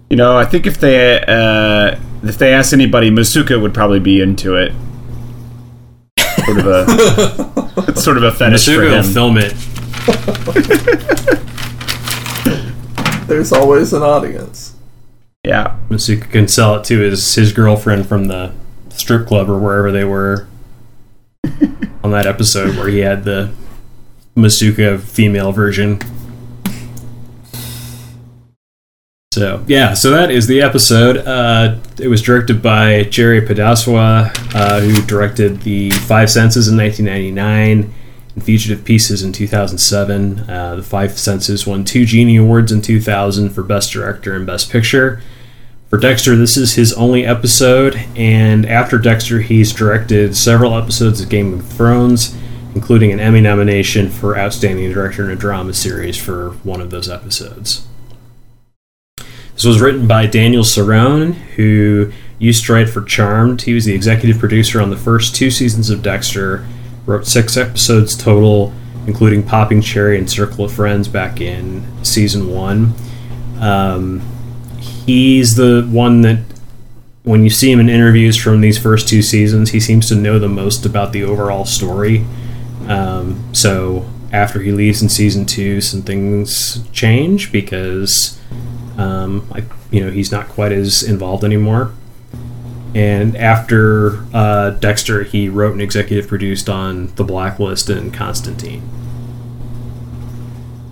You 0.09 0.17
know, 0.17 0.37
I 0.39 0.45
think 0.45 0.69
if 0.69 0.79
they 0.79 1.21
uh, 1.27 1.99
if 2.23 2.39
they 2.39 2.55
asked 2.55 2.73
anybody, 2.73 3.11
Masuka 3.11 3.61
would 3.61 3.75
probably 3.75 3.99
be 3.99 4.21
into 4.21 4.55
it. 4.55 4.73
Sort 6.47 6.59
of 6.59 6.67
a 6.67 6.85
it's 7.89 8.05
sort 8.05 8.17
of 8.17 8.23
a 8.23 8.33
fetish 8.33 8.65
for 8.67 8.71
Masuka 8.73 8.91
will 8.91 9.03
him. 9.03 9.13
film 9.13 9.37
it. 9.39 9.55
There's 13.27 13.53
always 13.53 13.93
an 13.93 14.03
audience. 14.03 14.75
yeah, 15.45 15.77
Masuka 15.91 16.31
can 16.31 16.47
sell 16.49 16.77
it 16.77 16.85
to 16.85 17.01
his 17.01 17.35
his 17.35 17.53
girlfriend 17.53 18.07
from 18.07 18.27
the 18.29 18.53
strip 18.91 19.27
club 19.27 19.51
or 19.51 19.59
wherever 19.59 19.91
they 19.91 20.05
were 20.05 20.47
on 22.05 22.13
that 22.13 22.27
episode 22.27 22.77
where 22.77 22.89
he 22.89 22.99
had 23.01 23.25
the 23.25 23.53
Masuka 24.37 25.01
female 25.01 25.51
version. 25.53 25.99
So 29.37 29.63
yeah, 29.67 29.93
so 29.93 30.13
that 30.13 30.31
is 30.31 30.47
the 30.47 30.63
episode. 30.63 31.19
Uh, 31.19 31.77
it 32.01 32.09
was 32.09 32.23
directed 32.23 32.63
by 32.63 33.03
Jerry 33.03 33.43
Podeswa, 33.43 34.35
uh, 34.55 34.81
who 34.81 35.03
directed 35.03 35.61
The 35.61 35.91
Five 35.91 36.31
Senses 36.31 36.69
in 36.69 36.79
1999 36.79 37.93
and 38.35 38.43
Fugitive 38.43 38.83
Pieces 38.83 39.23
in 39.23 39.35
2007. 39.35 40.49
Uh, 40.49 40.77
the 40.77 40.83
Five 40.83 41.19
Senses 41.19 41.67
won 41.67 41.85
two 41.85 42.07
Genie 42.07 42.39
Awards 42.39 42.73
in 42.73 42.81
2000 42.81 43.51
for 43.51 43.63
Best 43.63 43.93
Director 43.93 44.35
and 44.35 44.47
Best 44.47 44.71
Picture. 44.71 45.21
For 45.91 45.99
Dexter, 45.99 46.35
this 46.35 46.57
is 46.57 46.73
his 46.73 46.95
only 46.95 47.27
episode, 47.27 47.95
and 48.17 48.65
after 48.65 48.97
Dexter, 48.97 49.43
he's 49.43 49.71
directed 49.71 50.35
several 50.35 50.75
episodes 50.75 51.21
of 51.21 51.29
Game 51.29 51.53
of 51.53 51.69
Thrones, 51.69 52.35
including 52.75 53.13
an 53.13 53.21
Emmy 53.21 53.43
nomination 53.43 54.09
for 54.09 54.39
Outstanding 54.39 54.91
Director 54.91 55.25
in 55.25 55.31
a 55.31 55.37
Drama 55.37 55.75
Series 55.75 56.17
for 56.17 56.53
one 56.63 56.81
of 56.81 56.89
those 56.89 57.11
episodes. 57.11 57.87
This 59.57 59.65
was 59.65 59.81
written 59.81 60.07
by 60.07 60.27
Daniel 60.27 60.63
Cerrone, 60.63 61.33
who 61.33 62.13
used 62.39 62.67
to 62.67 62.75
write 62.75 62.91
for 62.91 63.01
Charmed. 63.01 63.63
He 63.63 63.73
was 63.73 63.87
the 63.87 63.95
executive 63.95 64.39
producer 64.39 64.83
on 64.83 64.91
the 64.91 64.99
first 64.99 65.35
two 65.35 65.51
seasons 65.51 65.89
of 65.89 66.03
Dexter, 66.03 66.67
wrote 67.07 67.27
six 67.27 67.57
episodes 67.57 68.15
total, 68.15 68.75
including 69.07 69.43
Popping 69.43 69.81
Cherry 69.81 70.19
and 70.19 70.29
Circle 70.29 70.67
of 70.67 70.73
Friends 70.73 71.09
back 71.09 71.41
in 71.41 71.87
season 72.05 72.51
one. 72.51 72.93
Um, 73.59 74.21
he's 74.79 75.57
the 75.57 75.89
one 75.91 76.21
that, 76.21 76.41
when 77.23 77.43
you 77.43 77.49
see 77.49 77.73
him 77.73 77.81
in 77.81 77.89
interviews 77.89 78.37
from 78.37 78.61
these 78.61 78.77
first 78.77 79.09
two 79.09 79.23
seasons, 79.23 79.71
he 79.71 79.81
seems 79.81 80.07
to 80.09 80.17
know 80.17 80.39
the 80.39 80.51
most 80.51 80.85
about 80.85 81.13
the 81.13 81.25
overall 81.25 81.65
story. 81.65 82.27
Um, 82.89 83.43
so 83.55 84.05
after 84.35 84.61
he 84.61 84.71
leaves 84.71 85.01
in 85.01 85.09
season 85.09 85.47
two, 85.47 85.81
some 85.81 86.03
things 86.03 86.87
change 86.93 87.51
because 87.51 88.39
um, 88.99 89.49
I, 89.53 89.65
you 89.91 90.05
know, 90.05 90.11
he's 90.11 90.33
not 90.33 90.49
quite 90.49 90.73
as 90.73 91.03
involved 91.03 91.45
anymore. 91.45 91.93
And 92.95 93.37
after 93.37 94.25
uh, 94.33 94.71
Dexter, 94.71 95.23
he 95.23 95.49
wrote 95.49 95.73
and 95.73 95.83
executive 95.83 96.29
produced 96.29 96.69
on 96.71 97.15
The 97.17 97.25
Blacklist 97.25 97.91
and 97.91 98.13
Constantine. 98.13 98.89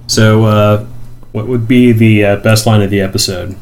So, 0.07 0.45
uh, 0.45 0.87
what 1.33 1.49
would 1.49 1.67
be 1.67 1.93
the 1.93 2.25
uh, 2.25 2.37
best 2.37 2.67
line 2.67 2.83
of 2.83 2.91
the 2.91 3.01
episode? 3.01 3.57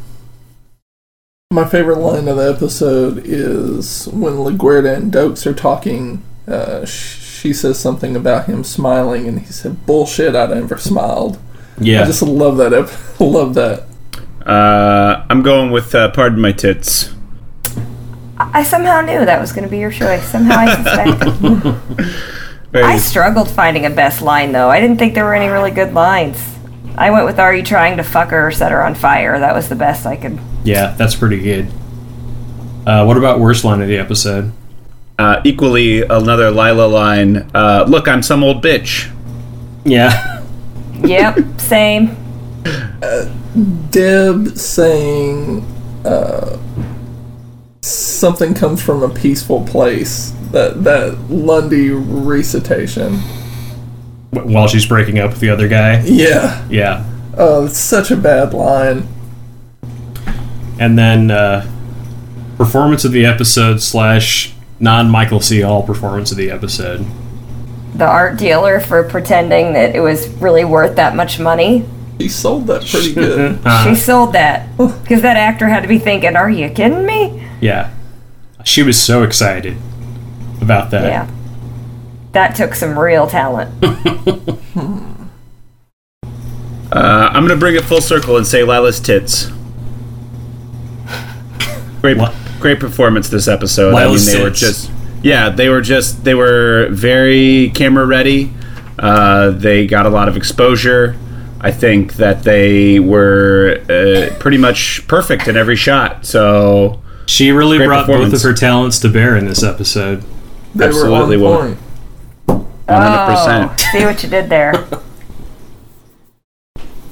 My 1.53 1.69
favorite 1.69 1.99
line 1.99 2.27
of 2.27 2.37
the 2.37 2.53
episode 2.53 3.23
is 3.25 4.09
when 4.09 4.35
LaGuerta 4.35 4.97
and 4.97 5.13
Dokes 5.13 5.47
are 5.47 5.55
talking. 5.55 6.23
Uh, 6.49 6.85
she 6.85 7.53
says 7.53 7.79
something 7.79 8.17
about 8.17 8.47
him 8.47 8.65
smiling, 8.65 9.29
and 9.29 9.39
he 9.39 9.53
said, 9.53 9.87
"Bullshit! 9.87 10.35
I 10.35 10.47
never 10.47 10.79
smiled." 10.79 11.39
Yeah, 11.79 12.03
I 12.03 12.07
just 12.07 12.23
love 12.23 12.57
that. 12.57 12.73
Ep- 12.73 12.91
love 13.21 13.55
that. 13.55 13.85
Uh, 14.47 15.27
I'm 15.29 15.43
going 15.43 15.71
with 15.71 15.95
uh, 15.95 16.11
"Pardon 16.11 16.41
My 16.41 16.53
Tits." 16.53 17.15
I 18.39 18.63
somehow 18.65 19.01
knew 19.03 19.25
that 19.25 19.41
was 19.41 19.53
going 19.53 19.65
to 19.65 19.71
be 19.71 19.79
your 19.79 19.93
choice. 19.93 20.25
Somehow 20.25 20.57
I 20.59 20.75
suspected. 20.75 22.09
Very- 22.73 22.85
I 22.85 22.97
struggled 22.99 23.49
finding 23.51 23.85
a 23.87 23.91
best 23.91 24.23
line 24.23 24.53
though. 24.53 24.69
I 24.71 24.81
didn't 24.81 24.97
think 24.99 25.15
there 25.15 25.25
were 25.25 25.35
any 25.35 25.49
really 25.53 25.71
good 25.71 25.93
lines. 25.95 26.39
I 26.97 27.11
went 27.11 27.25
with 27.27 27.39
"Are 27.39 27.55
you 27.55 27.63
trying 27.63 27.97
to 27.99 28.03
fuck 28.03 28.31
her 28.31 28.49
or 28.49 28.51
set 28.51 28.73
her 28.73 28.85
on 28.85 28.95
fire?" 28.95 29.39
That 29.39 29.55
was 29.55 29.69
the 29.69 29.77
best 29.77 30.07
I 30.07 30.17
could. 30.17 30.39
Yeah, 30.65 30.95
that's 30.97 31.15
pretty 31.15 31.41
good. 31.41 31.69
Uh, 32.87 33.05
what 33.05 33.17
about 33.17 33.39
worst 33.41 33.65
line 33.65 33.81
of 33.83 33.89
the 33.89 33.99
episode? 33.99 34.53
uh, 35.19 35.41
equally, 35.45 36.03
another 36.03 36.51
Lila 36.51 36.87
line. 36.87 37.49
Uh, 37.55 37.85
Look, 37.87 38.09
I'm 38.09 38.23
some 38.23 38.43
old 38.43 38.63
bitch. 38.65 39.09
Yeah. 39.85 40.43
Yep, 41.05 41.39
same. 41.61 42.17
Deb 43.91 44.57
saying 44.57 45.61
uh, 46.05 46.59
something 47.81 48.55
comes 48.55 48.83
from 48.83 49.03
a 49.03 49.09
peaceful 49.09 49.65
place. 49.67 50.33
That 50.53 50.85
that 50.85 51.19
Lundy 51.31 51.91
recitation. 51.91 53.19
While 54.31 54.69
she's 54.69 54.87
breaking 54.87 55.19
up 55.19 55.31
with 55.31 55.41
the 55.41 55.51
other 55.51 55.69
guy. 55.69 56.03
Yeah. 56.05 56.67
Yeah. 56.71 57.05
Oh, 57.37 57.67
it's 57.67 57.79
such 57.79 58.11
a 58.11 58.17
bad 58.17 58.55
line. 58.55 59.09
And 60.79 60.99
then 60.99 61.31
uh, 61.31 61.71
performance 62.57 63.05
of 63.05 63.13
the 63.13 63.27
episode 63.27 63.83
slash 63.83 64.55
non 64.81 65.11
Michael 65.11 65.41
C. 65.41 65.61
Hall 65.61 65.83
performance 65.83 66.31
of 66.31 66.37
the 66.37 66.51
episode. 66.51 67.07
The 67.95 68.07
art 68.07 68.39
dealer 68.39 68.81
for 68.81 69.03
pretending 69.05 69.75
that 69.75 69.95
it 69.95 70.01
was 70.01 70.29
really 70.37 70.65
worth 70.65 70.97
that 70.97 71.15
much 71.15 71.39
money. 71.39 71.85
He 72.23 72.29
sold 72.29 72.67
that 72.69 72.83
pretty 72.87 73.13
good. 73.15 73.59
She 73.85 73.95
sold 73.95 74.33
that 74.35 74.77
because 74.77 75.23
that 75.23 75.37
actor 75.37 75.69
had 75.69 75.81
to 75.83 75.89
be 75.89 75.99
thinking, 75.99 76.37
"Are 76.37 76.51
you 76.51 76.69
kidding 76.71 77.05
me?" 77.05 77.49
yeah. 77.61 77.93
She 78.65 78.83
was 78.85 79.01
so 79.01 79.25
excited 79.25 79.77
about 80.61 80.91
that. 80.93 81.05
Yeah. 81.05 81.29
That 82.31 82.55
took 82.55 82.75
some 82.75 82.97
real 82.99 83.27
talent. 83.27 83.73
Uh, 86.93 87.31
I'm 87.33 87.47
gonna 87.47 87.59
bring 87.59 87.75
it 87.75 87.85
full 87.85 88.03
circle 88.03 88.37
and 88.37 88.47
say 88.47 88.65
Lila's 88.65 89.01
tits. 89.01 89.51
Great, 92.03 92.19
What? 92.19 92.35
great 92.61 92.79
performance 92.81 93.31
this 93.31 93.49
episode. 93.49 93.95
Lila's 93.95 94.29
I 94.29 94.33
mean, 94.33 94.39
they 94.39 94.45
were 94.45 94.51
just, 94.55 94.91
yeah, 95.23 95.49
they 95.49 95.71
were 95.71 95.81
just, 95.81 96.23
they 96.23 96.35
were 96.35 96.89
very 96.91 97.71
camera 97.75 98.05
ready. 98.05 98.53
Uh, 98.99 99.51
they 99.53 99.87
got 99.87 100.05
a 100.05 100.11
lot 100.11 100.29
of 100.29 100.37
exposure. 100.37 101.17
I 101.63 101.71
think 101.71 102.15
that 102.15 102.43
they 102.43 102.99
were 102.99 103.81
uh, 103.89 104.35
pretty 104.41 104.59
much 104.59 105.07
perfect 105.07 105.47
in 105.47 105.57
every 105.57 105.77
shot. 105.77 106.27
So 106.27 107.01
She 107.27 107.53
really 107.53 107.79
brought 107.79 108.09
both 108.09 108.33
of 108.33 108.43
her 108.43 108.53
talents 108.53 108.99
to 109.01 109.09
bear 109.09 109.37
in 109.37 109.47
this 109.47 109.63
episode. 109.63 110.25
They 110.75 110.87
Absolutely 110.87 111.37
were 111.37 111.47
on 111.47 111.53
woman. 111.59 111.77
point. 112.47 112.67
100%. 112.89 113.71
Oh, 113.71 113.77
see 113.93 114.05
what 114.05 114.23
you 114.23 114.29
did 114.29 114.49
there. 114.49 114.73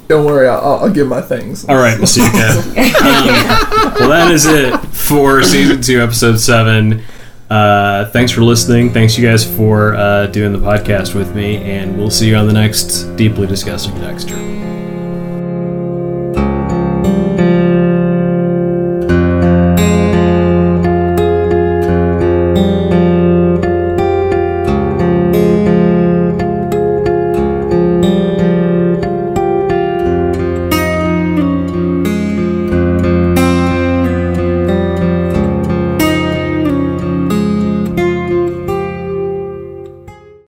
Don't 0.08 0.24
worry, 0.24 0.48
I'll, 0.48 0.78
I'll 0.78 0.90
give 0.90 1.06
my 1.06 1.20
things. 1.22 1.64
All 1.68 1.76
right, 1.76 1.96
Masuka. 1.96 2.66
um, 3.00 3.94
well, 4.00 4.08
that 4.08 4.32
is 4.32 4.44
it 4.44 4.76
for 4.88 5.40
season 5.44 5.80
two, 5.82 6.00
episode 6.02 6.40
seven. 6.40 7.04
Uh, 7.50 8.06
thanks 8.10 8.30
for 8.30 8.42
listening. 8.42 8.92
Thanks, 8.92 9.18
you 9.18 9.26
guys, 9.26 9.44
for 9.44 9.94
uh, 9.94 10.26
doing 10.28 10.52
the 10.52 10.58
podcast 10.58 11.14
with 11.14 11.34
me, 11.34 11.56
and 11.56 11.98
we'll 11.98 12.10
see 12.10 12.28
you 12.28 12.36
on 12.36 12.46
the 12.46 12.52
next 12.52 13.04
Deeply 13.16 13.46
Discussing 13.46 13.94
Dexter. 14.00 14.69